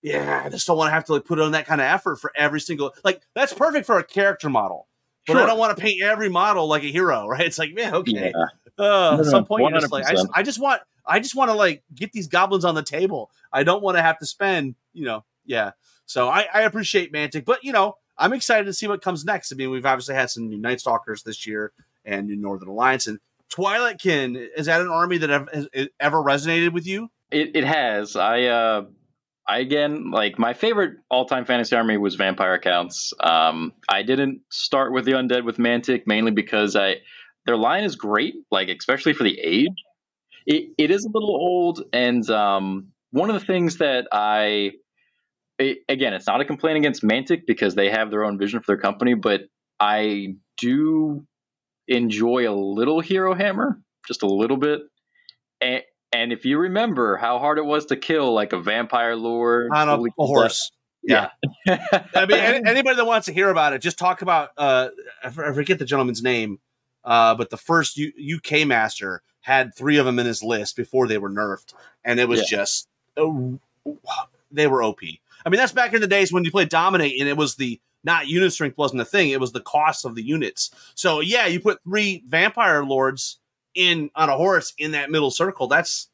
yeah, 0.00 0.42
I 0.44 0.48
just 0.48 0.66
don't 0.66 0.78
want 0.78 0.88
to 0.88 0.92
have 0.92 1.04
to 1.06 1.14
like 1.14 1.24
put 1.24 1.40
on 1.40 1.52
that 1.52 1.66
kind 1.66 1.80
of 1.80 1.86
effort 1.86 2.16
for 2.16 2.32
every 2.34 2.60
single 2.60 2.94
like. 3.04 3.20
That's 3.34 3.52
perfect 3.52 3.84
for 3.84 3.98
a 3.98 4.04
character 4.04 4.48
model, 4.48 4.88
but 5.26 5.36
I 5.36 5.44
don't 5.44 5.58
want 5.58 5.76
to 5.76 5.82
paint 5.82 6.02
every 6.02 6.30
model 6.30 6.66
like 6.68 6.82
a 6.84 6.86
hero, 6.86 7.26
right? 7.28 7.44
It's 7.44 7.58
like, 7.58 7.74
man, 7.74 7.94
okay. 7.96 8.32
Yeah. 8.34 8.46
Uh, 8.78 9.16
No, 9.16 9.20
at 9.20 9.26
some 9.26 9.44
point, 9.44 9.68
you're 9.68 9.78
just 9.78 9.92
like, 9.92 10.06
I 10.06 10.12
just, 10.12 10.28
I 10.32 10.42
just 10.42 10.58
want, 10.58 10.80
I 11.06 11.20
just 11.20 11.34
want 11.34 11.50
to 11.50 11.54
like 11.54 11.82
get 11.94 12.12
these 12.12 12.28
goblins 12.28 12.64
on 12.64 12.74
the 12.74 12.82
table. 12.82 13.30
I 13.52 13.62
don't 13.62 13.82
want 13.82 13.98
to 13.98 14.02
have 14.02 14.18
to 14.20 14.26
spend, 14.26 14.74
you 14.94 15.04
know, 15.04 15.24
yeah. 15.44 15.72
So 16.06 16.28
I, 16.28 16.46
I 16.52 16.62
appreciate 16.62 17.12
Mantic, 17.12 17.44
but 17.44 17.62
you 17.62 17.72
know, 17.72 17.96
I'm 18.20 18.34
excited 18.34 18.66
to 18.66 18.72
see 18.72 18.86
what 18.86 19.02
comes 19.02 19.24
next. 19.24 19.50
I 19.50 19.56
mean, 19.56 19.70
we've 19.70 19.86
obviously 19.86 20.14
had 20.14 20.30
some 20.30 20.48
new 20.48 20.58
Night 20.58 20.80
Stalkers 20.80 21.22
this 21.22 21.46
year 21.46 21.72
and 22.04 22.26
new 22.26 22.36
Northern 22.36 22.68
Alliance 22.68 23.06
and 23.06 23.18
Twilight 23.48 23.98
Kin. 23.98 24.36
Is 24.56 24.66
that 24.66 24.80
an 24.80 24.88
army 24.88 25.18
that 25.18 25.30
ever, 25.30 25.48
has 25.52 25.68
ever 25.98 26.18
resonated 26.18 26.72
with 26.72 26.86
you? 26.86 27.10
It 27.30 27.56
it 27.56 27.64
has. 27.64 28.16
I 28.16 28.44
uh 28.44 28.84
I 29.48 29.58
again 29.58 30.10
like 30.10 30.38
my 30.38 30.52
favorite 30.52 30.98
all 31.10 31.24
time 31.24 31.44
fantasy 31.44 31.74
army 31.74 31.96
was 31.96 32.14
Vampire 32.14 32.58
Counts. 32.58 33.12
Um 33.20 33.72
I 33.88 34.02
didn't 34.02 34.42
start 34.50 34.92
with 34.92 35.04
the 35.04 35.12
Undead 35.12 35.44
with 35.44 35.56
Mantic 35.56 36.06
mainly 36.06 36.30
because 36.30 36.76
I 36.76 36.96
their 37.46 37.56
line 37.56 37.84
is 37.84 37.96
great, 37.96 38.34
like 38.50 38.68
especially 38.68 39.14
for 39.14 39.24
the 39.24 39.38
age. 39.40 39.68
It 40.46 40.70
it 40.78 40.90
is 40.90 41.04
a 41.04 41.10
little 41.12 41.34
old 41.34 41.82
and 41.92 42.28
um 42.30 42.88
one 43.12 43.30
of 43.30 43.40
the 43.40 43.46
things 43.46 43.78
that 43.78 44.06
I 44.12 44.72
it, 45.60 45.78
again, 45.88 46.14
it's 46.14 46.26
not 46.26 46.40
a 46.40 46.44
complaint 46.44 46.78
against 46.78 47.02
Mantic 47.02 47.46
because 47.46 47.74
they 47.74 47.90
have 47.90 48.10
their 48.10 48.24
own 48.24 48.38
vision 48.38 48.60
for 48.60 48.66
their 48.68 48.80
company, 48.80 49.14
but 49.14 49.42
I 49.78 50.34
do 50.58 51.26
enjoy 51.86 52.50
a 52.50 52.54
little 52.54 53.00
Hero 53.00 53.34
Hammer, 53.34 53.80
just 54.06 54.22
a 54.22 54.26
little 54.26 54.56
bit. 54.56 54.80
And 55.60 55.82
and 56.12 56.32
if 56.32 56.44
you 56.44 56.58
remember 56.58 57.16
how 57.16 57.38
hard 57.38 57.58
it 57.58 57.64
was 57.64 57.86
to 57.86 57.96
kill 57.96 58.34
like 58.34 58.52
a 58.52 58.60
vampire 58.60 59.14
lord 59.14 59.70
On 59.72 59.88
a, 59.88 59.96
a 59.96 60.26
horse. 60.26 60.72
Yeah. 61.02 61.28
I 61.68 62.26
mean, 62.26 62.38
any, 62.38 62.66
anybody 62.66 62.96
that 62.96 63.06
wants 63.06 63.26
to 63.26 63.32
hear 63.32 63.48
about 63.48 63.74
it, 63.74 63.80
just 63.80 63.98
talk 63.98 64.22
about. 64.22 64.50
Uh, 64.56 64.88
I 65.22 65.30
forget 65.30 65.78
the 65.78 65.84
gentleman's 65.84 66.22
name, 66.22 66.58
uh, 67.04 67.34
but 67.36 67.50
the 67.50 67.56
first 67.56 67.96
U- 67.96 68.38
UK 68.38 68.66
master 68.66 69.22
had 69.42 69.74
three 69.74 69.98
of 69.98 70.06
them 70.06 70.18
in 70.18 70.26
his 70.26 70.42
list 70.42 70.76
before 70.76 71.06
they 71.06 71.18
were 71.18 71.30
nerfed, 71.30 71.74
and 72.04 72.18
it 72.18 72.28
was 72.28 72.44
just 72.46 72.88
uh, 73.16 73.30
they 74.50 74.66
were 74.66 74.82
OP. 74.82 75.00
I 75.44 75.48
mean, 75.48 75.58
that's 75.58 75.72
back 75.72 75.94
in 75.94 76.00
the 76.00 76.06
days 76.06 76.32
when 76.32 76.44
you 76.44 76.50
played 76.50 76.68
dominate, 76.68 77.20
and 77.20 77.28
it 77.28 77.36
was 77.36 77.56
the 77.56 77.80
not 78.02 78.28
unit 78.28 78.52
strength 78.52 78.78
wasn't 78.78 79.00
a 79.00 79.04
thing; 79.04 79.30
it 79.30 79.40
was 79.40 79.52
the 79.52 79.60
cost 79.60 80.04
of 80.04 80.14
the 80.14 80.22
units. 80.22 80.70
So 80.94 81.20
yeah, 81.20 81.46
you 81.46 81.60
put 81.60 81.82
three 81.82 82.22
vampire 82.26 82.84
lords 82.84 83.38
in 83.74 84.10
on 84.14 84.28
a 84.28 84.36
horse 84.36 84.72
in 84.78 84.92
that 84.92 85.10
middle 85.10 85.30
circle. 85.30 85.68
That's 85.68 86.08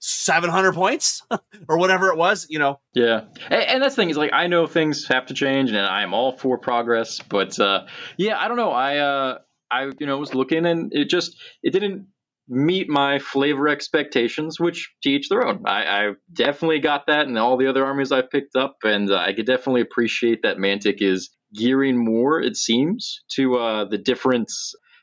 seven 0.00 0.50
hundred 0.50 0.74
points 0.74 1.22
or 1.68 1.78
whatever 1.78 2.08
it 2.08 2.16
was. 2.16 2.46
You 2.48 2.58
know, 2.58 2.80
Yeah, 2.94 3.24
and, 3.50 3.62
and 3.62 3.82
that's 3.82 3.94
the 3.94 4.02
thing 4.02 4.10
is 4.10 4.16
like 4.16 4.32
I 4.32 4.46
know 4.46 4.66
things 4.66 5.06
have 5.08 5.26
to 5.26 5.34
change, 5.34 5.70
and 5.70 5.78
I 5.78 6.02
am 6.02 6.14
all 6.14 6.36
for 6.36 6.58
progress. 6.58 7.20
But 7.20 7.58
uh, 7.58 7.86
yeah, 8.16 8.38
I 8.38 8.48
don't 8.48 8.56
know. 8.56 8.70
I 8.70 8.98
uh, 8.98 9.38
I 9.70 9.92
you 9.98 10.06
know 10.06 10.18
was 10.18 10.34
looking, 10.34 10.66
and 10.66 10.92
it 10.92 11.08
just 11.08 11.36
it 11.62 11.70
didn't 11.70 12.06
meet 12.48 12.88
my 12.88 13.18
flavor 13.18 13.68
expectations, 13.68 14.58
which 14.58 14.92
to 15.02 15.10
each 15.10 15.28
their 15.28 15.46
own. 15.46 15.64
I, 15.66 15.84
I 15.84 16.12
definitely 16.32 16.80
got 16.80 17.06
that 17.06 17.26
in 17.26 17.36
all 17.36 17.56
the 17.56 17.68
other 17.68 17.84
armies 17.84 18.10
I've 18.10 18.30
picked 18.30 18.56
up, 18.56 18.78
and 18.84 19.10
uh, 19.10 19.16
I 19.16 19.34
could 19.34 19.46
definitely 19.46 19.82
appreciate 19.82 20.42
that 20.42 20.56
Mantic 20.56 20.96
is 21.00 21.30
gearing 21.54 22.02
more, 22.02 22.40
it 22.40 22.56
seems, 22.56 23.22
to 23.32 23.56
uh, 23.56 23.84
the 23.84 23.98
different 23.98 24.50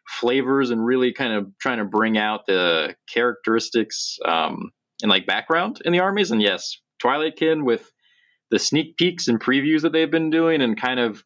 flavors 0.07 0.69
and 0.69 0.85
really 0.85 1.13
kind 1.13 1.33
of 1.33 1.47
trying 1.59 1.79
to 1.79 1.85
bring 1.85 2.17
out 2.17 2.45
the 2.45 2.95
characteristics 3.11 4.17
um, 4.25 4.71
and 5.01 5.09
like 5.09 5.25
background 5.25 5.79
in 5.85 5.93
the 5.93 5.99
armies. 5.99 6.31
And 6.31 6.41
yes, 6.41 6.79
Twilight 6.99 7.35
Kin 7.35 7.65
with 7.65 7.91
the 8.51 8.59
sneak 8.59 8.97
peeks 8.97 9.27
and 9.27 9.39
previews 9.39 9.81
that 9.81 9.91
they've 9.91 10.09
been 10.09 10.29
doing 10.29 10.61
and 10.61 10.79
kind 10.79 10.99
of 10.99 11.23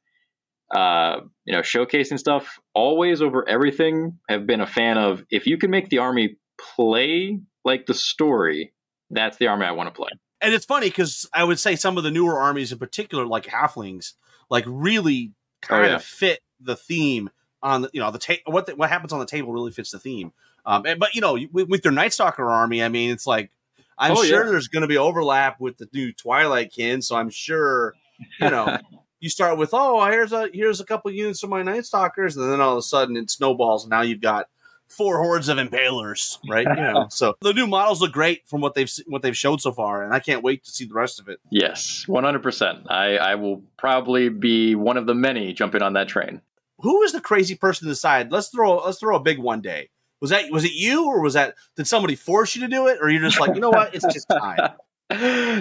uh, 0.71 1.21
you 1.45 1.53
know 1.53 1.61
showcasing 1.61 2.19
stuff 2.19 2.59
always 2.73 3.21
over 3.21 3.47
everything 3.47 4.19
have 4.27 4.45
been 4.45 4.61
a 4.61 4.67
fan 4.67 4.97
of 4.97 5.25
if 5.31 5.47
you 5.47 5.57
can 5.57 5.71
make 5.71 5.89
the 5.89 5.97
army 5.97 6.37
play 6.75 7.39
like 7.65 7.85
the 7.85 7.93
story 7.93 8.73
that's 9.09 9.37
the 9.37 9.47
army 9.47 9.65
i 9.65 9.71
want 9.71 9.87
to 9.87 9.95
play 9.95 10.09
and 10.41 10.53
it's 10.53 10.65
funny 10.65 10.87
because 10.87 11.27
I 11.33 11.43
would 11.43 11.59
say 11.59 11.75
some 11.75 11.97
of 11.97 12.03
the 12.03 12.11
newer 12.11 12.39
armies 12.39 12.71
in 12.71 12.77
particular, 12.77 13.25
like 13.25 13.45
halflings, 13.45 14.13
like 14.49 14.63
really 14.67 15.33
kind 15.61 15.87
yeah. 15.87 15.95
of 15.95 16.03
fit 16.03 16.39
the 16.61 16.75
theme 16.75 17.29
on 17.61 17.81
the 17.81 17.89
you 17.93 17.99
know 17.99 18.11
the 18.11 18.19
ta- 18.19 18.35
what 18.45 18.65
the, 18.65 18.75
what 18.75 18.89
happens 18.89 19.11
on 19.11 19.19
the 19.19 19.25
table 19.25 19.51
really 19.51 19.71
fits 19.71 19.91
the 19.91 19.99
theme. 19.99 20.31
Um, 20.65 20.85
and, 20.85 20.99
but 20.99 21.13
you 21.13 21.21
know 21.21 21.37
with, 21.51 21.67
with 21.67 21.83
their 21.83 21.91
Night 21.91 22.13
Stalker 22.13 22.49
army, 22.49 22.81
I 22.81 22.89
mean 22.89 23.11
it's 23.11 23.27
like 23.27 23.51
I'm 23.97 24.13
Oh, 24.13 24.23
sure 24.23 24.45
yeah. 24.45 24.51
there's 24.51 24.69
going 24.69 24.81
to 24.81 24.87
be 24.87 24.97
overlap 24.97 25.59
with 25.59 25.77
the 25.77 25.89
new 25.93 26.13
Twilight 26.13 26.71
kin, 26.71 27.01
so 27.01 27.15
I'm 27.15 27.29
sure 27.29 27.95
you 28.39 28.49
know. 28.49 28.77
You 29.19 29.29
start 29.29 29.57
with 29.57 29.69
oh 29.73 30.05
here's 30.05 30.31
a 30.31 30.49
here's 30.53 30.79
a 30.79 30.85
couple 30.85 31.11
units 31.11 31.43
of 31.43 31.49
my 31.49 31.63
Night 31.63 31.85
Stalkers, 31.85 32.37
and 32.37 32.51
then 32.51 32.61
all 32.61 32.73
of 32.73 32.77
a 32.77 32.81
sudden 32.81 33.17
it 33.17 33.29
snowballs. 33.29 33.83
And 33.83 33.89
now 33.89 34.01
you've 34.01 34.21
got 34.21 34.47
four 34.87 35.19
hordes 35.19 35.49
of 35.49 35.57
impalers, 35.57 36.39
right? 36.49 36.65
You 36.67 36.81
know, 36.81 37.07
so 37.11 37.35
the 37.41 37.53
new 37.53 37.67
models 37.67 38.01
look 38.01 38.11
great 38.11 38.47
from 38.47 38.61
what 38.61 38.73
they've 38.73 38.91
what 39.07 39.21
they've 39.21 39.37
showed 39.37 39.61
so 39.61 39.71
far, 39.71 40.03
and 40.03 40.13
I 40.13 40.19
can't 40.19 40.43
wait 40.43 40.63
to 40.65 40.71
see 40.71 40.85
the 40.85 40.93
rest 40.93 41.19
of 41.19 41.29
it. 41.29 41.39
yes 41.49 42.05
100% 42.07 42.89
I, 42.89 43.17
I 43.17 43.35
will 43.35 43.63
probably 43.77 44.29
be 44.29 44.75
one 44.75 44.97
of 44.97 45.05
the 45.05 45.13
many 45.13 45.53
jumping 45.53 45.81
on 45.81 45.93
that 45.93 46.07
train 46.07 46.41
Who 46.79 46.99
was 46.99 47.11
the 47.11 47.21
crazy 47.21 47.55
person 47.55 47.87
to 47.87 47.91
decide? 47.91 48.31
Let's 48.31 48.47
throw 48.49 48.77
let's 48.77 48.99
throw 48.99 49.15
a 49.15 49.19
big 49.19 49.37
one 49.39 49.61
day. 49.61 49.89
Was 50.21 50.31
that 50.31 50.51
was 50.51 50.65
it 50.65 50.73
you 50.73 51.05
or 51.05 51.21
was 51.21 51.35
that 51.35 51.55
did 51.75 51.87
somebody 51.87 52.15
force 52.15 52.55
you 52.55 52.61
to 52.61 52.67
do 52.67 52.87
it 52.87 52.97
or 53.01 53.09
you're 53.09 53.21
just 53.21 53.39
like 53.39 53.53
you 53.55 53.61
know 53.61 53.69
what 53.69 53.93
it's 53.93 54.11
just 54.13 54.27
time. 54.29 54.57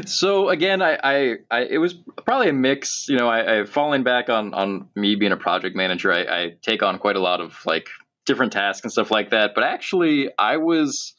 so 0.04 0.48
again 0.50 0.82
I, 0.82 0.98
I, 1.02 1.36
I 1.50 1.60
it 1.62 1.78
was 1.78 1.94
probably 2.26 2.50
a 2.50 2.52
mix 2.52 3.08
you 3.08 3.16
know 3.16 3.28
I, 3.28 3.60
I 3.60 3.64
falling 3.64 4.02
back 4.02 4.28
on 4.28 4.52
on 4.52 4.88
me 4.94 5.14
being 5.14 5.32
a 5.32 5.36
project 5.38 5.74
manager 5.74 6.12
I, 6.12 6.20
I 6.20 6.54
take 6.62 6.82
on 6.82 6.98
quite 6.98 7.16
a 7.16 7.20
lot 7.20 7.40
of 7.40 7.56
like 7.64 7.88
different 8.26 8.52
tasks 8.52 8.84
and 8.84 8.92
stuff 8.92 9.10
like 9.10 9.30
that 9.30 9.52
but 9.54 9.64
actually 9.64 10.30
i 10.38 10.58
was 10.58 11.14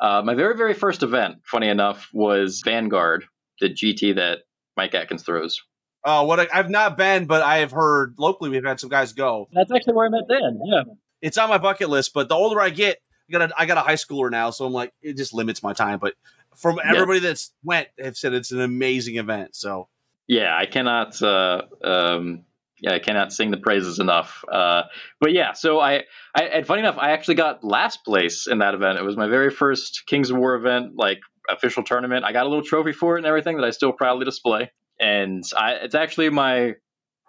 uh, 0.00 0.22
my 0.24 0.34
very 0.34 0.56
very 0.56 0.74
first 0.74 1.02
event 1.02 1.38
funny 1.44 1.68
enough 1.68 2.08
was 2.12 2.62
vanguard 2.64 3.24
the 3.60 3.68
gt 3.68 4.14
that 4.14 4.40
mike 4.76 4.94
atkins 4.94 5.22
throws 5.22 5.60
Oh, 6.08 6.22
what 6.22 6.38
I, 6.38 6.46
I've 6.54 6.70
not 6.70 6.96
been, 6.96 7.26
but 7.26 7.42
I 7.42 7.56
have 7.56 7.72
heard 7.72 8.14
locally 8.16 8.48
we've 8.48 8.64
had 8.64 8.78
some 8.78 8.90
guys 8.90 9.12
go. 9.12 9.48
that's 9.52 9.72
actually 9.72 9.94
where 9.94 10.06
i 10.06 10.08
met 10.08 10.28
dan 10.28 10.60
yeah 10.64 10.82
It's 11.20 11.36
on 11.36 11.48
my 11.48 11.58
bucket 11.58 11.88
list, 11.90 12.14
but 12.14 12.28
the 12.28 12.36
older 12.36 12.60
I 12.60 12.70
get, 12.70 12.98
I 13.28 13.32
got 13.32 13.50
a, 13.50 13.54
I 13.60 13.66
got 13.66 13.76
a 13.76 13.80
high 13.80 13.94
schooler 13.94 14.30
now, 14.30 14.50
so 14.50 14.64
I'm 14.66 14.72
like 14.72 14.92
it 15.02 15.16
just 15.16 15.34
limits 15.34 15.64
my 15.64 15.72
time. 15.72 15.98
But 15.98 16.14
from 16.56 16.76
Yeah. 16.76 16.92
everybody 16.92 17.20
that's 17.20 17.52
went 17.62 17.88
have 18.02 18.16
said 18.16 18.32
it's 18.34 18.52
an 18.52 18.60
amazing 18.60 19.16
event. 19.16 19.54
So 19.56 19.88
yeah 20.28 20.56
i 20.56 20.66
cannot 20.66 21.22
uh, 21.22 21.62
um, 21.84 22.44
yeah, 22.80 22.92
I 22.92 22.98
cannot 22.98 23.32
sing 23.32 23.50
the 23.50 23.56
praises 23.56 23.98
enough. 23.98 24.44
Uh, 24.50 24.82
but 25.20 25.32
yeah, 25.32 25.52
so 25.52 25.80
I, 25.80 26.04
I, 26.34 26.42
and 26.44 26.66
funny 26.66 26.80
enough, 26.80 26.98
I 26.98 27.12
actually 27.12 27.36
got 27.36 27.64
last 27.64 28.04
place 28.04 28.46
in 28.46 28.58
that 28.58 28.74
event. 28.74 28.98
It 28.98 29.02
was 29.02 29.16
my 29.16 29.28
very 29.28 29.50
first 29.50 30.02
Kings 30.06 30.30
of 30.30 30.36
War 30.36 30.54
event, 30.54 30.92
like 30.94 31.18
official 31.48 31.84
tournament. 31.84 32.24
I 32.24 32.32
got 32.32 32.44
a 32.44 32.48
little 32.48 32.64
trophy 32.64 32.92
for 32.92 33.16
it 33.16 33.20
and 33.20 33.26
everything 33.26 33.56
that 33.56 33.64
I 33.64 33.70
still 33.70 33.92
proudly 33.92 34.24
display. 34.24 34.70
And 35.00 35.42
I, 35.56 35.72
it's 35.74 35.94
actually 35.94 36.28
my 36.30 36.74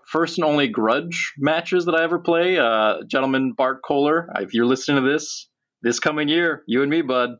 first 0.06 0.38
and 0.38 0.46
only 0.46 0.68
grudge 0.68 1.34
matches 1.38 1.86
that 1.86 1.96
I 1.96 2.04
ever 2.04 2.20
play. 2.20 2.58
Uh, 2.58 3.04
gentleman 3.08 3.54
Bart 3.58 3.82
Kohler, 3.86 4.30
if 4.40 4.54
you're 4.54 4.66
listening 4.66 5.04
to 5.04 5.10
this 5.10 5.50
this 5.82 6.00
coming 6.00 6.28
year, 6.28 6.63
you 6.68 6.82
and 6.82 6.92
me, 6.92 7.02
bud. 7.02 7.32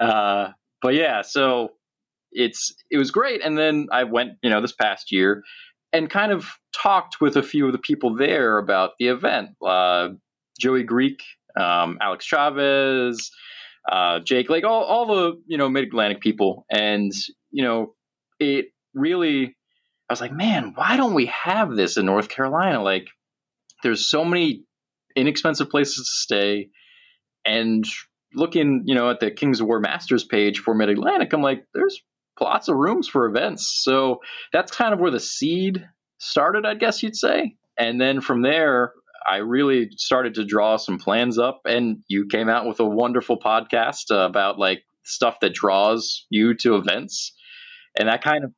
Uh, 0.00 0.48
but 0.82 0.94
yeah, 0.94 1.22
so 1.22 1.70
it's 2.32 2.74
it 2.90 2.98
was 2.98 3.10
great. 3.10 3.42
And 3.44 3.56
then 3.56 3.88
I 3.92 4.04
went, 4.04 4.32
you 4.42 4.50
know, 4.50 4.60
this 4.60 4.72
past 4.72 5.12
year 5.12 5.42
and 5.92 6.08
kind 6.08 6.32
of 6.32 6.46
talked 6.72 7.20
with 7.20 7.36
a 7.36 7.42
few 7.42 7.66
of 7.66 7.72
the 7.72 7.78
people 7.78 8.16
there 8.16 8.58
about 8.58 8.92
the 8.98 9.08
event. 9.08 9.50
Uh, 9.64 10.10
Joey 10.58 10.84
Greek, 10.84 11.22
um, 11.58 11.98
Alex 12.00 12.24
Chavez, 12.24 13.30
uh, 13.90 14.20
Jake, 14.20 14.50
like 14.50 14.64
all, 14.64 14.84
all 14.84 15.06
the 15.06 15.42
you 15.46 15.58
know 15.58 15.68
Mid 15.68 15.84
Atlantic 15.84 16.20
people, 16.20 16.64
and 16.70 17.12
you 17.50 17.64
know 17.64 17.94
it 18.38 18.66
really. 18.94 19.56
I 20.08 20.12
was 20.12 20.20
like, 20.20 20.32
man, 20.32 20.72
why 20.74 20.96
don't 20.96 21.14
we 21.14 21.26
have 21.26 21.70
this 21.70 21.96
in 21.96 22.04
North 22.04 22.28
Carolina? 22.28 22.82
Like, 22.82 23.06
there's 23.84 24.08
so 24.08 24.24
many 24.24 24.64
inexpensive 25.14 25.70
places 25.70 25.94
to 25.94 26.02
stay, 26.04 26.70
and 27.44 27.84
looking, 28.34 28.82
you 28.86 28.94
know, 28.94 29.10
at 29.10 29.20
the 29.20 29.30
Kings 29.30 29.60
of 29.60 29.66
War 29.66 29.80
Masters 29.80 30.24
page 30.24 30.60
for 30.60 30.74
Mid 30.74 30.88
Atlantic, 30.88 31.32
I'm 31.32 31.42
like, 31.42 31.66
there's 31.74 32.02
lots 32.40 32.68
of 32.68 32.76
rooms 32.76 33.08
for 33.08 33.26
events. 33.26 33.80
So 33.82 34.20
that's 34.52 34.72
kind 34.72 34.94
of 34.94 35.00
where 35.00 35.10
the 35.10 35.20
seed 35.20 35.86
started, 36.18 36.64
I 36.64 36.74
guess 36.74 37.02
you'd 37.02 37.16
say. 37.16 37.56
And 37.78 38.00
then 38.00 38.20
from 38.20 38.42
there, 38.42 38.92
I 39.26 39.36
really 39.36 39.90
started 39.96 40.34
to 40.34 40.44
draw 40.44 40.76
some 40.76 40.98
plans 40.98 41.38
up, 41.38 41.62
and 41.66 41.98
you 42.08 42.26
came 42.30 42.48
out 42.48 42.66
with 42.66 42.80
a 42.80 42.84
wonderful 42.84 43.38
podcast 43.38 44.10
uh, 44.10 44.26
about 44.26 44.58
like 44.58 44.82
stuff 45.04 45.40
that 45.40 45.54
draws 45.54 46.26
you 46.30 46.54
to 46.54 46.76
events, 46.76 47.32
and 47.98 48.08
that 48.08 48.22
kind 48.22 48.44
of 48.44 48.52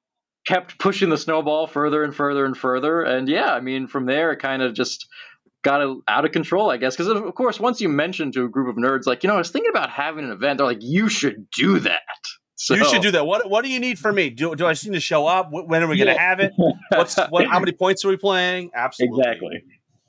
kept 0.46 0.78
pushing 0.78 1.08
the 1.08 1.18
snowball 1.18 1.66
further 1.66 2.04
and 2.04 2.14
further 2.14 2.44
and 2.44 2.56
further. 2.56 3.02
And 3.02 3.28
yeah, 3.28 3.52
I 3.52 3.60
mean, 3.60 3.86
from 3.86 4.06
there, 4.06 4.32
it 4.32 4.38
kind 4.38 4.62
of 4.62 4.74
just 4.74 5.06
got 5.62 5.96
out 6.08 6.24
of 6.24 6.32
control, 6.32 6.70
I 6.70 6.76
guess. 6.76 6.96
Because 6.96 7.08
of 7.08 7.34
course, 7.34 7.58
once 7.58 7.80
you 7.80 7.88
mention 7.88 8.32
to 8.32 8.44
a 8.44 8.48
group 8.48 8.68
of 8.68 8.76
nerds, 8.76 9.06
like 9.06 9.22
you 9.22 9.28
know, 9.28 9.34
I 9.34 9.38
was 9.38 9.50
thinking 9.50 9.70
about 9.70 9.90
having 9.90 10.24
an 10.24 10.30
event, 10.30 10.58
they're 10.58 10.66
like, 10.66 10.82
you 10.82 11.08
should 11.08 11.50
do 11.50 11.78
that. 11.80 12.00
So, 12.54 12.74
you 12.74 12.84
should 12.84 13.02
do 13.02 13.10
that. 13.12 13.26
What 13.26 13.50
What 13.50 13.64
do 13.64 13.70
you 13.70 13.80
need 13.80 13.98
from 13.98 14.14
me? 14.14 14.30
Do, 14.30 14.54
do 14.54 14.66
I 14.66 14.72
just 14.72 14.86
need 14.86 14.94
to 14.94 15.00
show 15.00 15.26
up? 15.26 15.48
When 15.50 15.82
are 15.82 15.88
we 15.88 15.96
going 15.96 16.14
to 16.14 16.20
have 16.20 16.38
it? 16.38 16.52
What's 16.90 17.16
what? 17.30 17.46
How 17.48 17.58
many 17.58 17.72
points 17.72 18.04
are 18.04 18.08
we 18.08 18.16
playing? 18.16 18.70
Absolutely. 18.74 19.20
Exactly. 19.20 19.64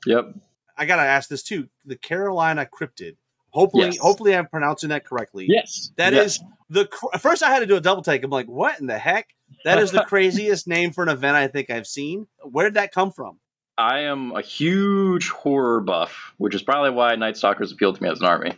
Yep. 0.06 0.34
I 0.76 0.86
gotta 0.86 1.02
ask 1.02 1.28
this 1.28 1.42
too. 1.42 1.68
The 1.84 1.96
Carolina 1.96 2.66
Cryptid. 2.66 3.16
Hopefully, 3.50 3.86
yes. 3.86 3.98
hopefully 3.98 4.34
I'm 4.34 4.48
pronouncing 4.48 4.88
that 4.88 5.06
correctly. 5.06 5.46
Yes. 5.48 5.92
that 5.96 6.12
yes. 6.12 6.26
is 6.26 6.44
the 6.70 6.88
first. 7.20 7.42
I 7.42 7.50
had 7.50 7.60
to 7.60 7.66
do 7.66 7.76
a 7.76 7.80
double 7.80 8.02
take. 8.02 8.24
I'm 8.24 8.30
like, 8.30 8.46
what 8.46 8.80
in 8.80 8.86
the 8.86 8.98
heck? 8.98 9.28
That 9.64 9.78
is 9.78 9.92
the 9.92 10.00
craziest 10.08 10.66
name 10.66 10.90
for 10.90 11.04
an 11.04 11.08
event 11.08 11.36
I 11.36 11.46
think 11.46 11.70
I've 11.70 11.86
seen. 11.86 12.26
Where 12.42 12.66
did 12.66 12.74
that 12.74 12.92
come 12.92 13.12
from? 13.12 13.38
I 13.76 14.00
am 14.00 14.32
a 14.32 14.42
huge 14.42 15.28
horror 15.30 15.80
buff, 15.80 16.32
which 16.38 16.54
is 16.54 16.62
probably 16.62 16.90
why 16.90 17.16
Night 17.16 17.36
Stalkers 17.36 17.72
appealed 17.72 17.96
to 17.96 18.02
me 18.02 18.08
as 18.08 18.20
an 18.20 18.26
army. 18.26 18.52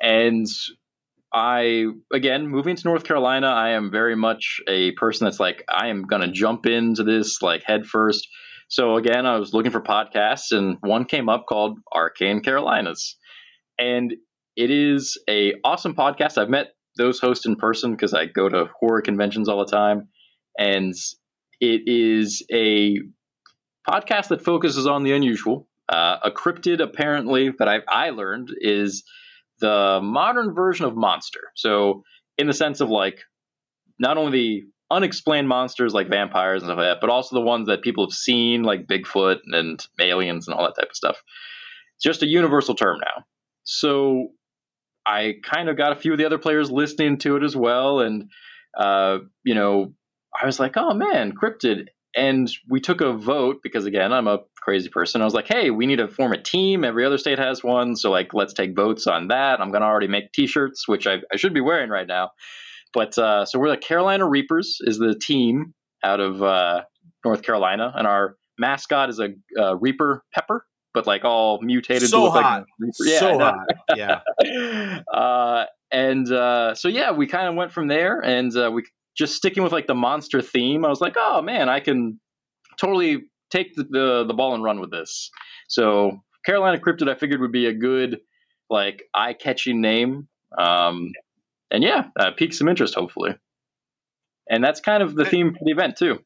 And 0.00 0.46
I 1.32 1.86
again 2.12 2.46
moving 2.48 2.76
to 2.76 2.84
North 2.84 3.04
Carolina, 3.04 3.46
I 3.46 3.70
am 3.70 3.90
very 3.90 4.16
much 4.16 4.60
a 4.68 4.92
person 4.92 5.24
that's 5.24 5.40
like 5.40 5.64
I 5.68 5.88
am 5.88 6.02
gonna 6.02 6.30
jump 6.30 6.66
into 6.66 7.04
this 7.04 7.40
like 7.40 7.62
head 7.64 7.86
first. 7.86 8.28
So 8.68 8.96
again, 8.96 9.26
I 9.26 9.38
was 9.38 9.54
looking 9.54 9.72
for 9.72 9.80
podcasts, 9.80 10.52
and 10.56 10.76
one 10.80 11.04
came 11.04 11.28
up 11.28 11.46
called 11.48 11.78
Arcane 11.94 12.42
Carolinas, 12.42 13.16
and 13.78 14.14
it 14.56 14.70
is 14.70 15.18
a 15.28 15.54
awesome 15.64 15.94
podcast. 15.94 16.36
I've 16.36 16.50
met 16.50 16.68
those 16.96 17.18
hosts 17.18 17.46
in 17.46 17.56
person 17.56 17.92
because 17.92 18.12
I 18.12 18.26
go 18.26 18.48
to 18.48 18.68
horror 18.78 19.02
conventions 19.02 19.48
all 19.48 19.64
the 19.64 19.70
time, 19.70 20.08
and 20.58 20.94
it 21.60 21.82
is 21.86 22.44
a 22.52 22.96
podcast 23.88 24.28
that 24.28 24.42
focuses 24.42 24.86
on 24.86 25.02
the 25.02 25.12
unusual. 25.12 25.68
Uh, 25.88 26.18
a 26.24 26.30
cryptid, 26.30 26.80
apparently, 26.80 27.50
that 27.58 27.68
I, 27.68 27.80
I 27.88 28.10
learned 28.10 28.50
is 28.60 29.04
the 29.60 30.00
modern 30.02 30.54
version 30.54 30.86
of 30.86 30.96
monster. 30.96 31.40
So, 31.54 32.04
in 32.38 32.46
the 32.46 32.52
sense 32.52 32.80
of 32.80 32.88
like 32.88 33.20
not 33.98 34.16
only 34.16 34.32
the 34.32 34.62
unexplained 34.90 35.48
monsters 35.48 35.92
like 35.92 36.08
vampires 36.08 36.62
and 36.62 36.68
stuff 36.68 36.78
like 36.78 36.86
that, 36.86 37.00
but 37.00 37.10
also 37.10 37.36
the 37.36 37.42
ones 37.42 37.68
that 37.68 37.82
people 37.82 38.06
have 38.06 38.14
seen, 38.14 38.62
like 38.62 38.86
Bigfoot 38.86 39.38
and 39.46 39.84
aliens 40.00 40.48
and 40.48 40.56
all 40.56 40.64
that 40.64 40.80
type 40.80 40.90
of 40.90 40.96
stuff. 40.96 41.22
It's 41.96 42.04
just 42.04 42.22
a 42.22 42.26
universal 42.26 42.74
term 42.74 42.98
now. 43.00 43.24
So, 43.64 44.28
I 45.04 45.34
kind 45.42 45.68
of 45.68 45.76
got 45.76 45.92
a 45.92 45.96
few 45.96 46.12
of 46.12 46.18
the 46.18 46.26
other 46.26 46.38
players 46.38 46.70
listening 46.70 47.18
to 47.18 47.36
it 47.36 47.42
as 47.42 47.56
well, 47.56 48.00
and 48.00 48.30
uh, 48.76 49.18
you 49.44 49.54
know, 49.54 49.94
I 50.40 50.46
was 50.46 50.60
like, 50.60 50.76
oh 50.76 50.94
man, 50.94 51.32
cryptid. 51.32 51.88
And 52.14 52.50
we 52.68 52.80
took 52.80 53.00
a 53.00 53.12
vote 53.12 53.60
because 53.62 53.86
again, 53.86 54.12
I'm 54.12 54.28
a 54.28 54.40
crazy 54.60 54.88
person. 54.88 55.22
I 55.22 55.24
was 55.24 55.34
like, 55.34 55.48
hey, 55.48 55.70
we 55.70 55.86
need 55.86 55.96
to 55.96 56.08
form 56.08 56.32
a 56.32 56.40
team. 56.40 56.84
Every 56.84 57.06
other 57.06 57.18
state 57.18 57.38
has 57.38 57.64
one. 57.64 57.96
So 57.96 58.10
like 58.10 58.34
let's 58.34 58.52
take 58.52 58.76
votes 58.76 59.06
on 59.06 59.28
that. 59.28 59.60
I'm 59.60 59.72
gonna 59.72 59.86
already 59.86 60.08
make 60.08 60.32
t-shirts, 60.32 60.86
which 60.86 61.06
I, 61.06 61.18
I 61.32 61.36
should 61.36 61.54
be 61.54 61.60
wearing 61.60 61.90
right 61.90 62.06
now. 62.06 62.30
But 62.92 63.16
uh, 63.16 63.46
so 63.46 63.58
we're 63.58 63.70
the 63.70 63.78
Carolina 63.78 64.28
Reapers 64.28 64.78
is 64.80 64.98
the 64.98 65.14
team 65.14 65.74
out 66.04 66.20
of 66.20 66.42
uh, 66.42 66.82
North 67.24 67.42
Carolina, 67.42 67.92
and 67.94 68.06
our 68.06 68.36
mascot 68.58 69.08
is 69.08 69.18
a 69.18 69.30
uh, 69.58 69.76
Reaper 69.76 70.22
Pepper, 70.34 70.66
but 70.92 71.06
like 71.06 71.24
all 71.24 71.60
mutated. 71.62 72.10
So 72.10 72.30
hot, 72.30 72.64
like 72.78 72.92
yeah, 73.00 73.18
so 73.18 73.38
hot, 73.38 73.66
yeah. 73.96 75.00
uh, 75.12 75.64
and 75.90 76.30
uh, 76.30 76.74
so 76.74 76.88
yeah, 76.88 77.12
we 77.12 77.26
kind 77.26 77.48
of 77.48 77.54
went 77.54 77.72
from 77.72 77.88
there, 77.88 78.20
and 78.20 78.54
uh, 78.56 78.70
we 78.72 78.84
just 79.16 79.34
sticking 79.34 79.62
with 79.62 79.72
like 79.72 79.86
the 79.86 79.94
monster 79.94 80.40
theme, 80.42 80.84
I 80.84 80.88
was 80.88 81.00
like, 81.00 81.14
oh 81.16 81.42
man, 81.42 81.68
I 81.68 81.80
can 81.80 82.20
totally 82.80 83.24
take 83.50 83.74
the, 83.74 83.84
the, 83.84 84.24
the 84.26 84.34
ball 84.34 84.54
and 84.54 84.64
run 84.64 84.80
with 84.80 84.90
this. 84.90 85.30
So 85.68 86.20
Carolina 86.44 86.78
Cryptid, 86.78 87.08
I 87.08 87.14
figured 87.14 87.40
would 87.40 87.52
be 87.52 87.66
a 87.66 87.74
good 87.74 88.20
like 88.70 89.02
eye 89.14 89.34
catching 89.34 89.80
name. 89.80 90.28
Um, 90.58 91.12
and 91.70 91.82
yeah, 91.82 92.06
uh, 92.18 92.30
pique 92.36 92.54
some 92.54 92.68
interest 92.68 92.94
hopefully. 92.94 93.34
And 94.48 94.62
that's 94.62 94.80
kind 94.80 95.02
of 95.02 95.14
the 95.14 95.24
theme 95.24 95.52
for 95.52 95.64
the 95.64 95.70
event 95.70 95.96
too. 95.96 96.20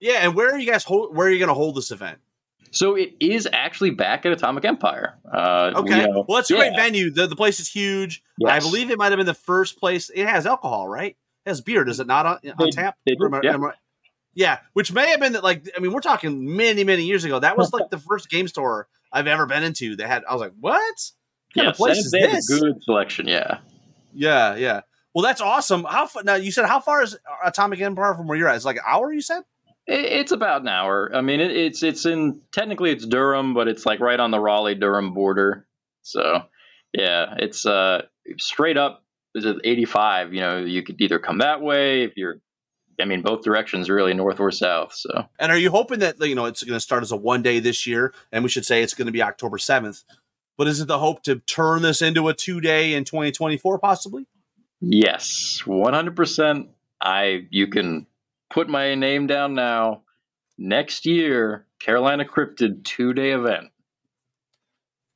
Yeah, 0.00 0.20
and 0.22 0.34
where 0.34 0.50
are 0.54 0.58
you 0.58 0.70
guys 0.70 0.84
hold, 0.84 1.16
where 1.16 1.26
are 1.26 1.30
you 1.30 1.38
going 1.38 1.48
to 1.48 1.54
hold 1.54 1.76
this 1.76 1.90
event? 1.90 2.18
So 2.70 2.94
it 2.94 3.14
is 3.20 3.48
actually 3.52 3.90
back 3.90 4.26
at 4.26 4.32
Atomic 4.32 4.64
Empire. 4.64 5.18
Uh, 5.32 5.72
okay, 5.76 6.06
we, 6.06 6.12
uh, 6.12 6.22
well, 6.28 6.38
it's 6.38 6.50
a 6.50 6.54
yeah. 6.54 6.60
great 6.60 6.76
venue. 6.76 7.10
The, 7.10 7.26
the 7.26 7.36
place 7.36 7.60
is 7.60 7.68
huge. 7.68 8.22
Yes. 8.38 8.50
I 8.52 8.58
believe 8.60 8.90
it 8.90 8.98
might 8.98 9.10
have 9.10 9.16
been 9.16 9.26
the 9.26 9.34
first 9.34 9.78
place. 9.78 10.10
It 10.14 10.26
has 10.26 10.46
alcohol, 10.46 10.86
right? 10.86 11.16
Has 11.48 11.60
beer, 11.60 11.84
does 11.84 12.00
it 12.00 12.06
not 12.06 12.26
on, 12.26 12.38
on 12.58 12.70
tap? 12.70 12.96
They 13.06 13.16
yeah. 13.42 13.56
yeah, 14.34 14.58
which 14.72 14.92
may 14.92 15.08
have 15.08 15.20
been 15.20 15.32
that. 15.32 15.42
Like, 15.42 15.68
I 15.76 15.80
mean, 15.80 15.92
we're 15.92 16.00
talking 16.00 16.56
many, 16.56 16.84
many 16.84 17.04
years 17.04 17.24
ago. 17.24 17.40
That 17.40 17.56
was 17.56 17.72
like 17.72 17.88
the 17.90 17.98
first 17.98 18.30
game 18.30 18.48
store 18.48 18.88
I've 19.12 19.26
ever 19.26 19.46
been 19.46 19.62
into. 19.62 19.96
They 19.96 20.06
had. 20.06 20.24
I 20.28 20.32
was 20.32 20.40
like, 20.40 20.54
what? 20.60 21.10
what 21.54 21.66
of 21.66 21.76
place 21.76 21.98
is 21.98 22.10
this? 22.10 22.48
Good 22.60 22.82
selection. 22.82 23.26
Yeah. 23.26 23.58
Yeah, 24.14 24.56
yeah. 24.56 24.80
Well, 25.14 25.24
that's 25.24 25.40
awesome. 25.40 25.84
How 25.84 26.08
now? 26.24 26.34
You 26.34 26.52
said 26.52 26.66
how 26.66 26.80
far 26.80 27.02
is 27.02 27.16
Atomic 27.44 27.80
Empire 27.80 28.14
from 28.14 28.26
where 28.28 28.38
you're 28.38 28.48
at? 28.48 28.56
It's 28.56 28.64
like 28.64 28.76
an 28.76 28.82
hour. 28.86 29.12
You 29.12 29.20
said. 29.20 29.42
It's 29.90 30.32
about 30.32 30.60
an 30.60 30.68
hour. 30.68 31.10
I 31.14 31.22
mean, 31.22 31.40
it, 31.40 31.50
it's 31.50 31.82
it's 31.82 32.04
in 32.04 32.42
technically 32.52 32.90
it's 32.90 33.06
Durham, 33.06 33.54
but 33.54 33.68
it's 33.68 33.86
like 33.86 34.00
right 34.00 34.20
on 34.20 34.30
the 34.30 34.38
Raleigh 34.38 34.74
Durham 34.74 35.14
border. 35.14 35.66
So, 36.02 36.42
yeah, 36.92 37.36
it's 37.38 37.64
uh 37.64 38.02
straight 38.38 38.76
up 38.76 39.02
is 39.38 39.44
it 39.44 39.56
85 39.64 40.34
you 40.34 40.40
know 40.40 40.58
you 40.58 40.82
could 40.82 41.00
either 41.00 41.18
come 41.18 41.38
that 41.38 41.62
way 41.62 42.02
if 42.02 42.16
you're 42.16 42.40
I 43.00 43.04
mean, 43.04 43.22
both 43.22 43.42
directions 43.42 43.88
really, 43.88 44.14
north 44.14 44.40
or 44.40 44.50
south. 44.50 44.94
So, 44.94 45.26
and 45.38 45.52
are 45.52 45.58
you 45.58 45.70
hoping 45.70 46.00
that 46.00 46.20
you 46.20 46.34
know 46.34 46.46
it's 46.46 46.62
going 46.62 46.76
to 46.76 46.80
start 46.80 47.02
as 47.02 47.12
a 47.12 47.16
one 47.16 47.42
day 47.42 47.60
this 47.60 47.86
year, 47.86 48.12
and 48.32 48.42
we 48.42 48.50
should 48.50 48.66
say 48.66 48.82
it's 48.82 48.94
going 48.94 49.06
to 49.06 49.12
be 49.12 49.22
October 49.22 49.58
seventh? 49.58 50.02
But 50.56 50.66
is 50.66 50.80
it 50.80 50.88
the 50.88 50.98
hope 50.98 51.22
to 51.24 51.36
turn 51.36 51.82
this 51.82 52.02
into 52.02 52.28
a 52.28 52.34
two 52.34 52.60
day 52.60 52.94
in 52.94 53.04
2024, 53.04 53.78
possibly? 53.78 54.26
Yes, 54.80 55.62
100. 55.64 56.16
percent 56.16 56.70
I 57.00 57.46
you 57.50 57.68
can 57.68 58.06
put 58.50 58.68
my 58.68 58.94
name 58.94 59.26
down 59.26 59.54
now. 59.54 60.02
Next 60.56 61.06
year, 61.06 61.66
Carolina 61.78 62.24
Cryptid 62.24 62.84
two 62.84 63.12
day 63.12 63.30
event. 63.30 63.68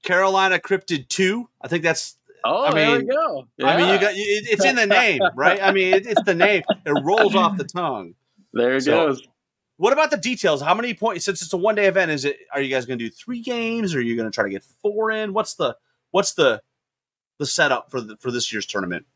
Carolina 0.04 0.60
Cryptid 0.60 1.08
two. 1.08 1.48
I 1.60 1.66
think 1.66 1.82
that's 1.82 2.16
Oh, 2.44 2.64
I 2.64 2.74
mean, 2.74 2.74
there 2.74 2.98
we 2.98 3.04
go. 3.04 3.48
Yeah. 3.56 3.66
I 3.66 3.76
mean, 3.76 3.88
you 3.88 4.00
got 4.00 4.12
it, 4.14 4.16
it's 4.50 4.64
in 4.64 4.76
the 4.76 4.86
name, 4.86 5.20
right? 5.34 5.62
I 5.62 5.72
mean, 5.72 5.94
it, 5.94 6.06
it's 6.06 6.22
the 6.22 6.34
name. 6.34 6.62
It 6.84 7.02
rolls 7.04 7.34
off 7.34 7.56
the 7.56 7.64
tongue. 7.64 8.14
There 8.52 8.76
it 8.76 8.82
so, 8.82 9.08
goes. 9.08 9.26
What 9.76 9.92
about 9.92 10.10
the 10.10 10.16
details? 10.16 10.60
How 10.60 10.74
many 10.74 10.94
points? 10.94 11.24
Since 11.24 11.42
it's 11.42 11.52
a 11.52 11.56
one 11.56 11.74
day 11.74 11.86
event, 11.86 12.10
is 12.10 12.24
it? 12.24 12.38
Are 12.52 12.60
you 12.60 12.70
guys 12.70 12.86
going 12.86 12.98
to 12.98 13.04
do 13.04 13.10
three 13.10 13.40
games? 13.40 13.94
Or 13.94 13.98
are 13.98 14.02
you 14.02 14.16
going 14.16 14.30
to 14.30 14.34
try 14.34 14.44
to 14.44 14.50
get 14.50 14.64
four 14.82 15.10
in? 15.10 15.32
What's 15.32 15.54
the 15.54 15.76
what's 16.10 16.34
the 16.34 16.62
the 17.38 17.46
setup 17.46 17.90
for 17.90 18.00
the 18.00 18.16
for 18.18 18.30
this 18.30 18.52
year's 18.52 18.66
tournament? 18.66 19.06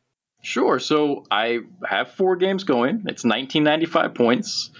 Sure. 0.42 0.78
So 0.78 1.24
I 1.30 1.60
have 1.84 2.10
four 2.12 2.36
games 2.36 2.64
going. 2.64 2.96
It's 3.06 3.24
1995 3.24 4.14
points. 4.14 4.70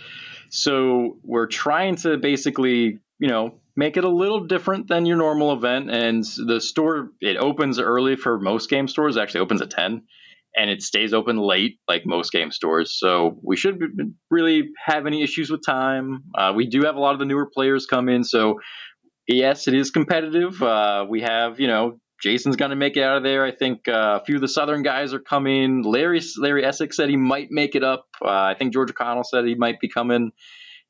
So 0.49 1.19
we're 1.25 1.47
trying 1.47 1.97
to 1.97 2.17
basically 2.17 3.01
you 3.19 3.29
know, 3.29 3.55
make 3.77 3.97
it 3.97 4.05
a 4.05 4.09
little 4.09 4.41
different 4.47 4.89
than 4.89 5.07
your 5.07 5.19
normal 5.19 5.53
event. 5.53 5.91
And 5.91 6.25
the 6.25 6.61
store 6.61 7.11
it 7.21 7.37
opens 7.37 7.79
early 7.79 8.17
for 8.17 8.39
most 8.39 8.71
game 8.71 8.89
stores. 8.89 9.17
It 9.17 9.21
actually 9.21 9.41
opens 9.41 9.63
at 9.63 9.71
ten, 9.71 10.03
and 10.57 10.71
it 10.71 10.83
stays 10.83 11.13
open 11.13 11.37
late 11.37 11.79
like 11.87 12.07
most 12.07 12.33
game 12.33 12.51
stores. 12.51 12.99
So 12.99 13.39
we 13.43 13.57
shouldn't 13.57 14.15
really 14.31 14.71
have 14.85 15.07
any 15.07 15.23
issues 15.23 15.51
with 15.51 15.65
time. 15.65 16.25
Uh, 16.35 16.53
we 16.57 16.67
do 16.67 16.83
have 16.85 16.97
a 16.97 17.01
lot 17.01 17.13
of 17.13 17.19
the 17.19 17.27
newer 17.27 17.51
players 17.53 17.87
come 17.87 18.09
in, 18.09 18.25
so 18.25 18.61
yes, 19.29 19.69
it 19.69 19.75
is 19.75 19.91
competitive. 19.91 20.61
Uh, 20.63 21.05
we 21.09 21.21
have 21.21 21.61
you 21.61 21.69
know 21.69 22.01
Jason's 22.23 22.57
going 22.57 22.71
to 22.71 22.77
make 22.77 22.97
it 22.97 23.03
out 23.03 23.19
of 23.19 23.23
there. 23.23 23.45
I 23.45 23.53
think 23.53 23.89
uh, 23.89 24.21
a 24.21 24.25
few 24.25 24.37
of 24.37 24.41
the 24.41 24.49
Southern 24.49 24.83
guys 24.83 25.13
are 25.13 25.21
coming. 25.21 25.83
Larry 25.83 26.23
Larry 26.39 26.65
Essex 26.65 26.97
said 26.97 27.11
he 27.11 27.17
might 27.17 27.49
make 27.51 27.75
it 27.75 27.85
up. 27.85 28.07
Uh, 28.25 28.29
I 28.29 28.55
think 28.59 28.73
George 28.73 28.91
O'Connell 28.91 29.25
said 29.25 29.45
he 29.45 29.55
might 29.55 29.81
be 29.81 29.89
coming. 29.89 30.33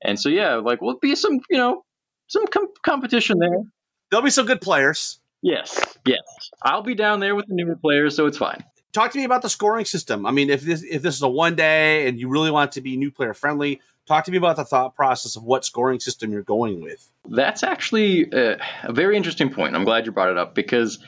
And 0.05 0.21
so 0.21 0.29
yeah, 0.29 0.57
like 0.57 0.81
will 0.81 0.99
be 1.01 1.15
some 1.15 1.41
you 1.51 1.59
know 1.59 1.83
some 2.27 2.47
com- 2.47 2.73
competition 2.83 3.39
there. 3.39 3.63
There'll 4.11 4.25
be 4.25 4.31
some 4.31 4.47
good 4.47 4.61
players. 4.61 5.19
Yes, 5.43 5.97
yes. 6.07 6.23
I'll 6.63 6.83
be 6.83 6.95
down 6.95 7.21
there 7.21 7.35
with 7.35 7.47
the 7.47 7.55
newer 7.55 7.77
players, 7.77 8.17
so 8.17 8.27
it's 8.27 8.39
fine. 8.39 8.65
Talk 8.93 9.13
to 9.13 9.19
me 9.19 9.25
about 9.25 9.43
the 9.43 9.51
scoring 9.51 9.85
system. 9.85 10.25
I 10.25 10.31
mean, 10.31 10.49
if 10.49 10.63
this 10.63 10.83
if 10.83 11.03
this 11.03 11.17
is 11.17 11.23
a 11.23 11.29
one 11.29 11.55
day 11.55 12.09
and 12.09 12.19
you 12.19 12.29
really 12.29 12.51
want 12.51 12.73
to 12.73 12.81
be 12.81 12.97
new 12.97 13.11
player 13.11 13.35
friendly, 13.35 13.81
talk 14.07 14.25
to 14.25 14.31
me 14.31 14.39
about 14.39 14.57
the 14.57 14.65
thought 14.65 14.95
process 14.95 15.37
of 15.37 15.43
what 15.43 15.65
scoring 15.65 16.01
system 16.01 16.33
you're 16.33 16.43
going 16.43 16.81
with. 16.81 17.11
That's 17.29 17.63
actually 17.63 18.31
a, 18.33 18.59
a 18.85 18.93
very 18.93 19.17
interesting 19.17 19.53
point. 19.53 19.77
I'm 19.77 19.85
glad 19.85 20.07
you 20.07 20.13
brought 20.13 20.31
it 20.31 20.39
up 20.39 20.55
because 20.55 20.99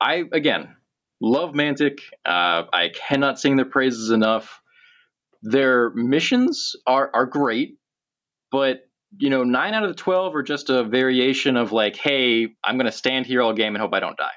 I 0.00 0.24
again 0.32 0.74
love 1.20 1.52
Mantic. 1.52 2.00
Uh, 2.24 2.64
I 2.72 2.90
cannot 2.94 3.38
sing 3.38 3.56
their 3.56 3.66
praises 3.66 4.10
enough. 4.10 4.62
Their 5.42 5.90
missions 5.90 6.76
are 6.86 7.10
are 7.12 7.26
great, 7.26 7.76
but 8.50 8.88
you 9.18 9.30
know, 9.30 9.44
nine 9.44 9.74
out 9.74 9.82
of 9.82 9.90
the 9.90 9.94
twelve 9.94 10.34
are 10.34 10.42
just 10.42 10.70
a 10.70 10.84
variation 10.84 11.56
of 11.56 11.72
like, 11.72 11.96
hey, 11.96 12.48
I'm 12.64 12.76
going 12.76 12.86
to 12.86 12.92
stand 12.92 13.26
here 13.26 13.42
all 13.42 13.52
game 13.52 13.74
and 13.74 13.82
hope 13.82 13.94
I 13.94 14.00
don't 14.00 14.16
die, 14.16 14.30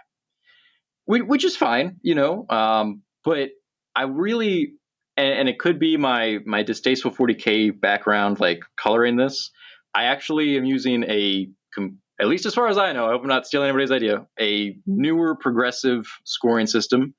which 1.06 1.46
is 1.46 1.56
fine, 1.56 1.98
you 2.02 2.16
know. 2.16 2.46
Um, 2.50 3.02
but 3.24 3.50
I 3.96 4.04
really, 4.04 4.74
and, 5.18 5.34
and 5.34 5.50
it 5.50 5.60
could 5.60 5.80
be 5.80 5.98
my 5.98 6.40
my 6.46 6.64
distasteful 6.64 7.12
40k 7.12 7.80
background, 7.80 8.40
like 8.40 8.62
coloring 8.78 9.16
this. 9.16 9.52
I 9.94 10.06
actually 10.06 10.58
am 10.58 10.66
using 10.66 11.04
a 11.04 11.50
at 12.20 12.28
least 12.28 12.46
as 12.46 12.54
far 12.54 12.68
as 12.68 12.78
I 12.78 12.94
know, 12.94 13.08
I 13.08 13.12
hope 13.12 13.22
I'm 13.24 13.28
not 13.28 13.46
stealing 13.46 13.70
anybody's 13.70 13.92
idea, 13.92 14.26
a 14.40 14.78
newer 14.86 15.36
progressive 15.36 16.06
scoring 16.24 16.68
system 16.68 17.14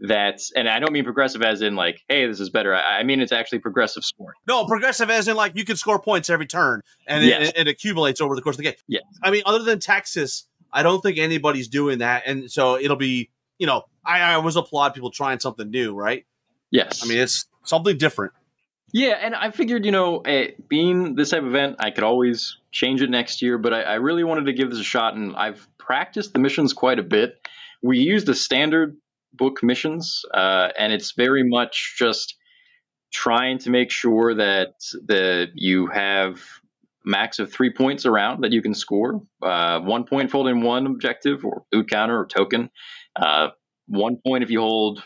that's, 0.00 0.52
and 0.52 0.68
I 0.68 0.78
don't 0.78 0.92
mean 0.92 1.04
progressive 1.04 1.42
as 1.42 1.62
in 1.62 1.74
like, 1.74 2.02
hey, 2.08 2.26
this 2.26 2.40
is 2.40 2.50
better. 2.50 2.74
I, 2.74 3.00
I 3.00 3.02
mean, 3.02 3.20
it's 3.20 3.32
actually 3.32 3.58
progressive 3.58 4.04
scoring. 4.04 4.36
No, 4.46 4.64
progressive 4.66 5.10
as 5.10 5.28
in 5.28 5.36
like 5.36 5.52
you 5.56 5.64
can 5.64 5.76
score 5.76 5.98
points 5.98 6.30
every 6.30 6.46
turn 6.46 6.82
and 7.06 7.24
yes. 7.24 7.48
it, 7.48 7.56
it, 7.56 7.68
accumulates 7.68 8.20
over 8.20 8.34
the 8.34 8.42
course 8.42 8.54
of 8.54 8.58
the 8.58 8.64
game. 8.64 8.74
Yeah. 8.86 9.00
I 9.22 9.30
mean, 9.30 9.42
other 9.44 9.64
than 9.64 9.80
Texas, 9.80 10.46
I 10.72 10.82
don't 10.82 11.02
think 11.02 11.18
anybody's 11.18 11.68
doing 11.68 11.98
that. 11.98 12.24
And 12.26 12.50
so 12.50 12.76
it'll 12.76 12.96
be, 12.96 13.30
you 13.58 13.66
know, 13.66 13.84
I, 14.04 14.20
I 14.20 14.34
always 14.34 14.56
applaud 14.56 14.94
people 14.94 15.10
trying 15.10 15.40
something 15.40 15.68
new, 15.70 15.94
right? 15.94 16.24
Yes. 16.70 17.02
I 17.02 17.08
mean, 17.08 17.18
it's 17.18 17.46
something 17.64 17.96
different. 17.98 18.32
Yeah, 18.92 19.18
and 19.20 19.34
I 19.34 19.50
figured, 19.50 19.84
you 19.84 19.92
know, 19.92 20.20
eh, 20.20 20.52
being 20.66 21.14
this 21.14 21.30
type 21.30 21.42
of 21.42 21.48
event, 21.48 21.76
I 21.78 21.90
could 21.90 22.04
always 22.04 22.56
change 22.72 23.02
it 23.02 23.10
next 23.10 23.42
year, 23.42 23.58
but 23.58 23.74
I, 23.74 23.82
I, 23.82 23.94
really 23.96 24.24
wanted 24.24 24.46
to 24.46 24.54
give 24.54 24.70
this 24.70 24.78
a 24.78 24.84
shot, 24.84 25.14
and 25.14 25.36
I've 25.36 25.66
practiced 25.76 26.32
the 26.32 26.38
missions 26.38 26.72
quite 26.72 26.98
a 26.98 27.02
bit. 27.02 27.38
We 27.82 27.98
use 27.98 28.24
the 28.24 28.34
standard 28.34 28.96
book 29.32 29.62
missions, 29.62 30.22
uh, 30.32 30.68
and 30.78 30.92
it's 30.92 31.12
very 31.12 31.42
much 31.42 31.94
just 31.98 32.36
trying 33.12 33.58
to 33.58 33.70
make 33.70 33.90
sure 33.90 34.34
that 34.34 34.74
the 35.06 35.48
you 35.54 35.86
have 35.86 36.40
max 37.04 37.38
of 37.38 37.50
three 37.52 37.72
points 37.72 38.04
around 38.04 38.42
that 38.42 38.52
you 38.52 38.60
can 38.60 38.74
score. 38.74 39.22
Uh, 39.42 39.80
one 39.80 40.04
point 40.04 40.30
for 40.30 40.38
holding 40.38 40.62
one 40.62 40.86
objective 40.86 41.44
or 41.44 41.64
loot 41.72 41.88
counter 41.88 42.18
or 42.18 42.26
token. 42.26 42.70
Uh, 43.16 43.48
one 43.86 44.18
point 44.24 44.44
if 44.44 44.50
you 44.50 44.60
hold 44.60 45.02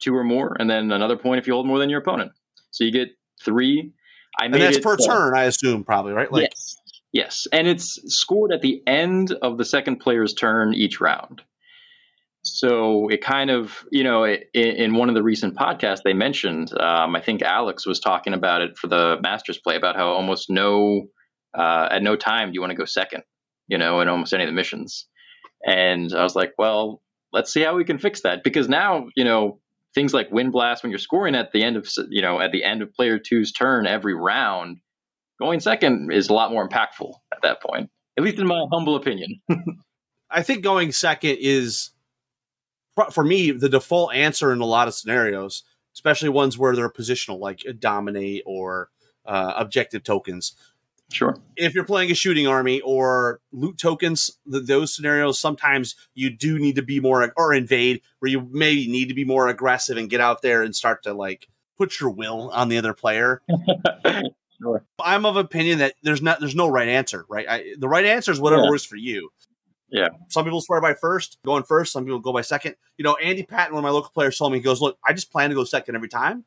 two 0.00 0.14
or 0.14 0.24
more, 0.24 0.56
and 0.58 0.68
then 0.68 0.90
another 0.90 1.16
point 1.16 1.38
if 1.38 1.46
you 1.46 1.52
hold 1.52 1.66
more 1.66 1.78
than 1.78 1.88
your 1.88 2.00
opponent. 2.00 2.32
So 2.70 2.84
you 2.84 2.90
get 2.90 3.10
three. 3.42 3.92
I 4.38 4.48
made 4.48 4.56
and 4.56 4.62
that's 4.62 4.76
it, 4.78 4.82
per 4.82 4.96
turn, 4.96 5.34
I 5.34 5.44
assume, 5.44 5.84
probably, 5.84 6.12
right? 6.12 6.30
Like, 6.30 6.50
yes. 6.50 6.76
Yes. 7.12 7.46
And 7.50 7.66
it's 7.66 8.14
scored 8.14 8.52
at 8.52 8.60
the 8.60 8.82
end 8.86 9.32
of 9.32 9.56
the 9.56 9.64
second 9.64 10.00
player's 10.00 10.34
turn 10.34 10.74
each 10.74 11.00
round. 11.00 11.40
So 12.46 13.08
it 13.08 13.22
kind 13.22 13.50
of, 13.50 13.84
you 13.90 14.04
know, 14.04 14.24
it, 14.24 14.48
in 14.54 14.94
one 14.94 15.08
of 15.08 15.14
the 15.14 15.22
recent 15.22 15.56
podcasts 15.56 16.02
they 16.04 16.12
mentioned, 16.12 16.72
um, 16.78 17.16
I 17.16 17.20
think 17.20 17.42
Alex 17.42 17.86
was 17.86 18.00
talking 18.00 18.34
about 18.34 18.62
it 18.62 18.78
for 18.78 18.86
the 18.86 19.18
Masters 19.22 19.58
play 19.58 19.76
about 19.76 19.96
how 19.96 20.08
almost 20.08 20.48
no, 20.48 21.06
uh, 21.56 21.88
at 21.90 22.02
no 22.02 22.16
time 22.16 22.48
do 22.48 22.54
you 22.54 22.60
want 22.60 22.70
to 22.70 22.76
go 22.76 22.84
second, 22.84 23.24
you 23.68 23.78
know, 23.78 24.00
in 24.00 24.08
almost 24.08 24.32
any 24.32 24.44
of 24.44 24.48
the 24.48 24.54
missions. 24.54 25.06
And 25.66 26.12
I 26.14 26.22
was 26.22 26.36
like, 26.36 26.52
well, 26.56 27.02
let's 27.32 27.52
see 27.52 27.62
how 27.62 27.76
we 27.76 27.84
can 27.84 27.98
fix 27.98 28.22
that 28.22 28.44
because 28.44 28.68
now, 28.68 29.08
you 29.16 29.24
know, 29.24 29.60
things 29.96 30.12
like 30.12 30.30
wind 30.30 30.52
blast 30.52 30.82
when 30.82 30.90
you're 30.90 30.98
scoring 30.98 31.34
at 31.34 31.52
the 31.52 31.64
end 31.64 31.76
of 31.76 31.88
you 32.10 32.20
know 32.20 32.38
at 32.38 32.52
the 32.52 32.62
end 32.62 32.82
of 32.82 32.92
player 32.92 33.18
two's 33.18 33.50
turn 33.50 33.86
every 33.86 34.14
round 34.14 34.78
going 35.40 35.58
second 35.58 36.12
is 36.12 36.28
a 36.28 36.34
lot 36.34 36.52
more 36.52 36.68
impactful 36.68 37.14
at 37.32 37.40
that 37.42 37.62
point 37.62 37.88
at 38.18 38.22
least 38.22 38.38
in 38.38 38.46
my 38.46 38.62
humble 38.70 38.94
opinion 38.94 39.40
i 40.30 40.42
think 40.42 40.62
going 40.62 40.92
second 40.92 41.38
is 41.40 41.92
for 43.10 43.24
me 43.24 43.50
the 43.50 43.68
default 43.68 44.14
answer 44.14 44.52
in 44.52 44.60
a 44.60 44.66
lot 44.66 44.88
of 44.88 44.94
scenarios 44.94 45.64
especially 45.94 46.28
ones 46.28 46.58
where 46.58 46.74
they're 46.74 46.90
positional 46.90 47.38
like 47.38 47.62
dominate 47.78 48.42
or 48.46 48.90
uh, 49.24 49.54
objective 49.56 50.02
tokens 50.02 50.54
Sure. 51.12 51.36
If 51.54 51.74
you're 51.74 51.84
playing 51.84 52.10
a 52.10 52.14
shooting 52.14 52.46
army 52.46 52.80
or 52.80 53.40
loot 53.52 53.78
tokens, 53.78 54.38
the, 54.44 54.60
those 54.60 54.94
scenarios, 54.94 55.38
sometimes 55.38 55.94
you 56.14 56.30
do 56.30 56.58
need 56.58 56.76
to 56.76 56.82
be 56.82 56.98
more, 56.98 57.32
or 57.36 57.54
invade, 57.54 58.02
where 58.18 58.30
you 58.30 58.48
maybe 58.50 58.88
need 58.88 59.08
to 59.08 59.14
be 59.14 59.24
more 59.24 59.48
aggressive 59.48 59.96
and 59.96 60.10
get 60.10 60.20
out 60.20 60.42
there 60.42 60.62
and 60.62 60.74
start 60.74 61.04
to 61.04 61.14
like 61.14 61.48
put 61.78 62.00
your 62.00 62.10
will 62.10 62.50
on 62.50 62.68
the 62.68 62.78
other 62.78 62.92
player. 62.92 63.40
sure. 64.60 64.84
I'm 64.98 65.26
of 65.26 65.36
opinion 65.36 65.78
that 65.78 65.94
there's 66.02 66.22
not, 66.22 66.40
there's 66.40 66.56
no 66.56 66.66
right 66.66 66.88
answer, 66.88 67.24
right? 67.28 67.46
I, 67.48 67.74
the 67.78 67.88
right 67.88 68.04
answer 68.04 68.32
is 68.32 68.40
whatever 68.40 68.64
yeah. 68.64 68.70
works 68.70 68.84
for 68.84 68.96
you. 68.96 69.30
Yeah. 69.96 70.08
Some 70.28 70.44
people 70.44 70.60
swear 70.60 70.82
by 70.82 70.92
first, 70.92 71.38
going 71.42 71.62
first. 71.62 71.90
Some 71.90 72.04
people 72.04 72.18
go 72.18 72.30
by 72.30 72.42
second. 72.42 72.76
You 72.98 73.04
know, 73.04 73.14
Andy 73.14 73.42
Patton, 73.42 73.74
one 73.74 73.82
of 73.82 73.88
my 73.88 73.90
local 73.90 74.10
players, 74.10 74.36
told 74.36 74.52
me, 74.52 74.58
he 74.58 74.62
goes, 74.62 74.82
Look, 74.82 74.98
I 75.02 75.14
just 75.14 75.32
plan 75.32 75.48
to 75.48 75.56
go 75.56 75.64
second 75.64 75.94
every 75.94 76.10
time. 76.10 76.44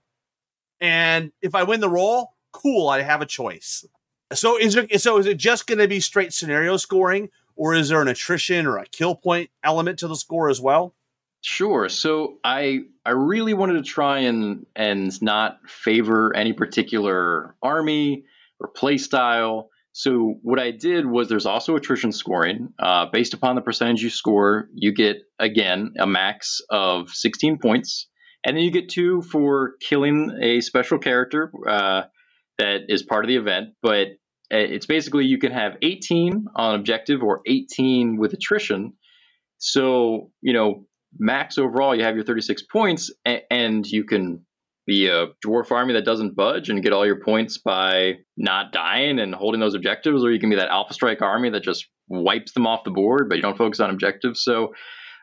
And 0.80 1.32
if 1.42 1.56
I 1.56 1.64
win 1.64 1.80
the 1.80 1.90
roll, 1.90 2.36
cool, 2.52 2.90
I 2.90 3.02
have 3.02 3.24
a 3.24 3.26
choice. 3.26 3.86
So 4.34 4.56
is 4.56 4.76
it 4.76 5.02
so 5.02 5.18
is 5.18 5.26
it 5.26 5.38
just 5.38 5.66
going 5.66 5.80
to 5.80 5.88
be 5.88 6.00
straight 6.00 6.32
scenario 6.32 6.78
scoring, 6.78 7.30
or 7.56 7.74
is 7.74 7.90
there 7.90 8.04
an 8.04 8.08
attrition 8.08 8.68
or 8.68 8.78
a 8.78 8.86
kill 8.86 9.16
point 9.16 9.50
element 9.64 9.98
to 10.00 10.08
the 10.08 10.16
score 10.16 10.48
as 10.48 10.62
well? 10.62 10.94
Sure. 11.42 11.90
So 11.90 12.38
I 12.44 12.82
I 13.04 13.12
really 13.12 13.56
wanted 13.56 13.74
to 13.74 13.82
try 13.82 14.20
and 14.20 14.68
and 14.76 15.20
not 15.24 15.58
favor 15.68 16.36
any 16.36 16.54
particular 16.54 17.56
army 17.64 18.26
or 18.60 18.68
play 18.68 19.00
style. 19.00 19.72
So 19.92 20.36
what 20.44 20.60
I 20.60 20.72
did 20.72 21.06
was 21.06 21.30
there's 21.30 21.46
also 21.46 21.76
attrition 21.76 22.12
scoring. 22.12 22.70
Uh, 22.80 23.08
based 23.12 23.34
upon 23.34 23.56
the 23.56 23.62
percentage 23.62 24.02
you 24.02 24.10
score, 24.10 24.70
you 24.74 24.94
get 24.94 25.18
again 25.40 25.94
a 26.00 26.08
max 26.08 26.62
of 26.70 27.10
16 27.10 27.58
points, 27.60 28.08
and 28.46 28.56
then 28.56 28.64
you 28.64 28.72
get 28.72 28.90
two 28.90 29.22
for 29.22 29.74
killing 29.82 30.38
a 30.42 30.62
special 30.62 31.00
character. 31.00 31.52
Uh, 31.68 32.04
that 32.60 32.82
is 32.90 33.04
part 33.04 33.24
of 33.24 33.30
the 33.30 33.38
event, 33.38 33.70
but 33.82 34.08
it's 34.52 34.86
basically 34.86 35.26
you 35.26 35.38
can 35.38 35.52
have 35.52 35.78
18 35.82 36.46
on 36.56 36.76
objective 36.76 37.24
or 37.24 37.42
18 37.46 38.18
with 38.18 38.34
attrition. 38.34 38.94
So, 39.60 40.32
you 40.42 40.54
know, 40.54 40.86
max 41.18 41.58
overall, 41.58 41.96
you 41.96 42.04
have 42.04 42.16
your 42.16 42.26
36 42.26 42.64
points, 42.72 43.12
and 43.26 43.86
you 43.86 44.04
can 44.04 44.46
be 44.90 45.08
a 45.08 45.28
dwarf 45.46 45.72
army 45.72 45.94
that 45.94 46.04
doesn't 46.04 46.36
budge 46.36 46.68
and 46.70 46.82
get 46.82 46.94
all 46.94 47.06
your 47.06 47.20
points 47.20 47.60
by 47.60 48.16
not 48.36 48.72
dying 48.72 49.20
and 49.20 49.36
holding 49.36 49.62
those 49.62 49.76
objectives, 49.76 50.24
or 50.24 50.32
you 50.32 50.40
can 50.40 50.50
be 50.50 50.56
that 50.56 50.70
alpha 50.70 50.96
strike 50.96 51.22
army 51.22 51.52
that 51.52 51.62
just 51.62 51.88
wipes 52.08 52.54
them 52.54 52.66
off 52.66 52.84
the 52.84 52.90
board, 52.90 53.30
but 53.30 53.36
you 53.36 53.42
don't 53.44 53.56
focus 53.56 53.80
on 53.80 53.92
objectives. 53.92 54.42
So, 54.42 54.74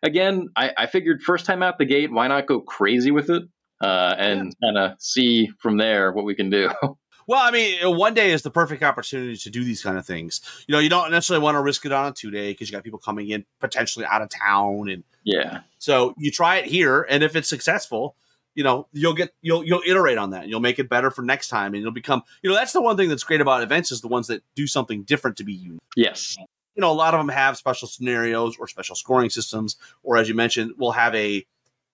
again, 0.05 0.51
I, 0.55 0.71
I 0.79 0.87
figured 0.87 1.21
first 1.21 1.47
time 1.47 1.65
out 1.65 1.79
the 1.79 1.85
gate, 1.85 2.13
why 2.13 2.29
not 2.29 2.47
go 2.47 2.61
crazy 2.61 3.11
with 3.11 3.29
it 3.29 3.43
uh, 3.81 4.15
and 4.17 4.55
yeah. 4.61 4.69
kind 4.69 4.79
of 4.79 5.03
see 5.03 5.49
from 5.59 5.79
there 5.79 6.13
what 6.13 6.25
we 6.25 6.37
can 6.37 6.49
do. 6.49 6.71
Well, 7.29 7.41
I 7.41 7.51
mean, 7.51 7.81
one 7.83 8.15
day 8.15 8.31
is 8.31 8.43
the 8.43 8.53
perfect 8.53 8.85
opportunity 8.85 9.37
to 9.37 9.51
do 9.51 9.65
these 9.65 9.83
kind 9.83 9.99
of 9.99 10.07
things. 10.07 10.41
You 10.69 10.73
know, 10.75 10.79
you 10.79 10.89
don't 10.89 11.11
necessarily 11.11 11.43
want 11.43 11.57
to 11.57 11.61
risk 11.61 11.85
it 11.85 11.91
on 11.91 12.07
a 12.07 12.13
two 12.13 12.31
day 12.31 12.53
because 12.53 12.69
you 12.69 12.73
got 12.73 12.85
people 12.85 13.01
coming 13.01 13.31
in 13.31 13.45
potentially 13.59 14.07
out 14.07 14.23
of 14.23 14.29
town, 14.29 14.89
and 14.89 15.03
yeah. 15.25 15.63
So 15.79 16.15
you 16.19 16.31
try 16.31 16.59
it 16.59 16.67
here, 16.67 17.05
and 17.11 17.25
if 17.25 17.35
it's 17.35 17.49
successful, 17.49 18.15
you 18.57 18.65
know, 18.65 18.89
you'll 18.93 19.15
get 19.15 19.33
you'll 19.43 19.65
you'll 19.65 19.83
iterate 19.87 20.19
on 20.19 20.31
that, 20.31 20.43
and 20.43 20.51
you'll 20.51 20.59
make 20.61 20.81
it 20.81 20.89
better 20.89 21.13
for 21.13 21.23
next 21.23 21.49
time, 21.49 21.75
and 21.75 21.83
you'll 21.83 21.93
become. 21.93 22.23
You 22.43 22.51
know, 22.51 22.57
that's 22.57 22.73
the 22.73 22.81
one 22.83 22.97
thing 22.97 23.09
that's 23.09 23.23
great 23.23 23.41
about 23.41 23.63
events 23.63 23.93
is 23.93 24.01
the 24.01 24.09
ones 24.09 24.27
that 24.27 24.43
do 24.57 24.67
something 24.67 25.05
different 25.05 25.37
to 25.37 25.45
be 25.45 25.53
unique. 25.53 25.81
Yes. 25.95 26.37
You 26.75 26.81
know, 26.81 26.91
a 26.91 26.95
lot 26.95 27.15
of 27.15 27.21
them 27.21 27.29
have 27.29 27.57
special 27.57 27.87
scenarios 27.87 28.57
or 28.59 28.67
special 28.67 28.97
scoring 28.97 29.31
systems, 29.31 29.77
or 30.03 30.17
as 30.17 30.29
you 30.29 30.35
mentioned, 30.35 30.73
will 30.79 30.93
have 30.93 31.15
a 31.15 31.47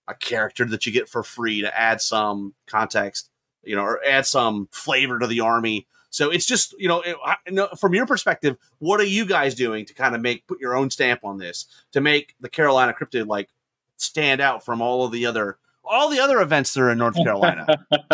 a 0.09 0.15
character 0.15 0.65
that 0.65 0.87
you 0.87 0.93
get 0.93 1.09
for 1.09 1.23
free 1.23 1.61
to 1.61 1.79
add 1.79 2.01
some 2.01 2.55
context 2.67 3.29
you 3.65 3.77
know, 3.77 3.83
or 3.83 4.01
add 4.05 4.27
some 4.27 4.69
flavor 4.73 5.21
to 5.21 5.27
the 5.29 5.39
army. 5.41 5.87
So 6.11 6.31
it's 6.31 6.47
just 6.47 6.75
you 6.79 6.89
know, 6.89 7.01
it, 7.01 7.17
I- 7.25 7.37
no, 7.51 7.69
from 7.79 7.95
your 7.95 8.07
perspective, 8.07 8.57
what 8.81 9.01
are 9.01 9.05
you 9.05 9.25
guys 9.25 9.55
doing 9.55 9.87
to 9.87 9.95
kind 9.95 10.15
of 10.15 10.21
make 10.21 10.47
put 10.47 10.61
your 10.61 10.77
own 10.77 10.91
stamp 10.91 11.21
on 11.25 11.39
this 11.39 11.67
to 11.93 12.01
make 12.01 12.35
the 12.41 12.49
Carolina 12.49 12.93
Cryptid 12.93 13.27
like 13.27 13.49
stand 13.97 14.41
out 14.41 14.65
from 14.65 14.83
all 14.83 15.05
of 15.05 15.13
the 15.13 15.27
other 15.27 15.59
all 15.85 16.09
the 16.09 16.21
other 16.21 16.41
events 16.41 16.73
that 16.75 16.81
are 16.81 16.91
in 16.91 16.99
North 16.99 17.17
Carolina? 17.17 17.67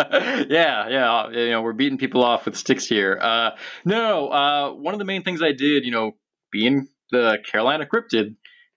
yeah, 0.49 0.89
yeah. 0.89 1.29
You 1.29 1.51
know, 1.51 1.61
we're 1.61 1.73
beating 1.73 1.97
people 1.97 2.23
off 2.23 2.45
with 2.45 2.57
sticks 2.57 2.87
here. 2.87 3.17
Uh, 3.21 3.51
no, 3.85 4.29
uh, 4.29 4.73
one 4.73 4.93
of 4.93 4.99
the 4.99 5.05
main 5.05 5.23
things 5.23 5.41
I 5.41 5.51
did, 5.51 5.85
you 5.85 5.91
know, 5.91 6.13
being 6.51 6.87
the 7.11 7.37
Carolina 7.49 7.85
Cryptid, 7.85 8.35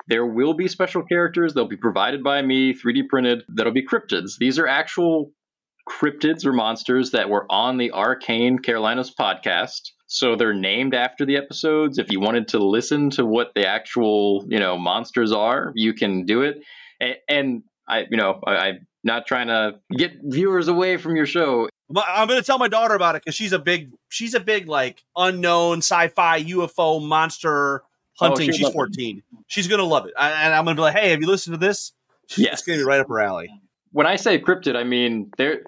there 0.09 0.27
will 0.27 0.55
be 0.55 0.69
special 0.69 1.03
characters. 1.05 1.55
They'll 1.55 1.69
be 1.69 1.77
provided 1.77 2.23
by 2.23 2.43
me, 2.43 2.75
3D 2.75 3.09
printed. 3.09 3.43
That'll 3.49 3.73
be 3.73 3.87
cryptids. 3.87 4.37
These 4.39 4.59
are 4.59 4.67
actual 4.67 5.33
cryptids 5.89 6.45
or 6.45 6.53
monsters 6.53 7.11
that 7.13 7.29
were 7.29 7.47
on 7.51 7.77
the 7.77 7.93
Arcane 7.93 8.59
Carolinas 8.59 9.13
podcast. 9.19 9.91
So 10.07 10.37
they're 10.37 10.55
named 10.55 10.95
after 10.95 11.25
the 11.25 11.37
episodes. 11.37 11.99
If 11.99 12.11
you 12.11 12.21
wanted 12.21 12.49
to 12.49 12.59
listen 12.59 13.11
to 13.11 13.25
what 13.25 13.53
the 13.55 13.67
actual, 13.67 14.45
you 14.49 14.59
know, 14.59 14.77
monsters 14.77 15.33
are, 15.33 15.73
you 15.75 15.95
can 15.95 16.27
do 16.27 16.43
it. 16.43 16.59
And, 17.01 17.17
and 17.29 17.63
I, 17.89 18.07
you 18.11 18.17
know, 18.17 18.41
I, 18.47 18.53
I'm 18.53 18.87
not 19.05 19.27
trying 19.27 19.49
to 19.49 19.81
get 19.97 20.13
viewers 20.23 20.69
away 20.69 20.97
from 20.97 21.17
your 21.17 21.27
show. 21.27 21.69
I'm 21.95 22.29
going 22.29 22.41
to 22.41 22.47
tell 22.47 22.59
my 22.59 22.69
daughter 22.69 22.95
about 22.95 23.17
it 23.17 23.23
because 23.25 23.35
she's 23.35 23.53
a 23.53 23.59
big 23.59 23.91
she's 24.09 24.35
a 24.35 24.41
big 24.41 24.69
like 24.69 25.03
unknown 25.17 25.79
sci-fi 25.79 26.43
UFO 26.43 27.07
monster 27.07 27.83
oh, 28.21 28.27
hunting. 28.27 28.47
she'd 28.47 28.55
she's 28.57 28.65
love 28.65 28.73
it. 28.73 28.77
14. 28.77 29.23
She's 29.47 29.69
going 29.69 29.81
to 29.81 29.85
love 29.85 30.07
it, 30.07 30.15
I, 30.19 30.31
and 30.31 30.55
I'm 30.55 30.65
going 30.65 30.77
to 30.77 30.81
be 30.81 30.85
like, 30.85 30.97
hey, 30.97 31.11
have 31.11 31.21
you 31.21 31.27
listened 31.27 31.55
to 31.55 31.59
this? 31.59 31.93
Yes. 32.37 32.55
It's 32.55 32.63
going 32.63 32.79
to 32.79 32.85
be 32.85 32.89
right 32.89 33.01
up 33.01 33.09
her 33.09 33.21
alley. 33.21 33.51
when 33.91 34.07
I 34.07 34.17
say 34.17 34.39
cryptid, 34.39 34.77
I 34.77 34.85
mean 34.85 35.31
there. 35.37 35.65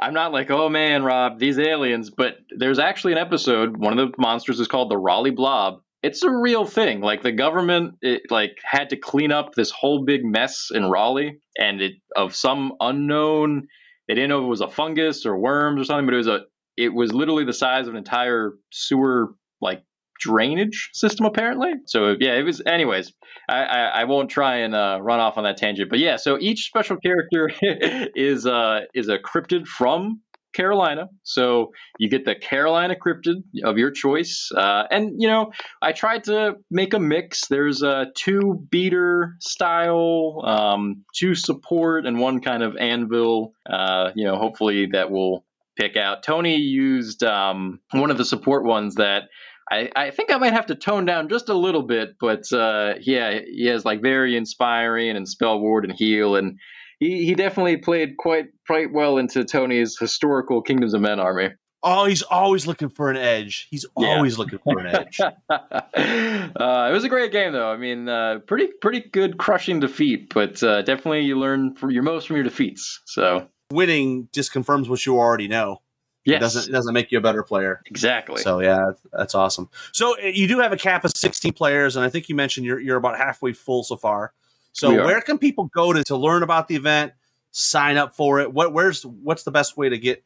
I'm 0.00 0.14
not 0.14 0.32
like, 0.32 0.50
oh 0.50 0.70
man, 0.70 1.04
Rob, 1.04 1.38
these 1.38 1.58
aliens. 1.58 2.10
But 2.10 2.38
there's 2.50 2.78
actually 2.78 3.12
an 3.12 3.18
episode. 3.18 3.76
One 3.76 3.98
of 3.98 4.10
the 4.10 4.14
monsters 4.18 4.58
is 4.58 4.66
called 4.66 4.90
the 4.90 4.96
Raleigh 4.96 5.30
Blob. 5.30 5.82
It's 6.02 6.22
a 6.22 6.30
real 6.30 6.64
thing. 6.64 7.00
Like 7.00 7.22
the 7.22 7.32
government, 7.32 7.94
it, 8.02 8.22
like 8.30 8.58
had 8.64 8.90
to 8.90 8.96
clean 8.96 9.32
up 9.32 9.54
this 9.54 9.70
whole 9.70 10.04
big 10.04 10.24
mess 10.24 10.68
in 10.72 10.90
Raleigh, 10.90 11.38
and 11.58 11.80
it 11.80 11.94
of 12.16 12.34
some 12.34 12.74
unknown. 12.80 13.68
They 14.08 14.14
didn't 14.14 14.30
know 14.30 14.40
if 14.40 14.44
it 14.44 14.48
was 14.48 14.60
a 14.60 14.68
fungus 14.68 15.24
or 15.24 15.38
worms 15.38 15.80
or 15.80 15.84
something, 15.84 16.06
but 16.06 16.14
it 16.14 16.18
was 16.18 16.28
a. 16.28 16.40
It 16.76 16.92
was 16.92 17.12
literally 17.12 17.44
the 17.44 17.52
size 17.52 17.86
of 17.86 17.94
an 17.94 17.98
entire 17.98 18.52
sewer 18.72 19.34
like 19.60 19.82
drainage 20.20 20.90
system 20.92 21.26
apparently 21.26 21.72
so 21.86 22.14
yeah 22.20 22.34
it 22.34 22.44
was 22.44 22.62
anyways 22.64 23.12
I, 23.48 23.64
I, 23.64 23.80
I 24.00 24.04
won't 24.04 24.30
try 24.30 24.58
and 24.58 24.74
uh, 24.74 24.98
run 25.00 25.20
off 25.20 25.36
on 25.36 25.44
that 25.44 25.56
tangent, 25.56 25.90
but 25.90 25.98
yeah. 25.98 26.16
So 26.16 26.38
each 26.40 26.64
special 26.66 26.96
character 26.96 27.50
is 27.62 28.46
uh, 28.46 28.82
is 28.94 29.08
a 29.08 29.18
cryptid 29.18 29.66
from 29.66 30.20
Carolina. 30.52 31.08
So 31.22 31.72
you 31.98 32.08
get 32.08 32.24
the 32.24 32.34
Carolina 32.34 32.94
cryptid 32.94 33.42
of 33.64 33.78
your 33.78 33.90
choice, 33.90 34.50
uh, 34.54 34.84
and 34.90 35.20
you 35.20 35.28
know 35.28 35.52
I 35.80 35.92
tried 35.92 36.24
to 36.24 36.56
make 36.70 36.94
a 36.94 36.98
mix. 36.98 37.46
There's 37.48 37.82
uh, 37.82 38.06
two 38.14 38.66
beater 38.70 39.36
style, 39.40 40.42
um, 40.44 41.04
two 41.14 41.34
support, 41.34 42.06
and 42.06 42.18
one 42.18 42.40
kind 42.40 42.62
of 42.62 42.76
anvil. 42.76 43.54
Uh, 43.68 44.10
you 44.14 44.24
know, 44.24 44.36
hopefully 44.36 44.88
that 44.92 45.10
will 45.10 45.44
pick 45.76 45.96
out. 45.96 46.22
Tony 46.22 46.56
used 46.56 47.22
um, 47.22 47.80
one 47.92 48.10
of 48.10 48.18
the 48.18 48.24
support 48.24 48.64
ones 48.64 48.96
that 48.96 49.24
I, 49.70 49.90
I 49.94 50.10
think 50.10 50.32
I 50.32 50.38
might 50.38 50.52
have 50.52 50.66
to 50.66 50.74
tone 50.74 51.06
down 51.06 51.28
just 51.28 51.48
a 51.48 51.54
little 51.54 51.82
bit, 51.82 52.16
but 52.20 52.52
uh, 52.52 52.94
yeah, 53.00 53.38
he 53.46 53.66
has 53.66 53.84
like 53.84 54.02
very 54.02 54.36
inspiring 54.36 55.16
and 55.16 55.28
spell 55.28 55.60
ward 55.60 55.84
and 55.84 55.94
heal, 55.94 56.36
and 56.36 56.58
he, 57.02 57.24
he 57.26 57.34
definitely 57.34 57.76
played 57.78 58.16
quite 58.16 58.46
quite 58.66 58.92
well 58.92 59.18
into 59.18 59.44
Tony's 59.44 59.96
historical 59.98 60.62
Kingdoms 60.62 60.94
of 60.94 61.00
Men 61.00 61.18
army. 61.20 61.50
Oh, 61.84 62.04
he's 62.06 62.22
always 62.22 62.64
looking 62.64 62.88
for 62.90 63.10
an 63.10 63.16
edge. 63.16 63.66
He's 63.70 63.84
Yeah. 63.98 64.06
always 64.08 64.38
looking 64.38 64.60
for 64.60 64.78
an 64.78 64.86
edge. 64.86 65.18
uh, 65.50 66.88
it 66.88 66.92
was 66.92 67.04
a 67.04 67.08
great 67.08 67.32
game, 67.32 67.52
though. 67.52 67.70
I 67.70 67.76
mean, 67.76 68.08
uh, 68.08 68.38
pretty 68.46 68.68
pretty 68.80 69.00
good 69.00 69.38
crushing 69.38 69.80
defeat, 69.80 70.32
but 70.32 70.62
uh, 70.62 70.82
definitely 70.82 71.20
you 71.22 71.38
learn 71.38 71.74
from 71.74 71.90
your 71.90 72.02
most 72.02 72.26
from 72.28 72.36
your 72.36 72.44
defeats. 72.44 73.00
So 73.06 73.48
Winning 73.72 74.28
just 74.32 74.52
confirms 74.52 74.88
what 74.88 75.04
you 75.06 75.18
already 75.18 75.48
know. 75.48 75.82
yes, 76.24 76.36
It 76.36 76.40
doesn't 76.40 76.68
it 76.68 76.72
doesn't 76.72 76.94
make 76.94 77.10
you 77.10 77.18
a 77.18 77.22
better 77.22 77.42
player. 77.42 77.80
exactly. 77.86 78.42
So 78.42 78.60
yeah, 78.60 78.92
that's 79.12 79.34
awesome. 79.34 79.68
So 79.92 80.14
uh, 80.22 80.26
you 80.26 80.46
do 80.46 80.60
have 80.60 80.72
a 80.72 80.76
cap 80.76 81.04
of 81.04 81.12
16 81.16 81.52
players, 81.52 81.96
and 81.96 82.04
I 82.04 82.08
think 82.10 82.28
you 82.28 82.34
mentioned 82.36 82.64
you're 82.66 82.80
you're 82.80 82.96
about 82.96 83.16
halfway 83.18 83.52
full 83.52 83.82
so 83.82 83.96
far. 83.96 84.32
So 84.72 85.04
where 85.04 85.20
can 85.20 85.38
people 85.38 85.70
go 85.72 85.92
to, 85.92 86.02
to 86.04 86.16
learn 86.16 86.42
about 86.42 86.68
the 86.68 86.76
event, 86.76 87.12
sign 87.50 87.96
up 87.96 88.16
for 88.16 88.40
it? 88.40 88.52
What 88.52 88.72
where's 88.72 89.04
what's 89.04 89.42
the 89.44 89.50
best 89.50 89.76
way 89.76 89.88
to 89.88 89.98
get 89.98 90.24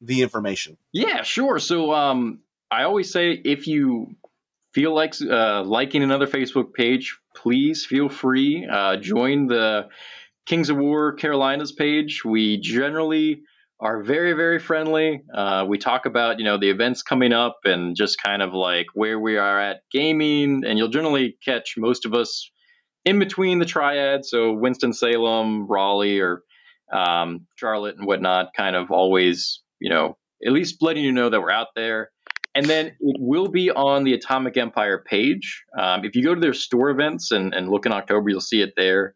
the 0.00 0.22
information? 0.22 0.76
Yeah, 0.92 1.22
sure. 1.22 1.58
So 1.58 1.92
um, 1.92 2.40
I 2.70 2.82
always 2.84 3.10
say 3.10 3.32
if 3.32 3.66
you 3.66 4.16
feel 4.72 4.94
like 4.94 5.14
uh, 5.22 5.62
liking 5.62 6.02
another 6.02 6.26
Facebook 6.26 6.74
page, 6.74 7.18
please 7.34 7.86
feel 7.86 8.08
free. 8.08 8.66
Uh, 8.70 8.96
join 8.96 9.46
the 9.46 9.88
Kings 10.46 10.70
of 10.70 10.76
War 10.76 11.12
Carolinas 11.12 11.72
page. 11.72 12.24
We 12.24 12.58
generally 12.58 13.42
are 13.78 14.02
very, 14.02 14.32
very 14.32 14.58
friendly. 14.58 15.22
Uh, 15.32 15.66
we 15.68 15.76
talk 15.76 16.06
about 16.06 16.38
you 16.38 16.44
know 16.44 16.58
the 16.58 16.70
events 16.70 17.02
coming 17.02 17.32
up 17.32 17.60
and 17.64 17.94
just 17.94 18.22
kind 18.22 18.42
of 18.42 18.54
like 18.54 18.86
where 18.94 19.20
we 19.20 19.36
are 19.36 19.60
at 19.60 19.82
gaming, 19.90 20.62
and 20.66 20.78
you'll 20.78 20.88
generally 20.88 21.36
catch 21.44 21.74
most 21.76 22.06
of 22.06 22.14
us 22.14 22.50
in 23.06 23.18
between 23.18 23.58
the 23.58 23.64
triads. 23.64 24.28
So 24.28 24.52
Winston 24.52 24.92
Salem, 24.92 25.66
Raleigh, 25.66 26.20
or 26.20 26.42
um, 26.92 27.46
Charlotte 27.54 27.96
and 27.96 28.06
whatnot, 28.06 28.50
kind 28.54 28.76
of 28.76 28.90
always 28.90 29.62
you 29.80 29.88
know 29.88 30.18
at 30.44 30.52
least 30.52 30.82
letting 30.82 31.04
you 31.04 31.12
know 31.12 31.30
that 31.30 31.40
we're 31.40 31.50
out 31.50 31.68
there. 31.74 32.10
And 32.54 32.66
then 32.66 32.86
it 32.86 33.16
will 33.18 33.48
be 33.48 33.70
on 33.70 34.04
the 34.04 34.14
Atomic 34.14 34.56
Empire 34.56 35.04
page. 35.06 35.62
Um, 35.78 36.04
if 36.04 36.16
you 36.16 36.24
go 36.24 36.34
to 36.34 36.40
their 36.40 36.54
store 36.54 36.88
events 36.88 37.30
and, 37.30 37.52
and 37.52 37.68
look 37.68 37.84
in 37.84 37.92
October, 37.92 38.30
you'll 38.30 38.40
see 38.40 38.62
it 38.62 38.72
there. 38.76 39.14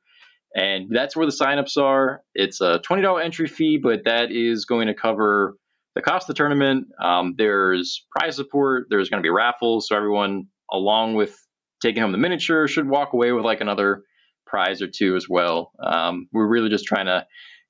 And 0.54 0.88
that's 0.90 1.16
where 1.16 1.24
the 1.24 1.32
signups 1.32 1.78
are. 1.78 2.22
It's 2.34 2.60
a 2.60 2.80
$20 2.80 3.24
entry 3.24 3.46
fee, 3.46 3.78
but 3.82 4.04
that 4.04 4.30
is 4.30 4.66
going 4.66 4.88
to 4.88 4.94
cover 4.94 5.56
the 5.94 6.02
cost 6.02 6.28
of 6.28 6.34
the 6.34 6.38
tournament. 6.38 6.88
Um, 7.02 7.34
there's 7.38 8.04
prize 8.14 8.36
support, 8.36 8.88
there's 8.90 9.08
going 9.08 9.22
to 9.22 9.26
be 9.26 9.30
raffles. 9.30 9.88
So 9.88 9.96
everyone, 9.96 10.48
along 10.70 11.14
with 11.14 11.34
taking 11.80 12.02
home 12.02 12.12
the 12.12 12.18
miniature, 12.18 12.68
should 12.68 12.88
walk 12.88 13.12
away 13.12 13.32
with 13.32 13.44
like 13.44 13.60
another 13.60 14.02
prize 14.46 14.82
or 14.82 14.88
two 14.88 15.16
as 15.16 15.28
well. 15.28 15.72
Um, 15.82 16.28
we're 16.32 16.46
really 16.46 16.68
just 16.68 16.84
trying 16.86 17.06
to 17.06 17.26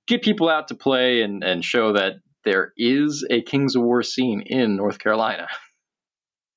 get 0.06 0.22
people 0.22 0.48
out 0.48 0.68
to 0.68 0.74
play 0.74 1.22
and, 1.22 1.44
and 1.44 1.64
show 1.64 1.92
that 1.92 2.14
there 2.44 2.72
is 2.76 3.26
a 3.30 3.42
Kings 3.42 3.76
of 3.76 3.82
War 3.82 4.02
scene 4.02 4.40
in 4.40 4.76
North 4.76 4.98
Carolina. 4.98 5.48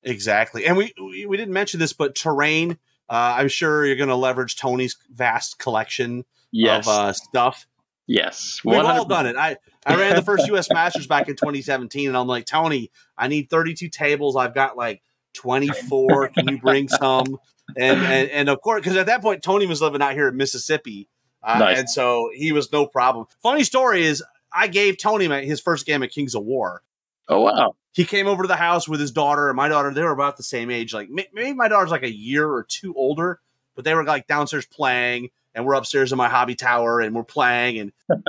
Exactly. 0.03 0.65
And 0.65 0.75
we 0.75 0.93
we, 1.01 1.25
we 1.25 1.37
didn't 1.37 1.53
mention 1.53 1.79
this, 1.79 1.93
but 1.93 2.15
terrain. 2.15 2.71
Uh, 3.09 3.35
I'm 3.37 3.47
sure 3.47 3.85
you're 3.85 3.95
going 3.95 4.09
to 4.09 4.15
leverage 4.15 4.57
Tony's 4.57 4.97
vast 5.09 5.59
collection 5.59 6.25
Yes. 6.51 6.87
of 6.87 6.93
uh, 6.93 7.13
stuff. 7.13 7.65
yes. 8.05 8.59
We've 8.65 8.77
all 8.79 9.05
done 9.05 9.27
it. 9.27 9.35
I, 9.37 9.57
I 9.85 9.95
ran 9.95 10.15
the 10.15 10.21
first 10.21 10.45
U.S. 10.47 10.67
Masters 10.71 11.07
back 11.07 11.29
in 11.29 11.35
2017, 11.35 12.07
and 12.07 12.17
I'm 12.17 12.27
like, 12.27 12.45
Tony, 12.45 12.91
I 13.17 13.27
need 13.27 13.49
32 13.49 13.89
tables. 13.89 14.35
I've 14.35 14.53
got 14.53 14.75
like 14.77 15.01
24. 15.33 16.27
Can 16.35 16.47
you 16.47 16.59
bring 16.59 16.87
some? 16.87 17.37
And 17.77 17.99
and, 18.01 18.29
and 18.29 18.49
of 18.49 18.61
course, 18.61 18.81
because 18.81 18.97
at 18.97 19.05
that 19.07 19.21
point, 19.21 19.41
Tony 19.43 19.65
was 19.65 19.81
living 19.81 20.01
out 20.01 20.13
here 20.13 20.27
in 20.27 20.37
Mississippi, 20.37 21.07
uh, 21.41 21.59
Nice. 21.59 21.79
and 21.79 21.89
so 21.89 22.29
he 22.33 22.51
was 22.51 22.71
no 22.71 22.85
problem. 22.85 23.25
Funny 23.41 23.63
story 23.63 24.03
is, 24.03 24.23
I 24.51 24.67
gave 24.67 24.97
Tony 24.97 25.27
my, 25.27 25.41
his 25.43 25.59
first 25.61 25.85
game 25.85 26.03
of 26.03 26.09
Kings 26.09 26.35
of 26.35 26.43
War. 26.43 26.83
Oh, 27.29 27.41
wow. 27.41 27.75
He 27.93 28.05
came 28.05 28.27
over 28.27 28.43
to 28.43 28.47
the 28.47 28.55
house 28.55 28.87
with 28.87 28.99
his 28.99 29.11
daughter 29.11 29.49
and 29.49 29.55
my 29.55 29.67
daughter. 29.69 29.93
They 29.93 30.03
were 30.03 30.11
about 30.11 30.35
the 30.37 30.43
same 30.43 30.69
age. 30.69 30.93
Like 30.93 31.09
maybe 31.09 31.53
my 31.53 31.67
daughter's 31.67 31.91
like 31.91 32.03
a 32.03 32.13
year 32.13 32.49
or 32.49 32.63
two 32.63 32.93
older, 32.95 33.39
but 33.75 33.85
they 33.85 33.93
were 33.93 34.03
like 34.03 34.27
downstairs 34.27 34.65
playing, 34.65 35.29
and 35.55 35.65
we're 35.65 35.75
upstairs 35.75 36.11
in 36.11 36.17
my 36.17 36.27
hobby 36.27 36.55
tower 36.55 36.99
and 36.99 37.15
we're 37.15 37.23
playing. 37.23 37.79
And 37.79 37.91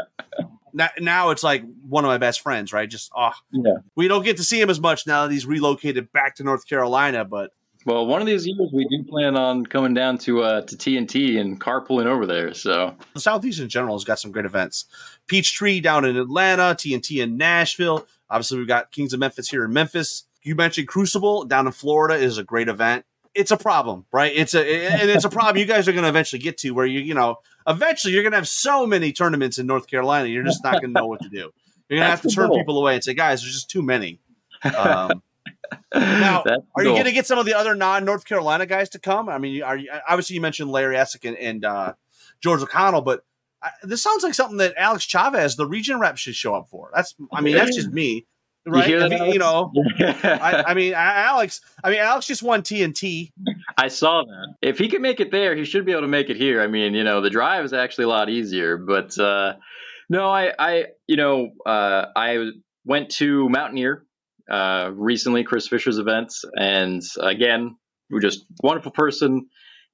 now, 0.75 0.89
now 1.01 1.31
it's 1.31 1.43
like 1.43 1.63
one 1.89 2.05
of 2.05 2.09
my 2.09 2.19
best 2.19 2.41
friends, 2.41 2.73
right? 2.73 2.91
Just 2.91 3.11
oh, 3.17 3.31
Yeah. 3.53 3.77
we 3.95 4.09
don't 4.09 4.25
get 4.25 4.37
to 4.39 4.45
see 4.45 4.61
him 4.61 4.69
as 4.69 4.81
much 4.81 5.07
now 5.07 5.27
that 5.27 5.33
he's 5.33 5.47
relocated 5.47 6.13
back 6.13 6.37
to 6.37 6.45
North 6.45 6.69
Carolina. 6.69 7.25
But 7.25 7.53
Well, 7.87 8.07
one 8.07 8.21
of 8.21 8.27
these 8.27 8.47
years 8.47 8.71
we 8.73 8.87
do 8.89 9.05
plan 9.09 9.37
on 9.37 9.65
coming 9.65 9.95
down 9.95 10.19
to 10.19 10.43
uh, 10.43 10.61
to 10.63 10.77
TNT 10.77 11.41
and 11.41 11.61
carpooling 11.61 12.07
over 12.07 12.27
there. 12.27 12.53
So 12.53 12.95
the 13.15 13.21
Southeast 13.21 13.61
in 13.61 13.69
general 13.69 13.95
has 13.95 14.05
got 14.05 14.19
some 14.19 14.33
great 14.33 14.45
events. 14.47 14.87
Peachtree 15.29 15.81
down 15.81 16.05
in 16.05 16.17
Atlanta, 16.17 16.75
TNT 16.75 17.23
in 17.23 17.37
Nashville. 17.37 18.07
Obviously, 18.29 18.59
we've 18.59 18.69
got 18.69 18.91
Kings 18.91 19.13
of 19.13 19.21
Memphis 19.21 19.49
here 19.49 19.65
in 19.65 19.73
Memphis. 19.73 20.25
You 20.43 20.55
mentioned 20.57 20.89
Crucible 20.89 21.45
down 21.45 21.67
in 21.67 21.73
Florida 21.73 22.15
is 22.17 22.37
a 22.37 22.45
great 22.45 22.69
event. 22.69 23.05
It's 23.35 23.51
a 23.51 23.57
problem, 23.57 24.07
right? 24.13 24.33
It's 24.35 24.55
a 24.55 24.61
and 24.87 25.11
it's 25.11 25.25
a 25.25 25.29
problem 25.31 25.59
you 25.61 25.67
guys 25.67 25.89
are 25.89 25.93
going 25.93 26.03
to 26.05 26.09
eventually 26.09 26.41
get 26.41 26.59
to 26.59 26.71
where 26.73 26.87
you 26.87 27.01
you 27.01 27.15
know 27.15 27.37
eventually 27.67 28.13
you're 28.15 28.23
going 28.23 28.33
to 28.33 28.39
have 28.39 28.49
so 28.49 28.87
many 28.87 29.13
tournaments 29.13 29.59
in 29.59 29.67
North 29.67 29.87
Carolina 29.87 30.29
you're 30.29 30.45
just 30.45 30.63
not 30.65 30.75
going 30.81 30.95
to 30.95 31.01
know 31.01 31.07
what 31.07 31.21
to 31.23 31.29
do. 31.29 31.51
You're 31.89 31.99
going 31.99 32.07
to 32.07 32.11
have 32.11 32.23
to 32.23 32.29
turn 32.31 32.49
goal. 32.49 32.59
people 32.59 32.79
away 32.79 32.95
and 32.95 33.05
say, 33.05 33.15
guys, 33.15 33.43
there's 33.43 33.53
just 33.55 33.71
too 33.71 33.83
many. 33.83 34.21
Um, 34.77 35.23
Now, 35.95 36.43
That's 36.45 36.63
are 36.77 36.83
you 36.85 36.91
going 36.91 37.05
to 37.05 37.13
get 37.13 37.27
some 37.27 37.39
of 37.39 37.47
the 37.47 37.55
other 37.55 37.75
non 37.75 38.05
North 38.05 38.25
Carolina 38.25 38.67
guys 38.67 38.91
to 38.91 38.99
come? 38.99 39.29
I 39.29 39.39
mean, 39.39 39.63
are 39.63 39.77
you 39.77 39.91
obviously 40.09 40.35
you 40.35 40.41
mentioned 40.41 40.71
Larry 40.71 40.97
Essick 40.97 41.27
and, 41.27 41.37
and 41.37 41.65
uh, 41.65 41.95
George 42.41 42.63
O'Connell, 42.63 43.01
but 43.03 43.25
I, 43.63 43.71
this 43.83 44.03
sounds 44.03 44.23
like 44.23 44.35
something 44.35 44.59
that 44.59 44.75
Alex 44.77 45.05
Chavez, 45.05 45.57
the 45.57 45.67
region 45.67 45.99
rep, 45.99 46.17
should 46.17 46.35
show 46.37 46.55
up 46.55 46.69
for. 46.69 46.91
That's, 46.95 47.15
I 47.33 47.41
mean, 47.41 47.55
that's 47.55 47.75
just 47.75 47.91
me. 47.91 48.27
right? 48.67 48.87
hear 48.87 48.99
If 49.01 49.11
that, 49.11 49.21
he- 49.27 49.33
you 49.33 49.39
know, 49.39 49.73
I, 50.01 50.65
I 50.69 50.75
mean, 50.75 50.93
Alex. 50.95 51.61
I 51.83 51.91
mean, 51.91 52.01
Alex 52.01 52.27
just 52.27 52.43
won 52.43 52.63
TNT. 52.63 53.33
I 53.77 53.89
saw 53.89 54.23
that. 54.23 54.55
If 54.63 54.79
he 54.79 54.89
can 54.89 55.03
make 55.03 55.21
it 55.21 55.31
there, 55.31 55.55
he 55.57 55.65
should 55.65 55.85
be 55.85 55.93
able 55.93 56.03
to 56.03 56.09
make 56.09 56.31
it 56.31 56.37
here. 56.37 56.61
I 56.61 56.67
mean, 56.67 56.95
you 56.95 57.05
know, 57.05 57.21
the 57.21 57.31
drive 57.31 57.65
is 57.65 57.73
actually 57.73 58.05
a 58.05 58.09
lot 58.09 58.29
easier. 58.29 58.77
But 58.77 59.19
uh, 59.19 59.55
no, 60.09 60.31
I, 60.31 60.53
I, 60.59 60.85
you 61.07 61.17
know, 61.17 61.51
uh, 61.67 62.07
I 62.15 62.51
went 62.85 63.11
to 63.13 63.49
Mountaineer 63.49 64.05
uh, 64.51 64.91
recently, 64.95 65.45
Chris 65.45 65.69
Fisher's 65.69 65.99
events, 65.99 66.45
and 66.55 67.03
again, 67.21 67.77
we're 68.11 68.21
just 68.21 68.45
wonderful 68.63 68.93
person 68.93 69.47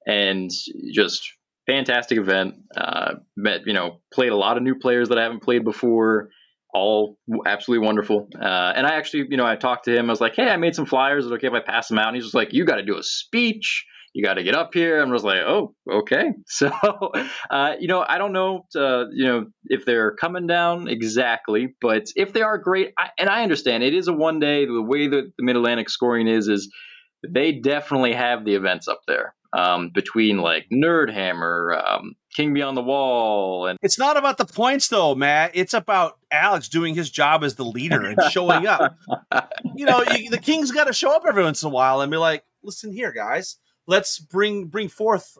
and 0.05 0.51
just 0.93 1.31
fantastic 1.65 2.17
event. 2.17 2.55
Uh, 2.75 3.15
met, 3.37 3.61
you 3.65 3.73
know, 3.73 4.01
played 4.13 4.31
a 4.31 4.35
lot 4.35 4.57
of 4.57 4.63
new 4.63 4.75
players 4.75 5.09
that 5.09 5.17
I 5.17 5.23
haven't 5.23 5.43
played 5.43 5.63
before. 5.63 6.29
All 6.73 7.17
absolutely 7.45 7.85
wonderful. 7.85 8.29
Uh, 8.39 8.73
and 8.75 8.87
I 8.87 8.91
actually, 8.91 9.25
you 9.29 9.37
know, 9.37 9.45
I 9.45 9.55
talked 9.55 9.85
to 9.85 9.95
him. 9.95 10.09
I 10.09 10.13
was 10.13 10.21
like, 10.21 10.35
"Hey, 10.35 10.49
I 10.49 10.57
made 10.57 10.75
some 10.75 10.85
flyers. 10.85 11.25
Is 11.25 11.31
it 11.31 11.35
okay 11.35 11.47
if 11.47 11.53
I 11.53 11.59
pass 11.59 11.89
them 11.89 11.99
out?" 11.99 12.07
And 12.07 12.15
he's 12.15 12.25
just 12.25 12.35
like, 12.35 12.53
"You 12.53 12.65
got 12.65 12.77
to 12.77 12.83
do 12.83 12.97
a 12.97 13.03
speech. 13.03 13.85
You 14.13 14.23
got 14.23 14.35
to 14.35 14.43
get 14.43 14.55
up 14.55 14.73
here." 14.73 15.01
And 15.01 15.09
I 15.09 15.13
was 15.13 15.23
like, 15.23 15.39
"Oh, 15.39 15.75
okay." 15.91 16.31
So, 16.47 16.71
uh, 17.49 17.73
you 17.79 17.87
know, 17.87 18.05
I 18.07 18.17
don't 18.17 18.31
know, 18.31 18.65
uh, 18.75 19.05
you 19.11 19.25
know, 19.25 19.45
if 19.65 19.85
they're 19.85 20.11
coming 20.15 20.47
down 20.47 20.87
exactly, 20.87 21.75
but 21.81 22.03
if 22.15 22.31
they 22.31 22.41
are 22.41 22.57
great, 22.57 22.93
I, 22.97 23.09
and 23.19 23.29
I 23.29 23.43
understand 23.43 23.83
it 23.83 23.93
is 23.93 24.07
a 24.07 24.13
one 24.13 24.39
day. 24.39 24.65
The 24.65 24.81
way 24.81 25.07
that 25.07 25.31
the 25.37 25.43
Mid 25.43 25.57
Atlantic 25.57 25.89
scoring 25.89 26.27
is, 26.27 26.47
is 26.47 26.71
they 27.27 27.53
definitely 27.53 28.13
have 28.13 28.45
the 28.45 28.55
events 28.55 28.87
up 28.87 29.01
there 29.07 29.33
um, 29.53 29.89
between 29.89 30.37
like 30.37 30.67
Nerdhammer, 30.71 31.83
um, 31.83 32.15
King 32.33 32.53
Beyond 32.53 32.77
the 32.77 32.83
Wall, 32.83 33.67
and 33.67 33.77
It's 33.81 33.99
not 33.99 34.17
about 34.17 34.37
the 34.37 34.45
points, 34.45 34.87
though, 34.87 35.15
Matt. 35.15 35.51
It's 35.53 35.73
about 35.73 36.17
Alex 36.31 36.69
doing 36.69 36.95
his 36.95 37.09
job 37.09 37.43
as 37.43 37.55
the 37.55 37.65
leader 37.65 38.05
and 38.05 38.17
showing 38.31 38.65
up. 38.67 38.97
you 39.75 39.85
know, 39.85 40.03
you, 40.15 40.29
the 40.29 40.37
king's 40.37 40.71
got 40.71 40.85
to 40.85 40.93
show 40.93 41.15
up 41.15 41.23
every 41.27 41.43
once 41.43 41.63
in 41.63 41.67
a 41.67 41.71
while 41.71 42.01
and 42.01 42.11
be 42.11 42.17
like, 42.17 42.43
"Listen 42.63 42.91
here, 42.91 43.11
guys. 43.11 43.57
Let's 43.87 44.19
bring 44.19 44.67
bring 44.67 44.87
forth, 44.87 45.37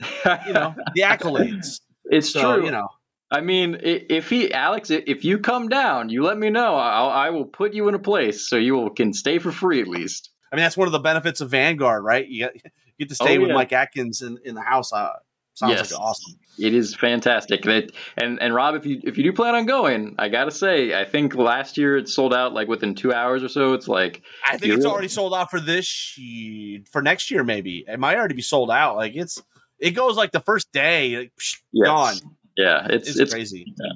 you 0.00 0.52
know, 0.52 0.74
the 0.94 1.02
accolades." 1.02 1.80
it's 2.04 2.32
so, 2.32 2.56
true. 2.56 2.66
you 2.66 2.70
know, 2.70 2.88
I 3.30 3.40
mean, 3.42 3.78
if 3.82 4.30
he, 4.30 4.52
Alex, 4.52 4.90
if 4.90 5.24
you 5.24 5.38
come 5.38 5.68
down, 5.68 6.08
you 6.08 6.22
let 6.22 6.38
me 6.38 6.48
know. 6.48 6.76
I'll, 6.76 7.10
I 7.10 7.30
will 7.30 7.44
put 7.44 7.74
you 7.74 7.88
in 7.88 7.94
a 7.94 7.98
place 7.98 8.48
so 8.48 8.56
you 8.56 8.74
will, 8.74 8.90
can 8.90 9.12
stay 9.12 9.38
for 9.38 9.52
free 9.52 9.82
at 9.82 9.88
least. 9.88 10.30
I 10.50 10.56
mean, 10.56 10.62
that's 10.62 10.78
one 10.78 10.88
of 10.88 10.92
the 10.92 10.98
benefits 10.98 11.42
of 11.42 11.50
Vanguard, 11.50 12.04
right? 12.04 12.26
You 12.26 12.46
get, 12.46 12.72
you 12.98 13.06
get 13.06 13.08
to 13.10 13.14
stay 13.14 13.38
Oh, 13.38 13.40
with 13.40 13.48
yeah. 13.50 13.54
Mike 13.54 13.72
Atkins 13.72 14.20
in, 14.22 14.38
in 14.44 14.54
the 14.54 14.60
house. 14.62 14.92
Uh, 14.92 15.10
sounds 15.54 15.72
Yes. 15.74 15.92
like 15.92 16.00
awesome. 16.00 16.34
It 16.58 16.74
is 16.74 16.94
fantastic. 16.94 17.62
That 17.62 17.92
and 18.16 18.40
and 18.42 18.52
Rob, 18.54 18.74
if 18.74 18.84
you 18.84 19.00
if 19.04 19.16
you 19.16 19.24
do 19.24 19.32
plan 19.32 19.54
on 19.54 19.64
going, 19.66 20.16
I 20.18 20.28
gotta 20.28 20.50
say, 20.50 20.92
I 21.00 21.04
think 21.04 21.34
last 21.36 21.78
year 21.78 21.96
it 21.96 22.08
sold 22.08 22.34
out 22.34 22.52
like 22.52 22.66
within 22.68 22.94
two 22.96 23.12
hours 23.12 23.42
or 23.44 23.48
so. 23.48 23.74
It's 23.74 23.86
like 23.88 24.22
I 24.46 24.56
think 24.58 24.72
it's 24.74 24.78
really- 24.78 24.90
already 24.90 25.08
sold 25.08 25.34
out 25.34 25.50
for 25.50 25.60
this 25.60 26.18
ye- 26.18 26.84
for 26.90 27.00
next 27.02 27.30
year. 27.30 27.44
Maybe 27.44 27.84
it 27.86 27.98
might 28.00 28.16
already 28.16 28.34
be 28.34 28.42
sold 28.42 28.70
out. 28.70 28.96
Like 28.96 29.14
it's 29.14 29.40
it 29.78 29.92
goes 29.92 30.16
like 30.16 30.32
the 30.32 30.40
first 30.40 30.72
day, 30.72 31.16
like, 31.16 31.32
psh, 31.40 31.58
yes. 31.72 31.86
gone. 31.86 32.16
Yeah, 32.56 32.88
it's 32.90 33.08
It's, 33.08 33.18
it's, 33.20 33.32
crazy. 33.32 33.72
yeah. 33.80 33.92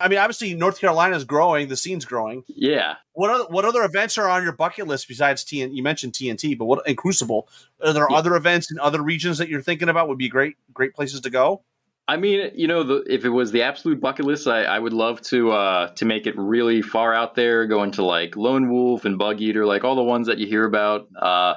I 0.00 0.08
mean, 0.08 0.18
obviously, 0.18 0.54
North 0.54 0.78
Carolina 0.80 1.16
is 1.16 1.24
growing. 1.24 1.68
The 1.68 1.76
scene's 1.76 2.04
growing. 2.04 2.44
yeah. 2.48 2.94
What 3.14 3.30
other 3.30 3.44
what 3.48 3.64
other 3.64 3.82
events 3.82 4.16
are 4.16 4.28
on 4.28 4.44
your 4.44 4.52
bucket 4.52 4.86
list 4.86 5.08
besides 5.08 5.44
TNT? 5.44 5.74
You 5.74 5.82
mentioned 5.82 6.12
TNT, 6.12 6.56
but 6.56 6.66
what 6.66 6.86
and 6.86 6.96
Crucible? 6.96 7.48
Are 7.84 7.92
there 7.92 8.06
Yeah. 8.08 8.16
other 8.16 8.36
events 8.36 8.70
in 8.70 8.78
other 8.78 9.02
regions 9.02 9.38
that 9.38 9.48
you're 9.48 9.62
thinking 9.62 9.88
about 9.88 10.08
would 10.08 10.18
be 10.18 10.28
great 10.28 10.56
great 10.72 10.94
places 10.94 11.20
to 11.22 11.30
go? 11.30 11.62
I 12.10 12.16
mean, 12.16 12.52
you 12.54 12.68
know, 12.68 12.84
the, 12.84 13.04
if 13.06 13.26
it 13.26 13.28
was 13.28 13.52
the 13.52 13.64
absolute 13.64 14.00
bucket 14.00 14.24
list, 14.24 14.46
I, 14.48 14.62
I 14.62 14.78
would 14.78 14.94
love 14.94 15.20
to 15.22 15.50
uh, 15.50 15.88
to 15.96 16.04
make 16.04 16.26
it 16.26 16.38
really 16.38 16.80
far 16.80 17.12
out 17.12 17.34
there, 17.34 17.66
going 17.66 17.90
to 17.92 18.04
like 18.04 18.36
Lone 18.36 18.70
Wolf 18.70 19.04
and 19.04 19.18
Bug 19.18 19.40
Eater, 19.40 19.66
like 19.66 19.84
all 19.84 19.96
the 19.96 20.02
ones 20.04 20.28
that 20.28 20.38
you 20.38 20.46
hear 20.46 20.64
about. 20.64 21.08
Uh, 21.20 21.54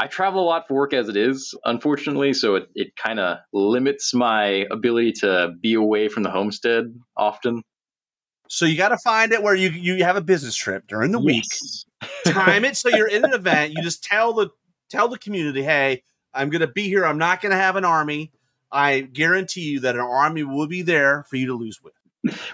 I 0.00 0.06
travel 0.06 0.44
a 0.44 0.46
lot 0.46 0.68
for 0.68 0.74
work 0.74 0.92
as 0.94 1.08
it 1.08 1.16
is, 1.16 1.52
unfortunately, 1.64 2.32
so 2.32 2.54
it, 2.54 2.68
it 2.76 2.94
kind 2.94 3.18
of 3.18 3.38
limits 3.52 4.14
my 4.14 4.66
ability 4.70 5.12
to 5.22 5.54
be 5.60 5.74
away 5.74 6.06
from 6.08 6.22
the 6.22 6.30
homestead 6.30 6.94
often. 7.16 7.62
So 8.48 8.64
you 8.64 8.76
got 8.76 8.88
to 8.88 8.98
find 8.98 9.32
it 9.32 9.42
where 9.42 9.54
you 9.54 9.70
you 9.70 10.04
have 10.04 10.16
a 10.16 10.20
business 10.20 10.56
trip 10.56 10.86
during 10.88 11.12
the 11.12 11.18
week. 11.18 11.44
Time 12.24 12.64
it 12.64 12.76
so 12.76 12.88
you're 12.88 13.08
in 13.08 13.24
an 13.24 13.32
event. 13.34 13.74
You 13.74 13.82
just 13.82 14.02
tell 14.02 14.32
the 14.32 14.48
tell 14.90 15.08
the 15.08 15.18
community, 15.18 15.62
hey, 15.62 16.02
I'm 16.32 16.50
going 16.50 16.60
to 16.60 16.66
be 16.66 16.84
here. 16.84 17.04
I'm 17.04 17.18
not 17.18 17.40
going 17.40 17.50
to 17.50 17.58
have 17.58 17.76
an 17.76 17.84
army. 17.84 18.32
I 18.70 19.00
guarantee 19.00 19.62
you 19.62 19.80
that 19.80 19.94
an 19.94 20.00
army 20.00 20.42
will 20.42 20.66
be 20.66 20.82
there 20.82 21.24
for 21.28 21.36
you 21.36 21.46
to 21.46 21.54
lose 21.54 21.80
with. 21.82 21.94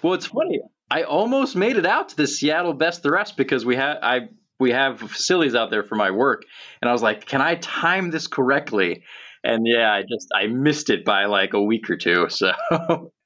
Well, 0.03 0.15
it's 0.15 0.27
funny. 0.27 0.61
I 0.91 1.03
almost 1.03 1.57
made 1.57 1.77
it 1.77 1.87
out 1.87 2.11
to 2.11 2.17
the 2.17 2.27
Seattle 2.27 2.75
Best 2.75 3.03
the 3.03 3.11
Rest 3.11 3.37
because 3.37 3.65
we 3.65 3.77
had 3.77 3.99
I 4.03 4.29
we 4.61 4.71
have 4.71 5.01
facilities 5.01 5.55
out 5.55 5.71
there 5.71 5.83
for 5.83 5.97
my 5.97 6.11
work, 6.11 6.43
and 6.81 6.89
I 6.89 6.93
was 6.93 7.03
like, 7.03 7.27
can 7.27 7.41
I 7.41 7.57
time 7.57 8.11
this 8.11 8.27
correctly? 8.27 9.03
And 9.43 9.67
yeah, 9.67 9.93
I 9.93 10.03
just 10.03 10.29
I 10.35 10.47
missed 10.47 10.91
it 10.91 11.05
by 11.05 11.27
like 11.27 11.55
a 11.55 11.63
week 11.63 11.91
or 11.91 11.97
two. 11.97 12.29
So 12.31 12.53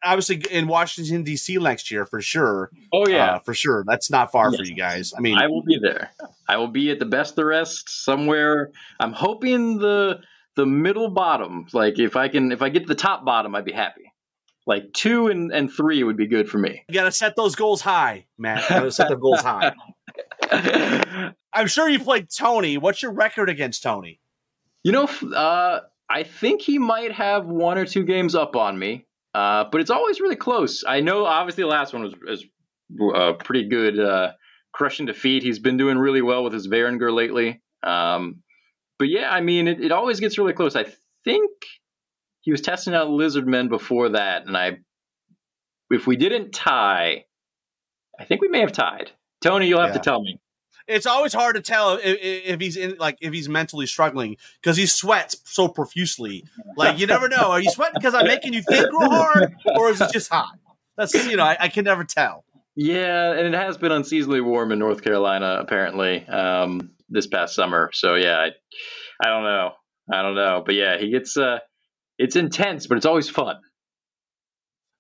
Obviously, 0.05 0.43
in 0.51 0.69
Washington 0.69 1.25
D.C. 1.25 1.57
next 1.59 1.91
year 1.91 2.07
for 2.07 2.21
sure. 2.21 2.71
oh 2.93 3.05
Uh, 3.13 3.39
for 3.41 3.55
sure. 3.55 3.85
That's 3.87 4.11
not 4.11 4.31
far 4.31 4.53
for 4.53 4.63
you 4.63 4.75
guys. 4.75 5.13
I 5.17 5.21
mean, 5.21 5.37
I 5.37 5.49
will 5.49 5.63
be 5.63 5.79
there. 5.83 6.11
I 6.49 6.57
will 6.57 6.69
be 6.69 6.91
at 6.91 6.99
the 6.99 7.07
Best 7.07 7.35
the 7.37 7.45
Rest 7.45 8.05
somewhere. 8.05 8.71
I'm 9.01 9.13
hoping 9.13 9.79
the 9.79 10.21
the 10.55 10.67
middle 10.67 11.11
bottom. 11.11 11.67
Like 11.73 11.99
if 11.99 12.17
I 12.17 12.29
can 12.29 12.53
if 12.53 12.63
I 12.63 12.69
get 12.69 12.81
to 12.81 12.87
the 12.87 12.95
top 12.95 13.25
bottom, 13.25 13.55
I'd 13.55 13.65
be 13.65 13.73
happy. 13.73 14.13
Like 14.67 14.93
two 14.93 15.29
and, 15.29 15.51
and 15.51 15.73
three 15.73 16.03
would 16.05 16.17
be 16.19 16.27
good 16.27 16.49
for 16.49 16.59
me. 16.59 16.85
you 16.89 16.95
got 16.95 17.05
to 17.05 17.13
set 17.13 17.37
those 17.37 17.55
goals 17.55 17.81
high, 17.81 18.27
Matt. 18.37 18.65
You 18.65 18.69
got 18.69 18.83
to 18.83 18.93
set 18.93 19.09
the 19.09 19.17
goals 19.17 19.41
high. 19.41 19.73
I'm 21.53 21.67
sure 21.67 21.89
you 21.89 21.99
played 21.99 22.29
Tony. 22.31 22.77
What's 22.77 23.03
your 23.03 23.13
record 23.13 23.49
against 23.49 23.83
Tony? 23.83 24.21
You 24.85 24.93
know, 24.93 25.05
uh, 25.35 25.81
I 26.11 26.23
think 26.23 26.61
he 26.61 26.79
might 26.79 27.13
have 27.13 27.47
one 27.47 27.79
or 27.79 27.87
two 27.87 28.05
games 28.05 28.35
up 28.35 28.57
on 28.57 28.79
me, 28.79 29.07
uh, 29.35 29.65
but 29.71 29.81
it's 29.81 29.91
always 29.91 30.21
really 30.21 30.37
close. 30.37 30.85
I 30.87 31.01
know, 31.01 31.25
obviously, 31.25 31.63
the 31.65 31.69
last 31.69 31.93
one 31.93 32.03
was, 32.03 32.15
was 32.27 32.45
uh, 33.15 33.33
pretty 33.35 33.69
good, 33.69 33.99
uh, 33.99 34.33
crushing 34.73 35.07
defeat. 35.07 35.43
He's 35.43 35.59
been 35.59 35.77
doing 35.77 35.99
really 35.99 36.23
well 36.23 36.45
with 36.45 36.53
his 36.53 36.69
Varangur 36.69 37.13
lately. 37.13 37.61
Um, 37.83 38.43
but 38.99 39.09
yeah, 39.09 39.31
I 39.31 39.41
mean, 39.41 39.69
it, 39.69 39.81
it 39.81 39.93
always 39.93 40.21
gets 40.21 40.39
really 40.39 40.53
close. 40.53 40.75
I 40.77 40.87
think 41.25 41.51
he 42.41 42.51
was 42.51 42.61
testing 42.61 42.95
out 42.95 43.09
Lizardmen 43.09 43.69
before 43.69 44.11
that, 44.11 44.47
and 44.47 44.57
I, 44.57 44.79
if 45.91 46.07
we 46.07 46.17
didn't 46.17 46.53
tie, 46.53 47.25
I 48.19 48.25
think 48.25 48.41
we 48.41 48.49
may 48.49 48.61
have 48.61 48.73
tied. 48.73 49.11
Tony, 49.41 49.69
you'll 49.69 49.81
have 49.81 49.91
Yeah. 49.91 49.95
to 49.95 50.01
tell 50.01 50.21
me. 50.23 50.41
It's 50.89 51.07
always 51.07 51.35
hard 51.35 51.57
to 51.57 51.63
tell 51.63 51.95
if, 51.95 52.19
if 52.23 52.61
he's 52.61 52.77
in 52.77 52.97
like 52.99 53.19
if 53.21 53.33
he's 53.33 53.49
mentally 53.49 53.87
struggling 53.87 54.37
because 54.61 54.77
he 54.77 54.87
sweats 54.87 55.37
so 55.45 55.69
profusely. 55.69 56.45
Like 56.77 56.99
you 56.99 57.07
never 57.07 57.29
know. 57.29 57.51
Are 57.51 57.61
you 57.61 57.71
sweating 57.71 57.95
because 57.97 58.15
I'm 58.15 58.27
making 58.27 58.55
you 58.55 58.63
think 58.63 58.87
real 58.87 59.11
hard, 59.11 59.55
or 59.77 59.91
is 59.91 60.01
it 60.01 60.11
just 60.13 60.31
hot? 60.31 60.59
That's 60.97 61.15
you 61.15 61.37
know 61.37 61.45
I, 61.45 61.57
I 61.61 61.69
can 61.69 61.85
never 61.85 62.05
tell. 62.05 62.45
Yeah, 62.75 63.33
and 63.33 63.55
it 63.55 63.55
has 63.55 63.77
been 63.77 63.93
unseasonably 63.93 64.41
warm 64.41 64.73
in 64.73 64.79
North 64.79 65.03
Carolina 65.03 65.59
apparently 65.61 66.27
um, 66.27 66.91
this 67.09 67.27
past 67.27 67.55
summer. 67.55 67.91
So 67.93 68.15
yeah, 68.15 68.39
I, 68.39 68.51
I 69.27 69.31
don't 69.31 69.43
know, 69.43 69.73
I 70.13 70.23
don't 70.23 70.37
know, 70.37 70.63
but 70.65 70.75
yeah, 70.75 70.97
he 70.97 71.11
gets 71.11 71.37
uh, 71.37 71.59
it's 72.19 72.37
intense, 72.37 72.87
but 72.87 72.97
it's 72.97 73.07
always 73.07 73.29
fun. 73.29 73.57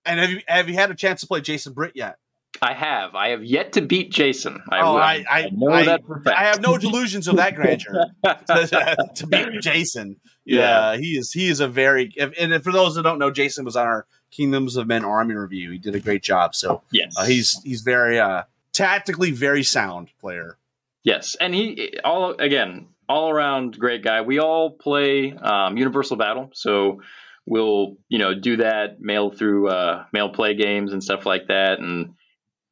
And 0.05 0.21
have 0.21 0.31
you 0.31 0.41
have 0.49 0.69
you 0.69 0.75
had 0.75 0.91
a 0.91 0.95
chance 0.95 1.21
to 1.21 1.27
play 1.27 1.41
Jason 1.41 1.73
Britt 1.73 1.93
yet? 1.95 2.17
I 2.63 2.75
have, 2.75 3.15
I 3.15 3.29
have 3.31 3.45
yet 3.45 3.73
to 3.75 3.83
beat 3.83 4.11
Jason. 4.13 4.61
I, 4.71 4.81
Oh, 4.81 4.93
will- 4.95 5.01
I- 5.01 5.25
I- 5.31 5.51
know 5.53 5.71
I- 5.71 5.85
that 5.85 6.07
for 6.07 6.21
fact. 6.21 6.39
I 6.39 6.45
have 6.45 6.61
no 6.61 6.77
delusions 6.79 7.29
of 7.29 7.37
that 7.37 7.55
grandeur 7.55 8.07
to, 8.25 8.97
to 9.17 9.27
beat 9.27 9.61
Jason. 9.61 10.17
Yeah, 10.45 10.97
he 10.97 11.19
is. 11.19 11.33
He 11.33 11.49
is 11.49 11.61
a 11.61 11.69
very. 11.69 12.13
And 12.39 12.63
for 12.65 12.73
those 12.73 12.95
that 12.95 13.03
don't 13.03 13.19
know, 13.19 13.31
Jason 13.31 13.65
was 13.65 13.77
on 13.77 13.87
our 13.87 14.07
Kingdoms 14.31 14.77
of 14.77 14.87
Men 14.87 15.05
Army 15.05 15.35
review. 15.35 15.71
He 15.73 15.79
did 15.79 15.95
a 15.95 16.01
great 16.01 16.23
job. 16.23 16.55
So 16.55 16.83
yes, 16.91 17.15
uh, 17.19 17.25
he's 17.27 17.61
he's 17.65 17.83
very 17.83 18.19
uh, 18.19 18.45
tactically 18.73 19.31
very 19.31 19.63
sound 19.63 20.09
player. 20.21 20.57
Yes, 21.05 21.37
and 21.41 21.55
he 21.55 21.99
all 22.03 22.33
again 22.39 22.89
all 23.11 23.29
around 23.31 23.79
great 23.79 24.03
guy. 24.03 24.23
We 24.23 24.39
all 24.39 24.71
play 24.71 25.33
um, 25.35 25.77
Universal 25.77 26.17
Battle, 26.17 26.51
so 26.55 27.03
we'll 27.47 27.97
you 28.09 28.19
know 28.19 28.35
do 28.35 28.57
that 28.59 29.01
mail 29.03 29.31
through 29.31 29.69
uh, 29.69 30.05
mail 30.15 30.31
play 30.31 30.55
games 30.55 30.93
and 30.95 31.05
stuff 31.05 31.27
like 31.27 31.49
that, 31.49 31.79
and 31.79 32.15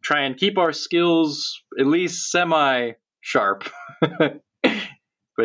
try 0.07 0.23
and 0.23 0.37
keep 0.37 0.57
our 0.57 0.73
skills 0.73 1.61
at 1.79 1.87
least 1.87 2.31
semi 2.31 2.93
sharp. 3.21 3.69
but 4.01 4.41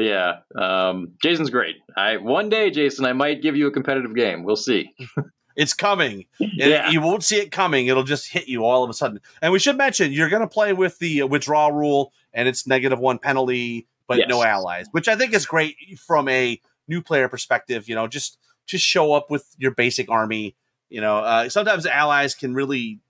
yeah, 0.02 0.40
um, 0.56 1.14
Jason's 1.22 1.50
great. 1.50 1.78
I 1.98 2.18
one 2.18 2.50
day, 2.50 2.70
Jason, 2.70 3.06
I 3.06 3.14
might 3.14 3.42
give 3.42 3.56
you 3.56 3.68
a 3.68 3.72
competitive 3.72 4.16
game. 4.16 4.44
We'll 4.44 4.56
see. 4.56 4.94
It's 5.58 5.74
coming. 5.74 6.28
Yeah. 6.40 6.92
You 6.92 7.02
won't 7.02 7.26
see 7.26 7.36
it 7.36 7.52
coming. 7.52 7.88
It'll 7.88 8.06
just 8.06 8.30
hit 8.32 8.48
you 8.48 8.64
all 8.64 8.86
of 8.86 8.90
a 8.90 8.94
sudden. 8.94 9.20
And 9.42 9.52
we 9.52 9.60
should 9.60 9.76
mention 9.78 10.14
you're 10.14 10.30
going 10.30 10.42
to 10.42 10.48
play 10.48 10.72
with 10.72 10.98
the 11.00 11.24
uh, 11.24 11.28
withdrawal 11.28 11.74
rule, 11.74 12.14
and 12.34 12.48
it's 12.48 12.66
negative 12.66 13.00
one 13.00 13.20
penalty, 13.20 13.86
but 14.08 14.18
Yes. 14.18 14.28
no 14.30 14.44
allies, 14.44 14.88
which 14.92 15.10
I 15.10 15.18
think 15.18 15.34
is 15.34 15.46
great 15.46 15.76
from 16.08 16.30
a 16.30 16.58
new 16.88 17.02
player 17.02 17.28
perspective. 17.28 17.90
You 17.90 17.96
know, 17.96 18.08
just 18.08 18.38
just 18.66 18.86
show 18.86 19.12
up 19.12 19.30
with 19.30 19.46
your 19.58 19.72
basic 19.72 20.10
army. 20.10 20.56
You 20.90 21.02
know, 21.02 21.18
uh, 21.18 21.50
sometimes 21.50 21.86
allies 21.86 22.34
can 22.34 22.54
really 22.54 23.02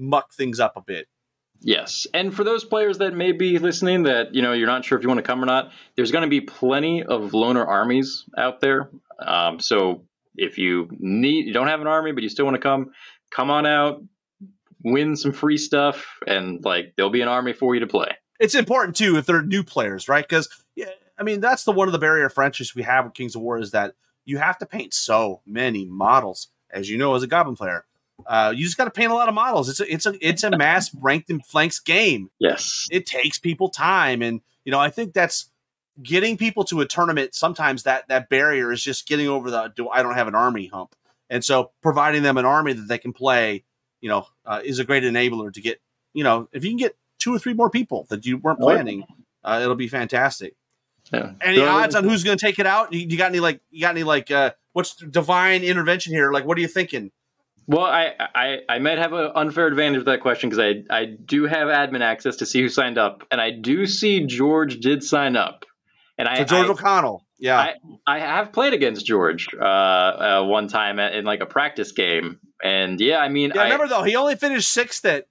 muck 0.00 0.32
things 0.34 0.58
up 0.60 0.76
a 0.76 0.80
bit. 0.80 1.06
Yes. 1.60 2.06
And 2.14 2.34
for 2.34 2.42
those 2.42 2.64
players 2.64 2.98
that 2.98 3.14
may 3.14 3.32
be 3.32 3.58
listening 3.58 4.04
that, 4.04 4.34
you 4.34 4.40
know, 4.40 4.52
you're 4.52 4.66
not 4.66 4.84
sure 4.84 4.96
if 4.96 5.02
you 5.02 5.08
want 5.08 5.18
to 5.18 5.22
come 5.22 5.42
or 5.42 5.46
not, 5.46 5.72
there's 5.94 6.10
going 6.10 6.22
to 6.22 6.30
be 6.30 6.40
plenty 6.40 7.02
of 7.02 7.34
loner 7.34 7.64
armies 7.64 8.24
out 8.36 8.60
there. 8.60 8.90
Um, 9.18 9.60
so 9.60 10.04
if 10.36 10.56
you 10.56 10.88
need, 10.98 11.46
you 11.46 11.52
don't 11.52 11.68
have 11.68 11.82
an 11.82 11.86
army, 11.86 12.12
but 12.12 12.22
you 12.22 12.30
still 12.30 12.46
want 12.46 12.54
to 12.54 12.62
come, 12.62 12.92
come 13.30 13.50
on 13.50 13.66
out, 13.66 14.02
win 14.82 15.16
some 15.16 15.32
free 15.32 15.58
stuff, 15.58 16.18
and 16.26 16.64
like 16.64 16.94
there'll 16.96 17.10
be 17.10 17.20
an 17.20 17.28
army 17.28 17.52
for 17.52 17.74
you 17.74 17.80
to 17.80 17.86
play. 17.86 18.08
It's 18.38 18.54
important 18.54 18.96
too 18.96 19.16
if 19.16 19.26
they're 19.26 19.42
new 19.42 19.62
players, 19.62 20.08
right? 20.08 20.26
Because 20.26 20.48
yeah, 20.74 20.86
I 21.18 21.22
mean 21.22 21.40
that's 21.40 21.64
the 21.64 21.72
one 21.72 21.88
of 21.88 21.92
the 21.92 21.98
barrier 21.98 22.28
friendships 22.30 22.74
we 22.74 22.82
have 22.82 23.04
with 23.04 23.14
Kings 23.14 23.36
of 23.36 23.42
War 23.42 23.58
is 23.58 23.72
that 23.72 23.94
you 24.24 24.38
have 24.38 24.58
to 24.58 24.66
paint 24.66 24.94
so 24.94 25.42
many 25.46 25.84
models, 25.84 26.48
as 26.70 26.88
you 26.88 26.96
know, 26.96 27.14
as 27.14 27.22
a 27.22 27.26
Goblin 27.26 27.56
player. 27.56 27.84
Uh, 28.26 28.52
you 28.54 28.64
just 28.64 28.76
got 28.76 28.84
to 28.84 28.90
paint 28.90 29.10
a 29.10 29.14
lot 29.14 29.28
of 29.28 29.34
models. 29.34 29.68
It's 29.68 29.80
a 29.80 29.92
it's 29.92 30.06
a 30.06 30.14
it's 30.26 30.44
a 30.44 30.50
mass 30.56 30.94
ranked 30.94 31.30
and 31.30 31.44
flanks 31.44 31.78
game. 31.78 32.30
Yes, 32.38 32.88
it 32.90 33.06
takes 33.06 33.38
people 33.38 33.68
time, 33.68 34.22
and 34.22 34.40
you 34.64 34.72
know 34.72 34.80
I 34.80 34.90
think 34.90 35.12
that's 35.12 35.50
getting 36.02 36.36
people 36.36 36.64
to 36.64 36.80
a 36.80 36.86
tournament. 36.86 37.34
Sometimes 37.34 37.84
that 37.84 38.08
that 38.08 38.28
barrier 38.28 38.72
is 38.72 38.82
just 38.82 39.06
getting 39.06 39.28
over 39.28 39.50
the 39.50 39.72
do 39.74 39.88
I 39.88 40.02
don't 40.02 40.14
have 40.14 40.28
an 40.28 40.34
army 40.34 40.66
hump, 40.66 40.94
and 41.28 41.44
so 41.44 41.72
providing 41.82 42.22
them 42.22 42.36
an 42.36 42.44
army 42.44 42.72
that 42.72 42.88
they 42.88 42.98
can 42.98 43.12
play, 43.12 43.64
you 44.00 44.08
know, 44.08 44.26
uh, 44.44 44.60
is 44.64 44.78
a 44.78 44.84
great 44.84 45.02
enabler 45.02 45.52
to 45.52 45.60
get. 45.60 45.80
You 46.12 46.24
know, 46.24 46.48
if 46.52 46.64
you 46.64 46.70
can 46.70 46.78
get 46.78 46.96
two 47.20 47.34
or 47.34 47.38
three 47.38 47.54
more 47.54 47.70
people 47.70 48.06
that 48.10 48.26
you 48.26 48.38
weren't 48.38 48.58
planning, 48.58 49.04
uh, 49.44 49.60
it'll 49.62 49.76
be 49.76 49.86
fantastic. 49.86 50.54
Yeah. 51.12 51.32
Any 51.40 51.58
so, 51.58 51.68
odds 51.68 51.94
on 51.94 52.04
who's 52.04 52.24
going 52.24 52.36
to 52.36 52.44
take 52.44 52.58
it 52.58 52.66
out? 52.66 52.92
You, 52.92 53.00
you, 53.00 53.16
got 53.16 53.30
any 53.30 53.40
like 53.40 53.60
you 53.70 53.80
got 53.80 53.90
any 53.90 54.04
like 54.04 54.30
uh, 54.30 54.52
what's 54.72 54.94
divine 54.96 55.62
intervention 55.62 56.12
here? 56.12 56.32
Like, 56.32 56.44
what 56.44 56.56
are 56.58 56.60
you 56.60 56.68
thinking? 56.68 57.10
Well, 57.66 57.84
I, 57.84 58.12
I, 58.18 58.58
I 58.68 58.78
might 58.78 58.98
have 58.98 59.12
an 59.12 59.30
unfair 59.34 59.66
advantage 59.66 59.98
with 59.98 60.06
that 60.06 60.20
question 60.20 60.50
because 60.50 60.64
I, 60.64 60.94
I 60.94 61.04
do 61.04 61.44
have 61.44 61.68
admin 61.68 62.00
access 62.00 62.36
to 62.36 62.46
see 62.46 62.60
who 62.60 62.68
signed 62.68 62.98
up, 62.98 63.24
and 63.30 63.40
I 63.40 63.50
do 63.50 63.86
see 63.86 64.26
George 64.26 64.80
did 64.80 65.04
sign 65.04 65.36
up, 65.36 65.64
and 66.18 66.26
I 66.26 66.44
George 66.44 66.66
I, 66.66 66.70
O'Connell, 66.70 67.24
yeah, 67.38 67.58
I, 67.58 67.74
I 68.06 68.18
have 68.18 68.52
played 68.52 68.74
against 68.74 69.06
George 69.06 69.48
uh, 69.54 69.64
uh, 69.64 70.44
one 70.46 70.68
time 70.68 70.98
in 70.98 71.24
like 71.24 71.40
a 71.40 71.46
practice 71.46 71.92
game, 71.92 72.40
and 72.62 73.00
yeah, 73.00 73.18
I 73.18 73.28
mean, 73.28 73.52
yeah, 73.54 73.62
I 73.62 73.64
remember 73.64 73.88
though 73.88 74.02
he 74.02 74.16
only 74.16 74.36
finished 74.36 74.70
sixth 74.70 75.04
at 75.04 75.26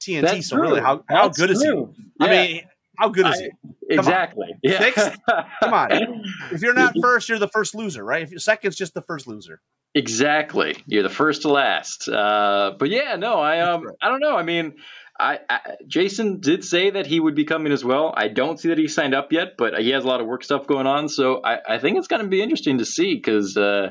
TNT, 0.00 0.42
so 0.42 0.56
true. 0.56 0.62
really, 0.62 0.80
how 0.80 1.04
how 1.08 1.28
good 1.28 1.50
true. 1.50 1.56
is 1.56 1.62
he? 1.62 1.68
Yeah. 1.68 2.26
I 2.26 2.30
mean, 2.30 2.62
how 2.98 3.08
good 3.08 3.26
is 3.26 3.38
he? 3.38 3.50
Come 3.90 3.98
exactly. 3.98 4.48
On. 4.50 4.58
Yeah. 4.62 4.78
Sixth? 4.78 5.18
Come 5.60 5.74
on. 5.74 6.24
If 6.52 6.62
you're 6.62 6.74
not 6.74 6.94
first, 7.00 7.28
you're 7.28 7.38
the 7.38 7.48
first 7.48 7.74
loser, 7.74 8.04
right? 8.04 8.22
If 8.22 8.30
you're 8.30 8.40
second's 8.40 8.76
just 8.76 8.94
the 8.94 9.02
first 9.02 9.26
loser. 9.26 9.60
Exactly. 9.94 10.76
You're 10.86 11.02
the 11.02 11.10
first 11.10 11.42
to 11.42 11.48
last. 11.48 12.08
Uh, 12.08 12.72
but 12.78 12.88
yeah, 12.88 13.16
no, 13.16 13.34
I 13.34 13.60
um, 13.60 13.84
I 14.00 14.08
don't 14.08 14.20
know. 14.20 14.34
I 14.36 14.42
mean, 14.42 14.74
I, 15.20 15.38
I, 15.50 15.60
Jason 15.86 16.40
did 16.40 16.64
say 16.64 16.90
that 16.90 17.06
he 17.06 17.20
would 17.20 17.34
be 17.34 17.44
coming 17.44 17.72
as 17.72 17.84
well. 17.84 18.12
I 18.16 18.28
don't 18.28 18.58
see 18.58 18.68
that 18.68 18.78
he 18.78 18.88
signed 18.88 19.14
up 19.14 19.32
yet, 19.32 19.56
but 19.58 19.78
he 19.78 19.90
has 19.90 20.04
a 20.04 20.08
lot 20.08 20.22
of 20.22 20.26
work 20.26 20.44
stuff 20.44 20.66
going 20.66 20.86
on. 20.86 21.10
So 21.10 21.42
I, 21.44 21.74
I 21.74 21.78
think 21.78 21.98
it's 21.98 22.08
going 22.08 22.22
to 22.22 22.28
be 22.28 22.40
interesting 22.42 22.78
to 22.78 22.86
see 22.86 23.14
because, 23.14 23.56
uh, 23.58 23.90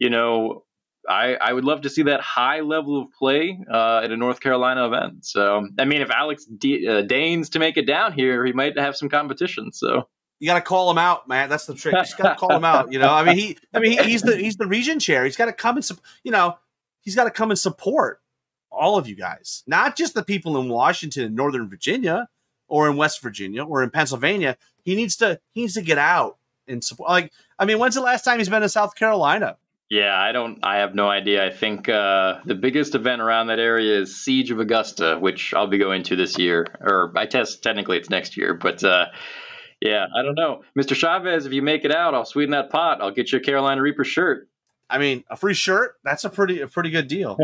you 0.00 0.10
know, 0.10 0.64
I, 1.08 1.36
I 1.40 1.52
would 1.52 1.64
love 1.64 1.82
to 1.82 1.90
see 1.90 2.02
that 2.02 2.20
high 2.20 2.60
level 2.62 3.00
of 3.02 3.08
play 3.16 3.56
uh, 3.72 4.00
at 4.02 4.10
a 4.10 4.16
North 4.16 4.40
Carolina 4.40 4.86
event. 4.88 5.24
So, 5.24 5.64
I 5.78 5.84
mean, 5.84 6.02
if 6.02 6.10
Alex 6.10 6.44
de- 6.44 6.88
uh, 6.88 7.02
deigns 7.02 7.50
to 7.50 7.60
make 7.60 7.76
it 7.76 7.86
down 7.86 8.12
here, 8.12 8.44
he 8.44 8.52
might 8.52 8.76
have 8.76 8.96
some 8.96 9.08
competition. 9.08 9.70
So, 9.72 10.08
you 10.38 10.46
got 10.46 10.54
to 10.54 10.60
call 10.60 10.90
him 10.90 10.98
out, 10.98 11.28
man. 11.28 11.48
That's 11.48 11.66
the 11.66 11.74
trick. 11.74 11.94
You 11.94 12.00
just 12.00 12.18
got 12.18 12.30
to 12.30 12.36
call 12.36 12.54
him 12.54 12.64
out. 12.64 12.92
You 12.92 12.98
know, 12.98 13.12
I 13.12 13.24
mean, 13.24 13.36
he, 13.36 13.58
I 13.72 13.80
mean, 13.80 13.92
he, 13.92 14.10
he's 14.10 14.22
the 14.22 14.36
he's 14.36 14.56
the 14.56 14.66
region 14.66 14.98
chair. 14.98 15.24
He's 15.24 15.36
got 15.36 15.46
to 15.46 15.52
come 15.52 15.76
and, 15.76 15.90
you 16.22 16.32
know, 16.32 16.58
he's 17.00 17.14
got 17.14 17.24
to 17.24 17.30
come 17.30 17.50
and 17.50 17.58
support 17.58 18.20
all 18.70 18.98
of 18.98 19.08
you 19.08 19.16
guys, 19.16 19.62
not 19.66 19.96
just 19.96 20.14
the 20.14 20.22
people 20.22 20.60
in 20.60 20.68
Washington 20.68 21.24
and 21.24 21.34
Northern 21.34 21.68
Virginia, 21.68 22.28
or 22.68 22.90
in 22.90 22.96
West 22.96 23.22
Virginia, 23.22 23.64
or 23.64 23.82
in 23.82 23.90
Pennsylvania. 23.90 24.56
He 24.84 24.94
needs 24.94 25.16
to 25.16 25.40
he 25.52 25.62
needs 25.62 25.74
to 25.74 25.82
get 25.82 25.98
out 25.98 26.36
and 26.68 26.84
support. 26.84 27.08
Like, 27.08 27.32
I 27.58 27.64
mean, 27.64 27.78
when's 27.78 27.94
the 27.94 28.00
last 28.00 28.24
time 28.24 28.38
he's 28.38 28.48
been 28.48 28.62
in 28.62 28.68
South 28.68 28.94
Carolina? 28.94 29.56
Yeah, 29.88 30.18
I 30.18 30.32
don't. 30.32 30.58
I 30.64 30.78
have 30.78 30.96
no 30.96 31.08
idea. 31.08 31.46
I 31.46 31.50
think 31.50 31.88
uh, 31.88 32.40
the 32.44 32.56
biggest 32.56 32.96
event 32.96 33.22
around 33.22 33.46
that 33.46 33.60
area 33.60 34.00
is 34.00 34.20
Siege 34.20 34.50
of 34.50 34.58
Augusta, 34.58 35.16
which 35.20 35.54
I'll 35.54 35.68
be 35.68 35.78
going 35.78 36.02
to 36.04 36.16
this 36.16 36.38
year, 36.38 36.66
or 36.80 37.12
I 37.14 37.26
test 37.26 37.62
technically 37.62 37.96
it's 37.96 38.10
next 38.10 38.36
year, 38.36 38.52
but 38.52 38.82
uh, 38.82 39.06
yeah, 39.80 40.06
I 40.14 40.22
don't 40.22 40.34
know, 40.34 40.62
Mr. 40.78 40.94
Chavez. 40.94 41.46
If 41.46 41.52
you 41.52 41.62
make 41.62 41.84
it 41.84 41.92
out, 41.92 42.14
I'll 42.14 42.24
sweeten 42.24 42.52
that 42.52 42.70
pot. 42.70 43.00
I'll 43.02 43.10
get 43.10 43.32
you 43.32 43.38
a 43.38 43.42
Carolina 43.42 43.82
Reaper 43.82 44.04
shirt. 44.04 44.48
I 44.88 44.98
mean, 44.98 45.24
a 45.28 45.36
free 45.36 45.54
shirt. 45.54 45.96
That's 46.04 46.24
a 46.24 46.30
pretty 46.30 46.60
a 46.60 46.68
pretty 46.68 46.90
good 46.90 47.08
deal. 47.08 47.36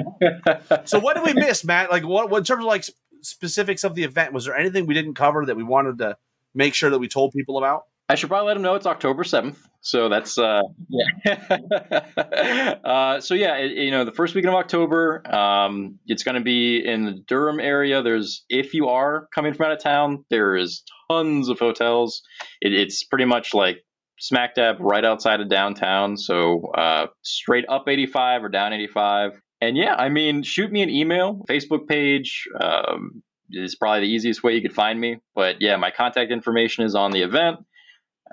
so, 0.84 1.00
what 1.00 1.16
did 1.16 1.24
we 1.24 1.34
miss, 1.34 1.64
Matt? 1.64 1.90
Like, 1.90 2.06
what, 2.06 2.30
what 2.30 2.38
in 2.38 2.44
terms 2.44 2.60
of 2.60 2.66
like 2.66 2.84
specifics 3.20 3.84
of 3.84 3.94
the 3.94 4.04
event? 4.04 4.32
Was 4.32 4.44
there 4.44 4.56
anything 4.56 4.86
we 4.86 4.94
didn't 4.94 5.14
cover 5.14 5.44
that 5.46 5.56
we 5.56 5.62
wanted 5.62 5.98
to 5.98 6.16
make 6.54 6.74
sure 6.74 6.90
that 6.90 6.98
we 6.98 7.08
told 7.08 7.32
people 7.32 7.58
about? 7.58 7.84
I 8.08 8.14
should 8.14 8.28
probably 8.28 8.48
let 8.48 8.54
them 8.54 8.62
know 8.62 8.74
it's 8.74 8.86
October 8.86 9.24
seventh. 9.24 9.68
So 9.84 10.08
that's 10.08 10.38
uh, 10.38 10.62
yeah. 10.88 12.76
uh, 12.84 13.20
so 13.20 13.34
yeah, 13.34 13.56
it, 13.56 13.72
you 13.72 13.90
know, 13.90 14.04
the 14.04 14.12
first 14.12 14.32
weekend 14.32 14.54
of 14.54 14.58
October, 14.60 15.22
um, 15.34 15.98
it's 16.06 16.22
going 16.22 16.36
to 16.36 16.40
be 16.40 16.78
in 16.78 17.04
the 17.04 17.12
Durham 17.26 17.58
area. 17.58 18.00
There's 18.00 18.44
if 18.48 18.74
you 18.74 18.88
are 18.88 19.26
coming 19.34 19.54
from 19.54 19.66
out 19.66 19.72
of 19.72 19.82
town, 19.82 20.24
there 20.30 20.56
is 20.56 20.84
tons 21.10 21.48
of 21.48 21.58
hotels. 21.58 22.22
It, 22.60 22.72
it's 22.72 23.02
pretty 23.02 23.24
much 23.24 23.54
like 23.54 23.78
smack 24.20 24.54
dab 24.54 24.76
right 24.78 25.04
outside 25.04 25.40
of 25.40 25.48
downtown. 25.48 26.16
So 26.16 26.70
uh, 26.76 27.08
straight 27.22 27.64
up 27.68 27.88
85 27.88 28.44
or 28.44 28.48
down 28.50 28.72
85. 28.72 29.32
And 29.60 29.76
yeah, 29.76 29.96
I 29.96 30.10
mean, 30.10 30.44
shoot 30.44 30.70
me 30.70 30.82
an 30.82 30.90
email, 30.90 31.44
Facebook 31.48 31.88
page. 31.88 32.44
Um, 32.60 33.24
is 33.50 33.74
probably 33.74 34.06
the 34.06 34.12
easiest 34.12 34.42
way 34.42 34.54
you 34.54 34.62
could 34.62 34.72
find 34.72 34.98
me. 34.98 35.18
But 35.34 35.56
yeah, 35.60 35.76
my 35.76 35.90
contact 35.90 36.30
information 36.30 36.84
is 36.84 36.94
on 36.94 37.10
the 37.10 37.22
event. 37.22 37.58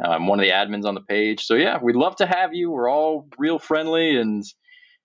I'm 0.04 0.28
one 0.28 0.40
of 0.40 0.46
the 0.46 0.52
admins 0.52 0.86
on 0.86 0.96
the 0.96 1.02
page. 1.02 1.46
So 1.46 1.56
yeah, 1.56 1.78
we'd 1.82 1.96
love 1.96 2.16
to 2.18 2.26
have 2.26 2.54
you. 2.54 2.72
We're 2.72 2.90
all 2.90 3.28
real 3.38 3.60
friendly 3.60 4.18
and 4.18 4.44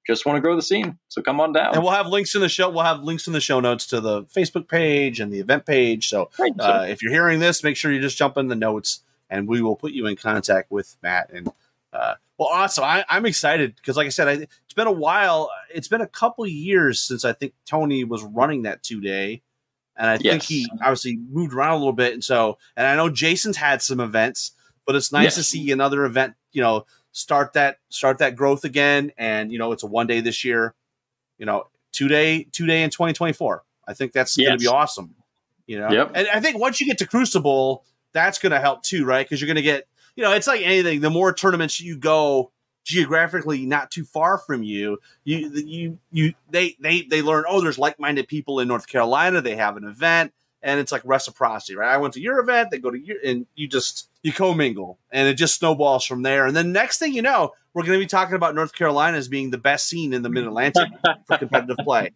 just 0.07 0.27
want 0.27 0.37
to 0.37 0.41
grow 0.41 0.55
the 0.55 0.63
scene. 0.63 0.99
So 1.09 1.23
come 1.23 1.41
on 1.41 1.53
down. 1.53 1.75
And 1.75 1.83
we'll 1.83 1.93
have 1.93 2.07
links 2.07 2.35
in 2.35 2.41
the 2.41 2.49
show. 2.49 2.69
We'll 2.69 2.85
have 2.85 3.03
links 3.03 3.27
in 3.27 3.33
the 3.33 3.41
show 3.41 3.61
notes 3.61 3.87
to 3.87 4.01
the 4.01 4.25
Facebook 4.25 4.69
page 4.69 5.21
and 5.21 5.33
the 5.33 5.41
event 5.41 5.67
page. 5.67 6.09
So 6.09 6.31
uh, 6.59 6.87
if 6.89 7.03
you're 7.03 7.13
hearing 7.13 7.41
this, 7.41 7.65
make 7.65 7.77
sure 7.77 7.91
you 7.91 8.01
just 8.01 8.19
jump 8.19 8.37
in 8.37 8.49
the 8.49 8.57
notes 8.57 9.03
and 9.31 9.49
we 9.49 9.63
will 9.63 9.77
put 9.77 9.93
you 9.93 10.07
in 10.07 10.17
contact 10.17 10.71
with 10.71 10.97
Matt. 11.03 11.31
And 11.33 11.51
uh, 11.93 12.15
well, 12.39 12.49
awesome. 12.51 12.85
I, 12.85 13.05
am 13.09 13.25
excited 13.27 13.77
because, 13.77 13.97
like 13.97 14.07
I 14.07 14.11
said, 14.11 14.29
I, 14.29 14.33
it's 14.33 14.75
been 14.75 14.87
a 14.87 14.93
while. 14.93 15.51
It's 15.73 15.89
been 15.89 16.01
a 16.01 16.07
couple 16.07 16.47
years 16.47 17.01
since 17.01 17.25
I 17.25 17.33
think 17.33 17.55
Tony 17.65 18.05
was 18.05 18.23
running 18.23 18.63
that 18.63 18.83
two 18.83 19.01
day. 19.01 19.43
And 19.97 20.11
I 20.11 20.15
yes. 20.15 20.23
think 20.23 20.43
he 20.43 20.67
obviously 20.81 21.17
moved 21.17 21.55
around 21.55 21.73
a 21.73 21.77
little 21.77 21.93
bit. 21.93 22.13
And 22.13 22.25
so, 22.25 22.59
and 22.77 22.87
I 22.87 22.97
know 22.97 23.09
Jason's 23.09 23.57
had 23.57 23.81
some 23.81 24.01
events 24.01 24.51
but 24.87 24.97
it's 24.97 25.13
nice 25.13 25.25
yes. 25.25 25.35
to 25.37 25.43
see 25.43 25.71
another 25.71 26.05
event, 26.05 26.35
you 26.53 26.63
know, 26.63 26.87
start 27.13 27.53
that 27.55 27.79
start 27.89 28.19
that 28.19 28.37
growth 28.37 28.65
again. 28.65 29.13
And 29.17 29.53
you 29.53 29.59
know, 29.59 29.73
it's 29.73 29.83
a 29.83 29.87
one 29.87 30.07
day 30.07 30.21
this 30.21 30.45
year, 30.45 30.75
you 31.39 31.47
know, 31.47 31.69
two 31.93 32.09
day, 32.09 32.47
two 32.53 32.67
day 32.67 32.83
in 32.83 32.91
2024. 32.91 33.63
I 33.87 33.95
think 33.95 34.13
that's 34.13 34.37
yes. 34.37 34.49
going 34.49 34.59
to 34.59 34.63
be 34.63 34.69
awesome. 34.69 35.15
You 35.67 35.79
know, 35.79 35.91
yep. 35.91 36.13
and 36.15 36.29
I 36.29 36.41
think 36.41 36.59
once 36.59 36.81
you 36.81 36.87
get 36.87 36.99
to 36.99 37.07
Crucible, 37.07 37.85
that's 38.13 38.39
going 38.39 38.53
to 38.53 38.61
help 38.61 38.83
too, 38.83 39.05
right? 39.05 39.25
Because 39.25 39.41
you're 39.41 39.47
going 39.47 39.57
to 39.57 39.63
get, 39.63 39.89
you 40.15 40.23
know, 40.23 40.33
it's 40.33 40.47
like 40.47 40.61
anything. 40.63 41.01
The 41.01 41.11
more 41.11 41.33
tournaments 41.33 41.81
you 41.81 41.97
go 41.97 42.53
geographically 42.85 43.65
not 43.65 43.91
too 43.91 44.05
far 44.05 44.37
from 44.37 44.63
you, 44.63 44.99
you 45.25 45.51
you 45.51 45.99
you 46.13 46.35
they 46.51 46.77
they 46.81 47.03
they 47.03 47.23
learn. 47.23 47.45
Oh, 47.49 47.63
there's 47.63 47.79
like 47.79 47.99
minded 47.99 48.29
people 48.29 48.61
in 48.61 48.69
North 48.69 48.87
Carolina. 48.87 49.41
They 49.41 49.57
have 49.57 49.79
an 49.79 49.85
event 49.85 50.35
and 50.65 50.81
it's 50.81 50.91
like 50.91 51.03
reciprocity, 51.05 51.77
right? 51.77 51.93
I 51.93 51.99
went 51.99 52.15
to 52.15 52.21
your 52.21 52.41
event, 52.41 52.71
they 52.71 52.79
go 52.79 52.91
to 52.91 52.99
your, 52.99 53.19
and 53.23 53.47
you 53.55 53.69
just 53.69 54.09
you 54.25 54.33
commingle, 54.33 54.99
and 55.13 55.29
it 55.29 55.35
just 55.35 55.57
snowballs 55.57 56.05
from 56.05 56.23
there. 56.23 56.47
And 56.47 56.57
then 56.57 56.73
next 56.73 56.99
thing 56.99 57.13
you 57.13 57.23
know, 57.23 57.53
we're 57.75 57.83
going 57.83 57.99
to 57.99 58.03
be 58.03 58.09
talking 58.09 58.35
about 58.35 58.55
North 58.55 58.75
Carolina 58.75 59.19
as 59.19 59.29
being 59.29 59.51
the 59.51 59.59
best 59.59 59.87
scene 59.87 60.15
in 60.15 60.23
the 60.23 60.31
Mid 60.31 60.47
Atlantic 60.47 60.89
for 61.27 61.37
competitive 61.37 61.77
play. 61.85 62.13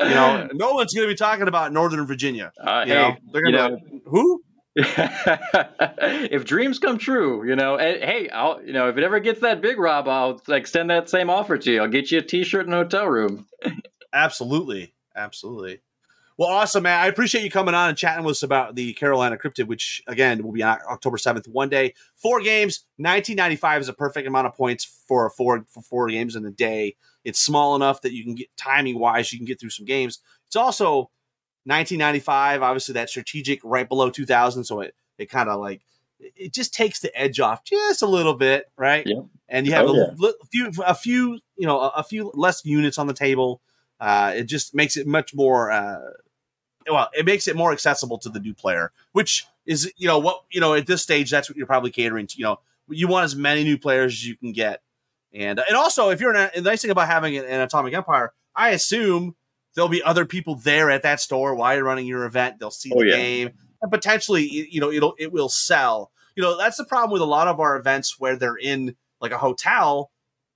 You 0.00 0.10
know, 0.10 0.48
no 0.54 0.72
one's 0.72 0.94
going 0.94 1.06
to 1.06 1.12
be 1.12 1.16
talking 1.16 1.46
about 1.46 1.72
Northern 1.72 2.06
Virginia. 2.06 2.52
Uh, 2.58 2.84
you 2.86 2.94
hey, 2.94 2.98
know, 3.00 3.16
they're 3.32 3.42
going 3.42 3.54
to 3.54 3.68
like, 3.68 4.02
who? 4.06 4.42
if 4.76 6.44
dreams 6.44 6.78
come 6.78 6.98
true, 6.98 7.46
you 7.46 7.56
know, 7.56 7.76
hey, 7.78 8.28
I'll, 8.30 8.62
you 8.62 8.72
know, 8.72 8.88
if 8.88 8.96
it 8.96 9.04
ever 9.04 9.20
gets 9.20 9.40
that 9.40 9.60
big, 9.60 9.78
Rob, 9.78 10.08
I'll 10.08 10.40
extend 10.48 10.90
that 10.90 11.10
same 11.10 11.30
offer 11.30 11.58
to 11.58 11.70
you. 11.70 11.82
I'll 11.82 11.88
get 11.88 12.10
you 12.10 12.18
a 12.18 12.22
T-shirt 12.22 12.66
and 12.66 12.74
a 12.74 12.78
hotel 12.78 13.06
room. 13.06 13.46
absolutely, 14.12 14.94
absolutely. 15.14 15.80
Well, 16.38 16.50
awesome, 16.50 16.82
man. 16.82 17.00
I 17.00 17.06
appreciate 17.06 17.44
you 17.44 17.50
coming 17.50 17.74
on 17.74 17.88
and 17.88 17.96
chatting 17.96 18.22
with 18.22 18.32
us 18.32 18.42
about 18.42 18.74
the 18.74 18.92
Carolina 18.92 19.38
Cryptid, 19.38 19.68
which 19.68 20.02
again 20.06 20.42
will 20.42 20.52
be 20.52 20.62
on 20.62 20.78
October 20.90 21.16
seventh, 21.16 21.48
one 21.48 21.70
day, 21.70 21.94
four 22.14 22.42
games. 22.42 22.84
Nineteen 22.98 23.36
ninety 23.36 23.56
five 23.56 23.80
is 23.80 23.88
a 23.88 23.94
perfect 23.94 24.28
amount 24.28 24.46
of 24.46 24.54
points 24.54 24.84
for 25.08 25.30
four 25.30 25.64
for 25.68 25.82
four 25.82 26.08
games 26.08 26.36
in 26.36 26.44
a 26.44 26.50
day. 26.50 26.96
It's 27.24 27.40
small 27.40 27.74
enough 27.74 28.02
that 28.02 28.12
you 28.12 28.22
can 28.22 28.34
get 28.34 28.54
timing 28.56 28.98
wise, 28.98 29.32
you 29.32 29.38
can 29.38 29.46
get 29.46 29.58
through 29.58 29.70
some 29.70 29.86
games. 29.86 30.18
It's 30.46 30.56
also 30.56 31.10
nineteen 31.64 31.98
ninety 31.98 32.20
five, 32.20 32.62
obviously 32.62 32.92
that 32.94 33.08
strategic 33.08 33.60
right 33.64 33.88
below 33.88 34.10
two 34.10 34.26
thousand, 34.26 34.64
so 34.64 34.80
it 34.80 34.94
it 35.16 35.30
kind 35.30 35.48
of 35.48 35.58
like 35.58 35.86
it 36.20 36.52
just 36.52 36.74
takes 36.74 37.00
the 37.00 37.18
edge 37.18 37.40
off 37.40 37.64
just 37.64 38.02
a 38.02 38.06
little 38.06 38.34
bit, 38.34 38.66
right? 38.76 39.06
Yeah. 39.06 39.22
And 39.48 39.66
you 39.66 39.72
have 39.72 39.86
oh, 39.86 39.94
a 39.94 40.14
yeah. 40.18 40.30
few 40.50 40.70
a 40.84 40.94
few 40.94 41.40
you 41.56 41.66
know 41.66 41.80
a, 41.80 41.88
a, 41.96 42.02
few 42.02 42.30
less 42.34 42.62
units 42.64 42.98
on 42.98 43.06
the 43.06 43.14
table. 43.14 43.62
Uh, 43.98 44.34
it 44.36 44.44
just 44.44 44.74
makes 44.74 44.98
it 44.98 45.06
much 45.06 45.34
more. 45.34 45.70
Uh, 45.70 45.98
well, 46.90 47.08
it 47.16 47.24
makes 47.26 47.48
it 47.48 47.56
more 47.56 47.72
accessible 47.72 48.18
to 48.18 48.28
the 48.28 48.40
new 48.40 48.54
player, 48.54 48.92
which 49.12 49.46
is 49.66 49.92
you 49.96 50.06
know 50.06 50.18
what 50.18 50.42
you 50.50 50.60
know 50.60 50.74
at 50.74 50.86
this 50.86 51.02
stage 51.02 51.30
that's 51.30 51.48
what 51.50 51.56
you're 51.56 51.66
probably 51.66 51.90
catering 51.90 52.26
to. 52.28 52.38
You 52.38 52.44
know, 52.44 52.60
you 52.88 53.08
want 53.08 53.24
as 53.24 53.36
many 53.36 53.64
new 53.64 53.78
players 53.78 54.12
as 54.12 54.26
you 54.26 54.36
can 54.36 54.52
get, 54.52 54.82
and 55.34 55.58
and 55.60 55.76
also 55.76 56.10
if 56.10 56.20
you're 56.20 56.34
an, 56.34 56.50
the 56.54 56.60
nice 56.62 56.82
thing 56.82 56.90
about 56.90 57.08
having 57.08 57.36
an, 57.36 57.44
an 57.44 57.60
Atomic 57.60 57.94
Empire, 57.94 58.32
I 58.54 58.70
assume 58.70 59.34
there'll 59.74 59.88
be 59.88 60.02
other 60.02 60.24
people 60.24 60.54
there 60.54 60.90
at 60.90 61.02
that 61.02 61.20
store 61.20 61.54
while 61.54 61.74
you're 61.74 61.84
running 61.84 62.06
your 62.06 62.24
event. 62.24 62.58
They'll 62.58 62.70
see 62.70 62.92
Oh, 62.94 63.00
the 63.00 63.06
yeah. 63.08 63.16
game, 63.16 63.50
and 63.82 63.90
potentially 63.90 64.44
you 64.70 64.80
know 64.80 64.90
it'll 64.90 65.14
it 65.18 65.32
will 65.32 65.48
sell. 65.48 66.12
You 66.36 66.42
know 66.42 66.56
that's 66.56 66.76
the 66.76 66.84
problem 66.84 67.10
with 67.10 67.22
a 67.22 67.26
lot 67.26 67.48
of 67.48 67.60
our 67.60 67.76
events 67.76 68.20
where 68.20 68.36
they're 68.36 68.56
in 68.56 68.94
like 69.20 69.32
a 69.32 69.38
hotel, 69.38 70.10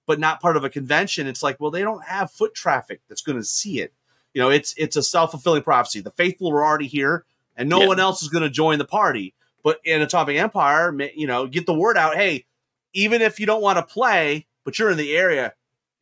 but 0.07 0.21
not 0.21 0.41
part 0.41 0.57
of 0.57 0.65
a 0.65 0.71
convention. 0.71 1.27
It's 1.27 1.43
like 1.43 1.59
well 1.59 1.71
they 1.71 1.83
don't 1.83 2.05
have 2.05 2.31
foot 2.31 2.55
traffic 2.55 3.01
that's 3.09 3.23
going 3.23 3.39
to 3.39 3.45
see 3.45 3.81
it. 3.81 3.93
You 4.35 4.43
know 4.43 4.51
it's 4.51 4.75
it's 4.77 4.97
a 4.97 5.03
self 5.03 5.33
fulfilling 5.33 5.63
prophecy. 5.63 6.01
The 6.01 6.11
faithful 6.13 6.53
were 6.53 6.65
already 6.65 6.87
here, 6.87 7.25
and 7.57 7.69
no 7.69 7.81
Yeah. 7.81 7.87
one 7.89 8.01
else 8.01 8.23
is 8.23 8.29
going 8.29 8.45
to 8.45 8.51
join 8.51 8.79
the 8.79 8.85
party. 8.85 9.35
But 9.63 9.79
in 9.85 10.01
Atomic 10.01 10.37
Empire, 10.37 10.95
you 11.15 11.27
know, 11.27 11.47
get 11.47 11.67
the 11.67 11.75
word 11.75 11.97
out. 11.99 12.17
Hey, 12.17 12.47
even 12.95 13.21
if 13.23 13.39
you 13.39 13.47
don't 13.47 13.61
want 13.63 13.77
to 13.79 13.83
play, 13.83 14.47
but 14.65 14.79
you're 14.79 14.91
in 14.91 14.97
the 14.97 15.15
area, 15.17 15.53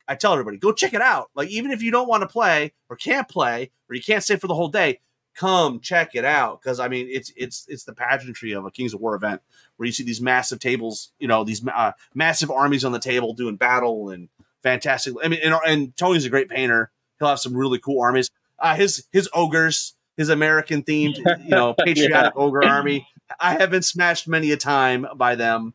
I 0.07 0.15
tell 0.15 0.31
everybody, 0.31 0.57
go 0.57 0.71
check 0.71 0.93
it 0.93 1.01
out. 1.01 1.29
Like, 1.35 1.49
even 1.49 1.71
if 1.71 1.81
you 1.81 1.91
don't 1.91 2.07
want 2.07 2.21
to 2.21 2.27
play 2.27 2.71
or 2.89 2.95
can't 2.95 3.27
play 3.27 3.69
or 3.89 3.95
you 3.95 4.01
can't 4.01 4.23
stay 4.23 4.37
for 4.37 4.47
the 4.47 4.55
whole 4.55 4.69
day, 4.69 4.99
come 5.35 5.79
check 5.81 6.15
it 6.15 6.23
out. 6.25 6.61
Because 6.61 6.79
I 6.79 6.87
mean, 6.87 7.07
it's 7.11 7.33
it's 7.35 7.65
it's 7.67 7.83
the 7.83 7.93
pageantry 7.93 8.53
of 8.53 8.65
a 8.65 8.71
Kings 8.71 8.93
of 8.93 9.01
War 9.01 9.15
event 9.15 9.41
where 9.77 9.85
you 9.87 9.91
see 9.91 10.03
these 10.03 10.21
massive 10.21 10.59
tables, 10.59 11.11
you 11.19 11.27
know, 11.27 11.43
these 11.43 11.65
uh, 11.67 11.91
massive 12.13 12.49
armies 12.51 12.85
on 12.85 12.91
the 12.91 12.99
table 12.99 13.33
doing 13.33 13.55
battle 13.55 14.09
and 14.09 14.29
fantastic. 14.63 15.13
I 15.23 15.27
mean, 15.27 15.39
and, 15.43 15.53
and 15.67 15.97
Tony's 15.97 16.25
a 16.25 16.29
great 16.29 16.49
painter. 16.49 16.91
He'll 17.19 17.29
have 17.29 17.39
some 17.39 17.55
really 17.55 17.79
cool 17.79 18.01
armies. 18.01 18.29
Uh, 18.57 18.75
his 18.75 19.05
his 19.11 19.29
ogres, 19.33 19.95
his 20.17 20.29
American 20.29 20.83
themed, 20.83 21.17
you 21.43 21.49
know, 21.49 21.73
patriotic 21.73 22.33
ogre 22.35 22.63
army. 22.63 23.07
I 23.39 23.53
have 23.53 23.69
been 23.69 23.83
smashed 23.83 24.27
many 24.27 24.51
a 24.51 24.57
time 24.57 25.05
by 25.15 25.35
them. 25.35 25.73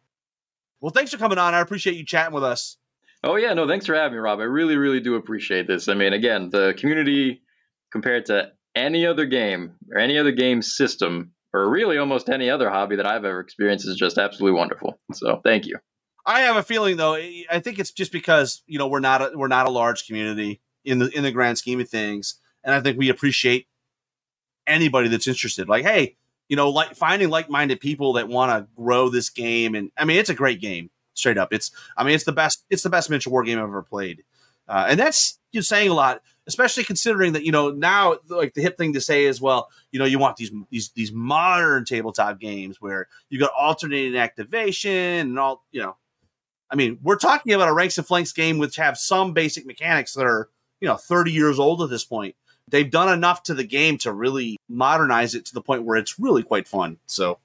Well, 0.81 0.91
thanks 0.91 1.13
for 1.13 1.19
coming 1.19 1.39
on. 1.39 1.55
I 1.55 1.61
appreciate 1.61 1.97
you 1.97 2.05
chatting 2.05 2.35
with 2.35 2.45
us. 2.45 2.77
Oh 3.23 3.37
yeah, 3.37 3.55
no, 3.55 3.67
thanks 3.67 3.87
for 3.87 3.95
having 3.95 4.13
me, 4.13 4.19
Rob. 4.19 4.41
I 4.41 4.45
really, 4.45 4.77
really 4.77 5.01
do 5.01 5.15
appreciate 5.15 5.67
this. 5.67 5.89
I 5.89 5.95
mean, 5.95 6.13
again, 6.13 6.51
the 6.51 6.75
community 6.77 7.41
compared 7.91 8.27
to 8.27 8.53
any 8.75 9.07
other 9.07 9.25
game 9.25 9.77
or 9.91 9.99
any 9.99 10.19
other 10.19 10.33
game 10.33 10.61
system, 10.61 11.33
or 11.55 11.71
really 11.71 11.97
almost 11.97 12.29
any 12.29 12.51
other 12.51 12.69
hobby 12.69 12.97
that 12.97 13.07
I've 13.07 13.25
ever 13.25 13.41
experienced, 13.41 13.89
is 13.89 13.97
just 13.97 14.19
absolutely 14.19 14.59
wonderful. 14.59 14.99
So 15.15 15.41
thank 15.43 15.65
you. 15.65 15.79
I 16.27 16.41
have 16.41 16.57
a 16.57 16.63
feeling 16.63 16.97
though. 16.97 17.15
I 17.15 17.61
think 17.61 17.79
it's 17.79 17.93
just 17.93 18.13
because 18.13 18.63
you 18.67 18.79
know 18.79 18.89
we're 18.89 19.01
not 19.01 19.23
a, 19.23 19.31
we're 19.35 19.49
not 19.49 19.67
a 19.67 19.71
large 19.71 20.07
community 20.07 20.61
in 20.85 20.99
the 20.99 21.09
in 21.11 21.23
the 21.23 21.31
grand 21.31 21.59
scheme 21.59 21.81
of 21.81 21.89
things, 21.89 22.37
and 22.63 22.75
I 22.75 22.81
think 22.81 22.99
we 22.99 23.09
appreciate 23.09 23.67
anybody 24.67 25.09
that's 25.09 25.27
interested. 25.27 25.69
Like, 25.69 25.85
hey, 25.85 26.17
you 26.49 26.57
know, 26.57 26.71
like 26.71 26.95
finding 26.95 27.31
like 27.31 27.49
minded 27.49 27.81
people 27.81 28.15
that 28.15 28.29
want 28.29 28.53
to 28.53 28.69
grow 28.77 29.09
this 29.09 29.31
game, 29.31 29.75
and 29.75 29.91
I 29.97 30.05
mean, 30.05 30.19
it's 30.19 30.31
a 30.31 30.35
great 30.35 30.61
game. 30.61 30.91
Straight 31.15 31.39
up, 31.39 31.53
it's 31.53 31.71
I 31.97 32.05
mean, 32.05 32.15
it's 32.15 32.25
the 32.25 32.33
best 32.33 32.65
it's 32.71 32.83
the 32.83 32.91
best 32.91 33.09
miniature 33.09 33.31
war 33.31 33.45
game 33.45 33.59
I've 33.59 33.65
ever 33.65 33.83
played, 33.83 34.25
uh, 34.69 34.87
and 34.89 34.99
that's 34.99 35.39
you 35.53 35.59
know, 35.59 35.63
saying 35.63 35.91
a 35.91 35.95
lot, 35.95 36.23
especially 36.47 36.83
considering 36.85 37.35
that 37.35 37.45
you 37.45 37.53
know 37.53 37.71
now 37.71 38.17
like 38.29 38.55
the 38.55 38.63
hip 38.63 38.77
thing 38.77 38.93
to 38.95 39.01
say 39.01 39.25
is 39.25 39.41
well, 39.41 39.69
you 39.93 39.99
know, 39.99 40.05
you 40.05 40.19
want 40.19 40.37
these 40.37 40.51
these 40.71 40.91
these 40.91 41.13
modern 41.13 41.85
tabletop 41.85 42.41
games 42.41 42.81
where 42.81 43.07
you 43.31 43.39
got 43.39 43.53
alternating 43.57 44.17
activation 44.17 44.91
and 44.91 45.39
all 45.39 45.65
you 45.71 45.81
know 45.81 45.97
I 46.75 46.77
mean, 46.77 46.99
we're 47.03 47.17
talking 47.17 47.53
about 47.53 47.69
a 47.69 47.73
ranks 47.73 47.99
and 47.99 48.07
flanks 48.07 48.33
game 48.33 48.59
which 48.59 48.75
have 48.77 48.99
some 48.99 49.33
basic 49.33 49.65
mechanics 49.65 50.15
that 50.15 50.27
are, 50.27 50.49
you 50.85 50.91
know, 50.91 50.97
30 50.97 51.33
years 51.33 51.59
old 51.59 51.81
at 51.81 51.89
this 51.89 52.05
point. 52.05 52.37
They've 52.69 52.91
done 52.91 53.11
enough 53.11 53.43
to 53.45 53.55
the 53.55 53.65
game 53.65 53.97
to 53.99 54.13
really 54.13 54.59
modernize 54.69 55.35
it 55.35 55.47
to 55.47 55.55
the 55.55 55.63
point 55.63 55.85
where 55.85 55.97
it's 55.97 56.21
really 56.21 56.43
quite 56.43 56.69
fun. 56.69 56.99
So, 57.07 57.39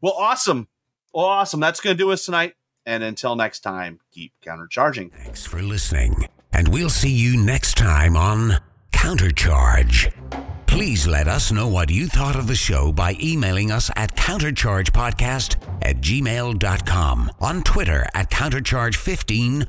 well, 0.00 0.14
awesome. 0.14 0.66
Awesome. 1.14 1.60
That's 1.60 1.78
going 1.78 1.96
to 1.96 2.02
do 2.02 2.10
us 2.10 2.24
tonight. 2.24 2.54
And 2.84 3.04
until 3.04 3.36
next 3.36 3.60
time, 3.60 4.00
keep 4.10 4.32
countercharging. 4.44 5.12
Thanks 5.12 5.46
for 5.46 5.62
listening, 5.62 6.26
and 6.52 6.66
we'll 6.66 6.90
see 6.90 7.12
you 7.12 7.36
next 7.36 7.76
time 7.76 8.16
on 8.16 8.54
Countercharge. 8.90 10.12
Please 10.66 11.06
let 11.06 11.28
us 11.28 11.52
know 11.52 11.68
what 11.68 11.88
you 11.88 12.08
thought 12.08 12.34
of 12.34 12.48
the 12.48 12.56
show 12.56 12.90
by 12.90 13.16
emailing 13.22 13.70
us 13.70 13.92
at 13.94 14.16
counterchargepodcast 14.16 15.56
at 15.82 16.00
gmail.com, 16.00 17.30
on 17.40 17.62
Twitter 17.62 18.04
at 18.14 18.30
countercharge15, 18.30 19.68